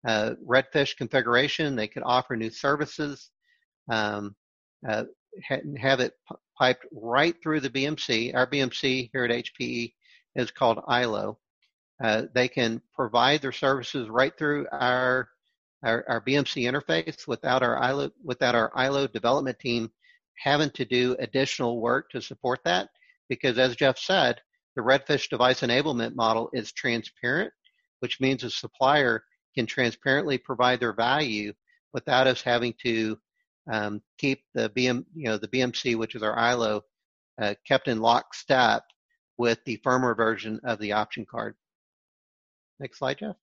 uh, 0.08 0.32
Redfish 0.46 0.98
configuration, 0.98 1.76
they 1.76 1.88
could 1.88 2.04
offer 2.04 2.36
new 2.36 2.50
services, 2.50 3.30
um, 3.90 4.36
uh, 4.88 5.04
have 5.78 6.00
it 6.00 6.14
piped 6.58 6.86
right 6.92 7.36
through 7.42 7.60
the 7.60 7.70
BMC. 7.70 8.36
Our 8.36 8.48
BMC 8.48 9.12
here 9.14 9.26
at 9.26 9.46
HPE 9.46 9.94
is 10.36 10.52
called 10.52 10.80
iLO. 10.90 11.38
Uh, 12.04 12.24
they 12.34 12.48
can 12.48 12.82
provide 12.96 13.42
their 13.42 13.52
services 13.52 14.10
right 14.10 14.36
through 14.36 14.66
our, 14.72 15.30
our, 15.84 16.04
our 16.10 16.22
BMC 16.22 16.64
interface 16.64 17.28
without 17.28 17.62
our 17.62 17.80
iLO 17.80 18.12
without 18.24 18.56
our 18.56 18.72
iLO 18.72 19.12
development 19.12 19.60
team 19.60 19.92
having 20.44 20.72
to 20.72 20.86
do 20.86 21.16
additional 21.20 21.80
work 21.80 22.10
to 22.10 22.22
support 22.22 22.60
that. 22.66 22.90
Because 23.32 23.58
as 23.58 23.78
Jeff 23.78 23.98
said, 23.98 24.42
the 24.76 24.82
Redfish 24.82 25.30
device 25.30 25.62
enablement 25.62 26.16
model 26.16 26.50
is 26.52 26.74
transparent, 26.74 27.54
which 28.02 28.20
means 28.20 28.44
a 28.44 28.50
supplier 28.50 29.24
can 29.56 29.66
transparently 29.66 30.38
provide 30.38 30.82
their 30.82 30.92
value 30.92 31.54
without 31.94 32.28
us 32.28 32.42
having 32.42 32.74
to 32.84 33.18
um, 33.72 34.02
keep 34.18 34.44
the 34.54 34.70
BM, 34.72 35.06
you 35.16 35.30
know, 35.30 35.38
the 35.38 35.48
BMC, 35.48 35.96
which 35.96 36.14
is 36.14 36.24
our 36.24 36.36
iLO, 36.36 36.82
uh, 37.42 37.54
kept 37.66 37.88
in 37.88 38.02
lockstep 38.02 38.84
with 39.38 39.60
the 39.66 39.78
firmware 39.78 40.18
version 40.18 40.60
of 40.66 40.78
the 40.80 40.92
option 40.92 41.26
card. 41.26 41.56
Next 42.82 43.00
slide, 43.00 43.20
Jeff. 43.20 43.38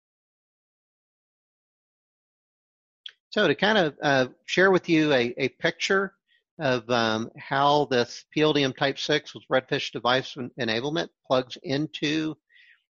So 3.30 3.48
to 3.48 3.54
kind 3.54 3.78
of 3.78 3.96
uh, 4.02 4.26
share 4.44 4.70
with 4.70 4.86
you 4.90 5.14
a, 5.14 5.32
a 5.38 5.48
picture 5.48 6.12
of 6.58 6.88
um, 6.90 7.30
how 7.38 7.86
this 7.90 8.24
PLDM 8.36 8.76
Type 8.76 8.98
6 8.98 9.34
with 9.34 9.44
Redfish 9.50 9.92
device 9.92 10.36
enablement 10.60 11.08
plugs 11.26 11.56
into 11.62 12.34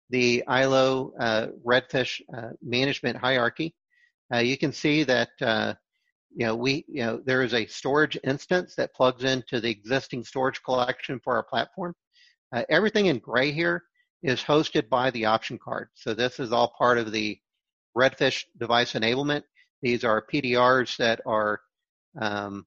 the 0.09 0.43
iLO 0.47 1.11
uh, 1.19 1.47
Redfish 1.65 2.21
uh, 2.35 2.49
management 2.61 3.17
hierarchy. 3.17 3.75
Uh, 4.33 4.39
you 4.39 4.57
can 4.57 4.71
see 4.71 5.03
that 5.03 5.29
uh, 5.41 5.73
you 6.35 6.45
know 6.45 6.55
we 6.55 6.85
you 6.87 7.03
know 7.03 7.21
there 7.25 7.41
is 7.41 7.53
a 7.53 7.65
storage 7.65 8.17
instance 8.23 8.75
that 8.75 8.93
plugs 8.93 9.23
into 9.23 9.59
the 9.59 9.69
existing 9.69 10.23
storage 10.23 10.61
collection 10.63 11.19
for 11.23 11.35
our 11.35 11.43
platform. 11.43 11.95
Uh, 12.53 12.63
everything 12.69 13.07
in 13.07 13.17
gray 13.19 13.51
here 13.51 13.83
is 14.21 14.41
hosted 14.41 14.89
by 14.89 15.09
the 15.11 15.25
option 15.25 15.57
card. 15.57 15.89
So 15.95 16.13
this 16.13 16.39
is 16.39 16.51
all 16.51 16.73
part 16.77 16.97
of 16.97 17.11
the 17.11 17.39
Redfish 17.97 18.45
device 18.59 18.93
enablement. 18.93 19.43
These 19.81 20.03
are 20.03 20.25
PDRs 20.31 20.97
that 20.97 21.21
are 21.25 21.59
um, 22.19 22.65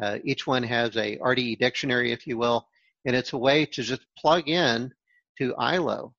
uh, 0.00 0.18
each 0.24 0.46
one 0.46 0.62
has 0.62 0.96
a 0.96 1.16
RDE 1.18 1.58
dictionary, 1.58 2.12
if 2.12 2.26
you 2.26 2.38
will, 2.38 2.66
and 3.04 3.16
it's 3.16 3.32
a 3.32 3.38
way 3.38 3.66
to 3.66 3.82
just 3.82 4.02
plug 4.16 4.48
in 4.48 4.92
to 5.38 5.54
iLO. 5.54 6.12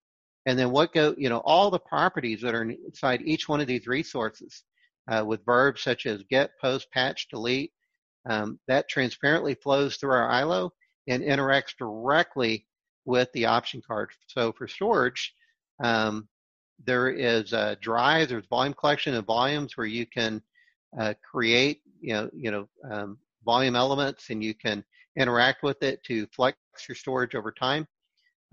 And 0.45 0.57
then 0.57 0.71
what 0.71 0.93
go, 0.93 1.13
you 1.17 1.29
know, 1.29 1.39
all 1.39 1.69
the 1.69 1.79
properties 1.79 2.41
that 2.41 2.55
are 2.55 2.63
inside 2.63 3.21
each 3.23 3.47
one 3.47 3.61
of 3.61 3.67
these 3.67 3.87
resources 3.87 4.63
uh, 5.09 5.23
with 5.25 5.45
verbs 5.45 5.81
such 5.81 6.05
as 6.05 6.23
get, 6.29 6.51
post, 6.59 6.89
patch, 6.91 7.27
delete, 7.29 7.71
um, 8.29 8.59
that 8.67 8.89
transparently 8.89 9.55
flows 9.55 9.97
through 9.97 10.11
our 10.11 10.29
iLO 10.41 10.71
and 11.07 11.23
interacts 11.23 11.75
directly 11.77 12.65
with 13.05 13.31
the 13.33 13.45
option 13.45 13.81
card. 13.85 14.11
So 14.27 14.51
for 14.51 14.67
storage, 14.67 15.33
um, 15.83 16.27
there 16.85 17.09
is 17.09 17.53
a 17.53 17.77
drive, 17.81 18.29
there's 18.29 18.45
volume 18.47 18.73
collection 18.73 19.15
of 19.15 19.25
volumes 19.25 19.75
where 19.75 19.87
you 19.87 20.05
can 20.05 20.41
uh, 20.99 21.13
create, 21.29 21.81
you 22.01 22.13
know, 22.13 22.29
you 22.33 22.51
know, 22.51 22.69
um, 22.89 23.17
volume 23.43 23.75
elements 23.75 24.29
and 24.29 24.43
you 24.43 24.53
can 24.53 24.83
interact 25.17 25.63
with 25.63 25.81
it 25.83 26.03
to 26.03 26.27
flex 26.27 26.57
your 26.87 26.95
storage 26.95 27.35
over 27.35 27.51
time. 27.51 27.87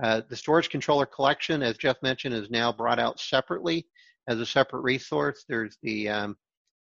Uh, 0.02 0.20
the 0.28 0.36
storage 0.36 0.68
controller 0.68 1.06
collection, 1.06 1.62
as 1.62 1.76
Jeff 1.76 1.96
mentioned, 2.02 2.34
is 2.34 2.50
now 2.50 2.72
brought 2.72 2.98
out 2.98 3.18
separately 3.18 3.86
as 4.28 4.40
a 4.40 4.46
separate 4.46 4.82
resource. 4.82 5.44
There's 5.48 5.78
the 5.82 6.08
um, 6.08 6.36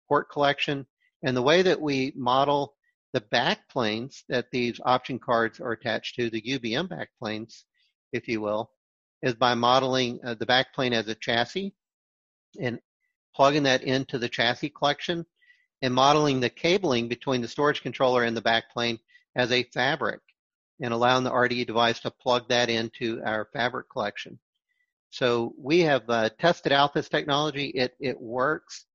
port 0.08 0.30
collection. 0.32 0.86
And 1.24 1.38
the 1.38 1.42
way 1.42 1.62
that 1.62 1.80
we 1.80 2.14
model 2.16 2.76
the 3.14 3.22
backplanes 3.22 4.24
that 4.30 4.48
these 4.52 4.80
option 4.84 5.20
cards 5.20 5.60
are 5.60 5.72
attached 5.72 6.16
to, 6.16 6.30
the 6.30 6.42
UBM 6.42 6.88
backplanes, 6.90 7.64
if 8.12 8.28
you 8.28 8.42
will, 8.42 8.72
is 9.22 9.36
by 9.36 9.54
modeling 9.54 10.20
uh, 10.26 10.34
the 10.34 10.46
backplane 10.46 10.94
as 10.94 11.08
a 11.08 11.16
chassis 11.16 11.74
and 12.60 12.80
plugging 13.36 13.64
that 13.64 13.84
into 13.84 14.18
the 14.18 14.30
chassis 14.30 14.70
collection 14.70 15.26
and 15.84 15.94
modeling 15.94 16.40
the 16.40 16.50
cabling 16.50 17.10
between 17.10 17.42
the 17.42 17.48
storage 17.48 17.84
controller 17.84 18.24
and 18.24 18.36
the 18.36 18.42
backplane 18.42 18.98
as 19.36 19.52
a 19.52 19.64
fabric 19.74 20.22
and 20.82 20.94
allowing 20.94 21.26
the 21.26 21.32
RDE 21.32 21.68
device 21.68 22.00
to 22.00 22.10
plug 22.10 22.48
that 22.48 22.70
into 22.70 23.22
our 23.26 23.50
fabric 23.54 23.90
collection. 23.90 24.40
So 25.10 25.54
we 25.58 25.82
have 25.82 26.10
uh, 26.10 26.30
tested 26.40 26.72
out 26.72 26.94
this 26.94 27.10
technology. 27.10 27.66
It, 27.66 27.96
it 28.00 28.20
works. 28.20 28.86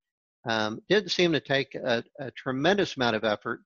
Um, 0.49 0.80
didn't 0.89 1.11
seem 1.11 1.30
to 1.32 1.41
take 1.41 1.74
a, 1.74 2.03
a 2.18 2.30
tremendous 2.30 2.97
amount 2.97 3.16
of 3.16 3.24
effort, 3.24 3.61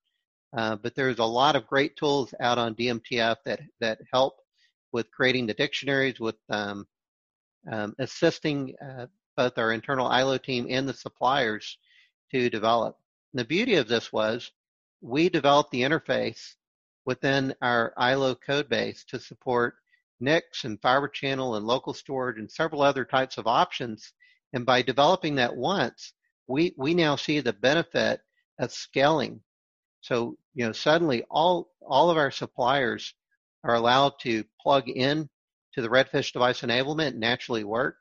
uh, 0.57 0.77
but 0.77 0.97
there's 0.97 1.21
a 1.21 1.25
lot 1.25 1.55
of 1.55 1.67
great 1.69 1.97
tools 1.97 2.35
out 2.41 2.59
on 2.59 2.75
DMTF 2.75 3.37
that, 3.45 3.61
that 3.81 3.99
help 4.13 4.35
with 4.93 5.11
creating 5.13 5.47
the 5.47 5.55
dictionaries, 5.55 6.19
with 6.19 6.37
um, 6.51 6.87
um, 7.71 7.95
assisting 8.01 8.75
uh, 8.85 9.07
both 9.37 9.57
our 9.59 9.73
internal 9.73 10.09
iLO 10.09 10.43
team 10.43 10.67
and 10.69 10.89
the 10.89 10.93
suppliers 10.93 11.79
to 12.33 12.51
develop. 12.51 12.97
The 13.35 13.45
beauty 13.45 13.77
of 13.77 13.89
this 13.89 14.13
was 14.13 14.51
we 15.01 15.29
developed 15.29 15.71
the 15.71 15.83
interface 15.83 16.55
within 17.05 17.55
our 17.63 17.95
iLO 17.99 18.35
code 18.41 18.69
base 18.69 19.05
to 19.05 19.19
support 19.19 19.77
NICs 20.21 20.65
and 20.65 20.81
fiber 20.81 21.09
channel 21.09 21.57
and 21.57 21.67
local 21.67 21.95
storage 21.95 22.39
and 22.39 22.51
several 22.51 22.83
other 22.83 23.05
types 23.05 23.39
of 23.39 23.47
options. 23.47 24.13
And 24.53 24.67
by 24.67 24.83
developing 24.83 25.37
that 25.37 25.57
once, 25.57 26.13
we, 26.47 26.75
we 26.77 26.95
now 26.95 27.17
see 27.17 27.41
the 27.41 27.53
benefit 27.53 28.21
of 28.59 28.73
scaling. 28.73 29.41
So, 30.03 30.37
you 30.55 30.67
know, 30.67 30.73
suddenly 30.73 31.25
all, 31.31 31.71
all 31.81 32.11
of 32.11 32.19
our 32.19 32.31
suppliers 32.31 33.15
are 33.65 33.75
allowed 33.75 34.19
to 34.21 34.45
plug 34.61 34.89
in 34.89 35.29
to 35.75 35.81
the 35.81 35.89
Redfish 35.89 36.33
device 36.33 36.61
enablement 36.61 37.09
and 37.09 37.21
naturally 37.21 37.65
work. 37.65 37.97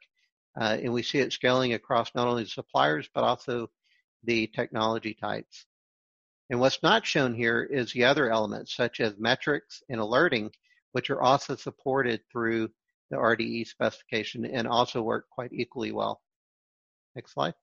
Uh, 0.59 0.77
and 0.81 0.91
we 0.91 1.03
see 1.03 1.19
it 1.19 1.31
scaling 1.31 1.73
across 1.73 2.13
not 2.13 2.27
only 2.27 2.43
the 2.43 2.49
suppliers, 2.49 3.09
but 3.13 3.23
also 3.23 3.69
the 4.23 4.47
technology 4.47 5.13
types. 5.13 5.65
And 6.49 6.59
what's 6.59 6.83
not 6.83 7.05
shown 7.05 7.33
here 7.33 7.63
is 7.63 7.93
the 7.93 8.05
other 8.05 8.29
elements, 8.29 8.75
such 8.75 8.99
as 8.99 9.17
metrics 9.17 9.81
and 9.89 10.01
alerting, 10.01 10.51
which 10.91 11.09
are 11.09 11.21
also 11.21 11.55
supported 11.55 12.21
through 12.31 12.69
the 13.09 13.17
RDE 13.17 13.67
specification 13.67 14.45
and 14.45 14.67
also 14.67 15.01
work 15.01 15.29
quite 15.29 15.53
equally 15.53 15.91
well. 15.91 16.21
Next 17.15 17.33
slide. 17.33 17.53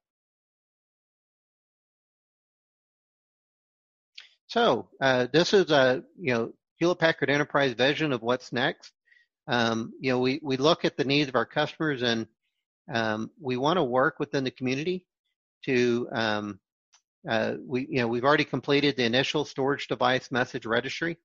So 4.48 4.88
uh, 5.00 5.26
this 5.32 5.52
is 5.52 5.70
a 5.70 6.02
you 6.18 6.32
know 6.32 6.52
Hewlett 6.78 6.98
Packard 6.98 7.28
Enterprise 7.28 7.74
vision 7.74 8.12
of 8.12 8.22
what's 8.22 8.52
next. 8.52 8.92
Um, 9.46 9.92
you 10.00 10.10
know 10.10 10.18
we 10.18 10.40
we 10.42 10.56
look 10.56 10.86
at 10.86 10.96
the 10.96 11.04
needs 11.04 11.28
of 11.28 11.34
our 11.34 11.46
customers 11.46 12.02
and 12.02 12.26
um, 12.92 13.30
we 13.38 13.58
want 13.58 13.76
to 13.76 13.84
work 13.84 14.18
within 14.18 14.44
the 14.44 14.50
community 14.50 15.06
to 15.64 16.08
um, 16.12 16.60
uh, 17.28 17.54
we 17.64 17.86
you 17.90 18.00
know 18.00 18.08
we've 18.08 18.24
already 18.24 18.44
completed 18.44 18.96
the 18.96 19.04
initial 19.04 19.44
storage 19.44 19.88
device 19.88 20.30
message 20.30 20.66
registry. 20.66 21.18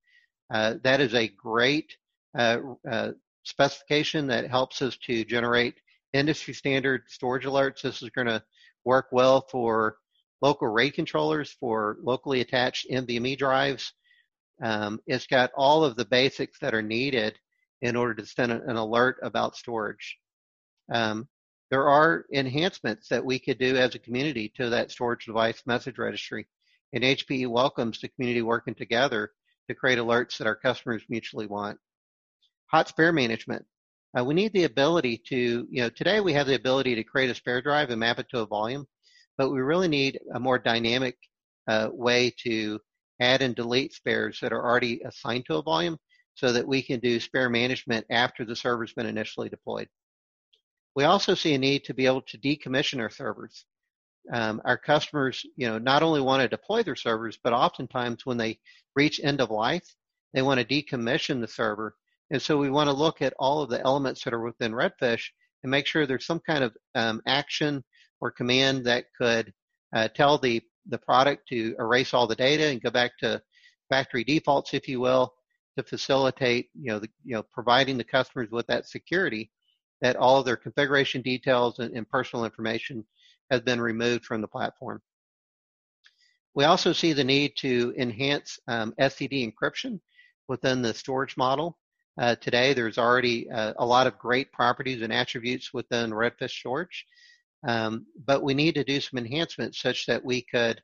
Uh, 0.53 0.75
that 0.83 0.99
is 0.99 1.13
a 1.13 1.27
great 1.27 1.95
uh, 2.37 2.57
uh, 2.89 3.11
specification 3.43 4.27
that 4.27 4.49
helps 4.49 4.81
us 4.81 4.97
to 4.97 5.23
generate 5.25 5.75
industry 6.13 6.53
standard 6.53 7.03
storage 7.07 7.45
alerts. 7.45 7.81
This 7.81 8.01
is 8.01 8.09
going 8.09 8.27
to 8.27 8.43
work 8.85 9.07
well 9.11 9.41
for 9.49 9.97
local 10.41 10.67
RAID 10.67 10.93
controllers, 10.93 11.55
for 11.59 11.97
locally 12.03 12.41
attached 12.41 12.89
NVMe 12.91 13.37
drives. 13.37 13.93
Um, 14.61 14.99
it's 15.07 15.27
got 15.27 15.51
all 15.55 15.83
of 15.83 15.95
the 15.95 16.05
basics 16.05 16.59
that 16.59 16.73
are 16.73 16.81
needed 16.81 17.39
in 17.81 17.95
order 17.95 18.13
to 18.15 18.25
send 18.25 18.51
an 18.51 18.75
alert 18.75 19.17
about 19.23 19.55
storage. 19.55 20.17
Um, 20.91 21.27
there 21.73 21.89
are 21.89 22.27
enhancements 22.31 23.07
that 23.07 23.25
we 23.25 23.39
could 23.39 23.57
do 23.57 23.75
as 23.75 23.95
a 23.95 23.99
community 23.99 24.53
to 24.55 24.69
that 24.69 24.91
storage 24.91 25.25
device 25.25 25.63
message 25.65 25.97
registry. 25.97 26.45
And 26.93 27.03
HPE 27.03 27.47
welcomes 27.47 27.99
the 27.99 28.09
community 28.09 28.43
working 28.43 28.75
together 28.75 29.31
to 29.67 29.73
create 29.73 29.97
alerts 29.97 30.37
that 30.37 30.45
our 30.45 30.55
customers 30.55 31.01
mutually 31.09 31.47
want. 31.47 31.79
Hot 32.67 32.89
spare 32.89 33.11
management. 33.11 33.65
Uh, 34.15 34.23
we 34.23 34.35
need 34.35 34.53
the 34.53 34.65
ability 34.65 35.19
to, 35.29 35.67
you 35.67 35.81
know, 35.81 35.89
today 35.89 36.19
we 36.19 36.33
have 36.33 36.45
the 36.45 36.53
ability 36.53 36.93
to 36.93 37.03
create 37.03 37.31
a 37.31 37.33
spare 37.33 37.59
drive 37.59 37.89
and 37.89 37.99
map 37.99 38.19
it 38.19 38.29
to 38.29 38.41
a 38.41 38.45
volume, 38.45 38.85
but 39.39 39.49
we 39.49 39.59
really 39.59 39.87
need 39.87 40.19
a 40.35 40.39
more 40.39 40.59
dynamic 40.59 41.17
uh, 41.67 41.89
way 41.91 42.31
to 42.43 42.79
add 43.19 43.41
and 43.41 43.55
delete 43.55 43.93
spares 43.93 44.39
that 44.41 44.53
are 44.53 44.63
already 44.63 45.01
assigned 45.05 45.45
to 45.47 45.55
a 45.55 45.63
volume 45.63 45.97
so 46.35 46.51
that 46.51 46.67
we 46.67 46.83
can 46.83 46.99
do 46.99 47.19
spare 47.19 47.49
management 47.49 48.05
after 48.11 48.45
the 48.45 48.55
server's 48.55 48.93
been 48.93 49.07
initially 49.07 49.49
deployed. 49.49 49.89
We 50.95 51.05
also 51.05 51.33
see 51.33 51.53
a 51.53 51.57
need 51.57 51.83
to 51.85 51.93
be 51.93 52.05
able 52.05 52.21
to 52.23 52.37
decommission 52.37 52.99
our 52.99 53.09
servers. 53.09 53.65
Um, 54.31 54.61
our 54.63 54.77
customers, 54.77 55.45
you 55.57 55.67
know, 55.67 55.77
not 55.77 56.03
only 56.03 56.21
want 56.21 56.41
to 56.41 56.47
deploy 56.47 56.83
their 56.83 56.95
servers, 56.95 57.37
but 57.43 57.51
oftentimes 57.51 58.25
when 58.25 58.37
they 58.37 58.59
reach 58.95 59.19
end 59.21 59.41
of 59.41 59.49
life, 59.49 59.85
they 60.33 60.41
want 60.41 60.59
to 60.59 60.65
decommission 60.65 61.41
the 61.41 61.47
server. 61.47 61.95
And 62.31 62.41
so 62.41 62.57
we 62.57 62.69
want 62.69 62.87
to 62.87 62.95
look 62.95 63.21
at 63.21 63.33
all 63.37 63.61
of 63.61 63.69
the 63.69 63.81
elements 63.81 64.23
that 64.23 64.33
are 64.33 64.41
within 64.41 64.71
Redfish 64.71 65.25
and 65.63 65.71
make 65.71 65.87
sure 65.87 66.05
there's 66.05 66.25
some 66.25 66.39
kind 66.39 66.63
of 66.63 66.75
um, 66.95 67.21
action 67.27 67.83
or 68.21 68.31
command 68.31 68.85
that 68.85 69.05
could 69.17 69.53
uh, 69.95 70.07
tell 70.09 70.37
the, 70.37 70.61
the 70.87 70.97
product 70.97 71.47
to 71.49 71.75
erase 71.79 72.13
all 72.13 72.27
the 72.27 72.35
data 72.35 72.67
and 72.67 72.81
go 72.81 72.89
back 72.89 73.17
to 73.19 73.41
factory 73.89 74.23
defaults, 74.23 74.73
if 74.73 74.87
you 74.87 74.99
will, 74.99 75.33
to 75.77 75.83
facilitate, 75.83 76.69
you 76.73 76.91
know, 76.91 76.99
the, 76.99 77.09
you 77.23 77.35
know, 77.35 77.43
providing 77.51 77.97
the 77.97 78.03
customers 78.03 78.49
with 78.51 78.65
that 78.67 78.87
security 78.87 79.51
that 80.03 80.17
all 80.17 80.37
of 80.37 80.45
their 80.45 80.57
configuration 80.57 81.21
details 81.21 81.79
and, 81.79 81.95
and 81.95 82.07
personal 82.07 82.45
information 82.45 83.03
has 83.49 83.61
been 83.61 83.81
removed 83.81 84.25
from 84.25 84.41
the 84.41 84.47
platform. 84.47 85.01
We 86.53 86.65
also 86.65 86.93
see 86.93 87.13
the 87.13 87.23
need 87.23 87.53
to 87.57 87.95
enhance 87.97 88.59
um, 88.67 88.93
SED 88.99 89.31
encryption 89.31 89.99
within 90.47 90.81
the 90.81 90.93
storage 90.93 91.37
model. 91.37 91.79
Uh, 92.19 92.35
today, 92.35 92.73
there's 92.73 92.99
already 92.99 93.49
uh, 93.49 93.73
a 93.77 93.85
lot 93.85 94.05
of 94.05 94.19
great 94.19 94.51
properties 94.51 95.01
and 95.01 95.11
attributes 95.11 95.73
within 95.73 96.11
Redfish 96.11 96.51
storage, 96.51 97.05
um, 97.67 98.05
but 98.25 98.43
we 98.43 98.53
need 98.53 98.75
to 98.75 98.83
do 98.83 98.99
some 98.99 99.17
enhancements 99.17 99.81
such 99.81 100.05
that 100.05 100.23
we 100.23 100.43
could 100.43 100.79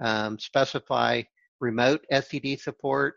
um, 0.00 0.38
specify 0.38 1.22
remote 1.60 2.06
SED 2.10 2.60
support. 2.60 3.16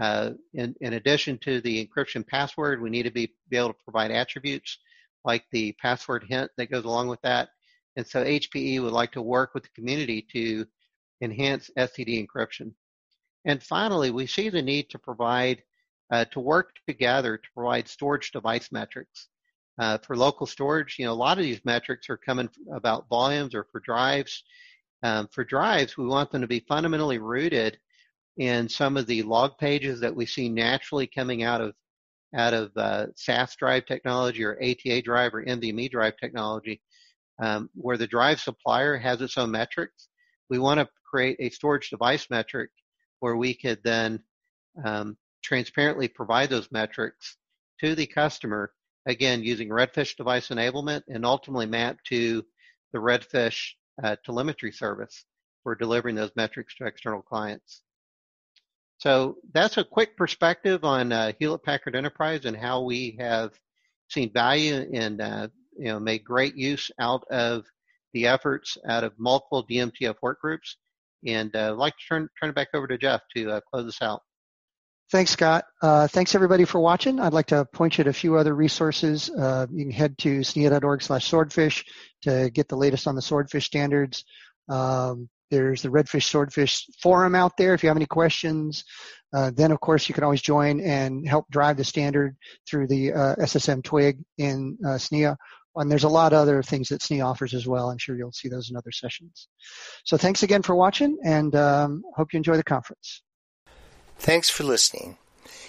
Uh, 0.00 0.30
in, 0.54 0.74
in, 0.80 0.94
addition 0.94 1.36
to 1.38 1.60
the 1.60 1.86
encryption 1.86 2.26
password, 2.26 2.80
we 2.80 2.88
need 2.88 3.02
to 3.02 3.10
be, 3.10 3.30
be 3.50 3.58
able 3.58 3.68
to 3.68 3.84
provide 3.84 4.10
attributes 4.10 4.78
like 5.24 5.44
the 5.52 5.72
password 5.80 6.24
hint 6.26 6.50
that 6.56 6.70
goes 6.70 6.84
along 6.84 7.08
with 7.08 7.20
that. 7.22 7.50
And 7.96 8.06
so 8.06 8.24
HPE 8.24 8.82
would 8.82 8.92
like 8.92 9.12
to 9.12 9.22
work 9.22 9.52
with 9.52 9.64
the 9.64 9.68
community 9.70 10.26
to 10.32 10.66
enhance 11.20 11.70
SED 11.76 12.08
encryption. 12.08 12.72
And 13.44 13.62
finally, 13.62 14.10
we 14.10 14.26
see 14.26 14.48
the 14.48 14.62
need 14.62 14.88
to 14.90 14.98
provide, 14.98 15.62
uh, 16.10 16.24
to 16.26 16.40
work 16.40 16.70
together 16.86 17.36
to 17.36 17.48
provide 17.54 17.88
storage 17.88 18.32
device 18.32 18.72
metrics. 18.72 19.28
Uh, 19.78 19.98
for 19.98 20.16
local 20.16 20.46
storage, 20.46 20.96
you 20.98 21.06
know, 21.06 21.12
a 21.12 21.14
lot 21.14 21.38
of 21.38 21.44
these 21.44 21.64
metrics 21.64 22.08
are 22.10 22.16
coming 22.16 22.48
about 22.72 23.08
volumes 23.08 23.54
or 23.54 23.64
for 23.72 23.80
drives. 23.80 24.42
Um, 25.02 25.28
for 25.32 25.44
drives, 25.44 25.96
we 25.96 26.06
want 26.06 26.30
them 26.30 26.42
to 26.42 26.46
be 26.46 26.60
fundamentally 26.60 27.18
rooted 27.18 27.78
in 28.38 28.68
some 28.68 28.96
of 28.96 29.06
the 29.06 29.22
log 29.22 29.58
pages 29.58 30.00
that 30.00 30.14
we 30.14 30.26
see 30.26 30.48
naturally 30.48 31.06
coming 31.06 31.42
out 31.42 31.60
of 31.60 31.74
out 32.34 32.54
of 32.54 32.72
uh, 32.76 33.06
SAS 33.14 33.54
drive 33.56 33.84
technology 33.84 34.42
or 34.42 34.58
ATA 34.62 35.02
drive 35.02 35.34
or 35.34 35.44
NVMe 35.44 35.90
drive 35.90 36.16
technology, 36.16 36.80
um, 37.42 37.68
where 37.74 37.98
the 37.98 38.06
drive 38.06 38.40
supplier 38.40 38.96
has 38.96 39.20
its 39.20 39.36
own 39.36 39.50
metrics. 39.50 40.08
We 40.48 40.58
want 40.58 40.80
to 40.80 40.88
create 41.10 41.36
a 41.40 41.50
storage 41.50 41.90
device 41.90 42.28
metric 42.30 42.70
where 43.20 43.36
we 43.36 43.54
could 43.54 43.80
then 43.84 44.22
um, 44.82 45.16
transparently 45.42 46.08
provide 46.08 46.48
those 46.48 46.72
metrics 46.72 47.36
to 47.80 47.94
the 47.94 48.06
customer, 48.06 48.72
again, 49.06 49.42
using 49.42 49.68
Redfish 49.68 50.16
device 50.16 50.48
enablement 50.48 51.02
and 51.08 51.26
ultimately 51.26 51.66
map 51.66 51.98
to 52.08 52.42
the 52.92 52.98
Redfish 52.98 53.72
uh, 54.02 54.16
telemetry 54.24 54.72
service 54.72 55.24
for 55.62 55.74
delivering 55.74 56.14
those 56.14 56.32
metrics 56.36 56.74
to 56.76 56.86
external 56.86 57.22
clients. 57.22 57.82
So 59.02 59.38
that's 59.52 59.78
a 59.78 59.84
quick 59.84 60.16
perspective 60.16 60.84
on 60.84 61.10
uh, 61.10 61.32
Hewlett 61.40 61.64
Packard 61.64 61.96
Enterprise 61.96 62.44
and 62.44 62.56
how 62.56 62.82
we 62.82 63.16
have 63.18 63.50
seen 64.08 64.32
value 64.32 64.88
and 64.92 65.20
uh, 65.20 65.48
you 65.76 65.86
know 65.86 65.98
made 65.98 66.22
great 66.22 66.54
use 66.54 66.88
out 67.00 67.24
of 67.28 67.64
the 68.12 68.28
efforts 68.28 68.78
out 68.88 69.02
of 69.02 69.12
multiple 69.18 69.66
DMTF 69.66 70.14
work 70.22 70.40
groups. 70.40 70.76
And 71.26 71.50
uh, 71.56 71.72
I'd 71.72 71.78
like 71.78 71.94
to 71.94 72.04
turn 72.08 72.28
turn 72.40 72.50
it 72.50 72.54
back 72.54 72.68
over 72.74 72.86
to 72.86 72.96
Jeff 72.96 73.22
to 73.34 73.50
uh, 73.50 73.60
close 73.68 73.86
this 73.86 74.00
out. 74.02 74.22
Thanks, 75.10 75.32
Scott. 75.32 75.64
Uh, 75.82 76.06
thanks 76.06 76.36
everybody 76.36 76.64
for 76.64 76.78
watching. 76.78 77.18
I'd 77.18 77.32
like 77.32 77.46
to 77.46 77.64
point 77.64 77.98
you 77.98 78.04
to 78.04 78.10
a 78.10 78.12
few 78.12 78.36
other 78.36 78.54
resources. 78.54 79.28
Uh, 79.30 79.66
you 79.72 79.86
can 79.86 79.92
head 79.92 80.16
to 80.18 80.44
snia.org 80.44 81.02
slash 81.02 81.26
swordfish 81.26 81.84
to 82.22 82.50
get 82.50 82.68
the 82.68 82.76
latest 82.76 83.08
on 83.08 83.16
the 83.16 83.22
swordfish 83.22 83.66
standards. 83.66 84.24
Um, 84.68 85.28
there's 85.52 85.82
the 85.82 85.90
Redfish 85.90 86.24
Swordfish 86.24 86.86
forum 87.00 87.34
out 87.34 87.58
there 87.58 87.74
if 87.74 87.82
you 87.82 87.90
have 87.90 87.96
any 87.96 88.06
questions. 88.06 88.84
Uh, 89.34 89.50
then, 89.54 89.70
of 89.70 89.80
course, 89.80 90.08
you 90.08 90.14
can 90.14 90.24
always 90.24 90.40
join 90.40 90.80
and 90.80 91.28
help 91.28 91.44
drive 91.50 91.76
the 91.76 91.84
standard 91.84 92.36
through 92.68 92.86
the 92.86 93.12
uh, 93.12 93.36
SSM 93.36 93.84
twig 93.84 94.18
in 94.38 94.78
uh, 94.84 94.96
SNIA. 94.96 95.36
And 95.76 95.90
there's 95.90 96.04
a 96.04 96.08
lot 96.08 96.32
of 96.32 96.38
other 96.38 96.62
things 96.62 96.88
that 96.88 97.02
SNIA 97.02 97.26
offers 97.26 97.52
as 97.52 97.66
well. 97.66 97.90
I'm 97.90 97.98
sure 97.98 98.16
you'll 98.16 98.32
see 98.32 98.48
those 98.48 98.70
in 98.70 98.76
other 98.76 98.92
sessions. 98.92 99.48
So 100.04 100.16
thanks 100.16 100.42
again 100.42 100.62
for 100.62 100.74
watching 100.74 101.18
and 101.22 101.54
um, 101.54 102.02
hope 102.16 102.32
you 102.32 102.38
enjoy 102.38 102.56
the 102.56 102.64
conference. 102.64 103.22
Thanks 104.18 104.48
for 104.48 104.64
listening. 104.64 105.18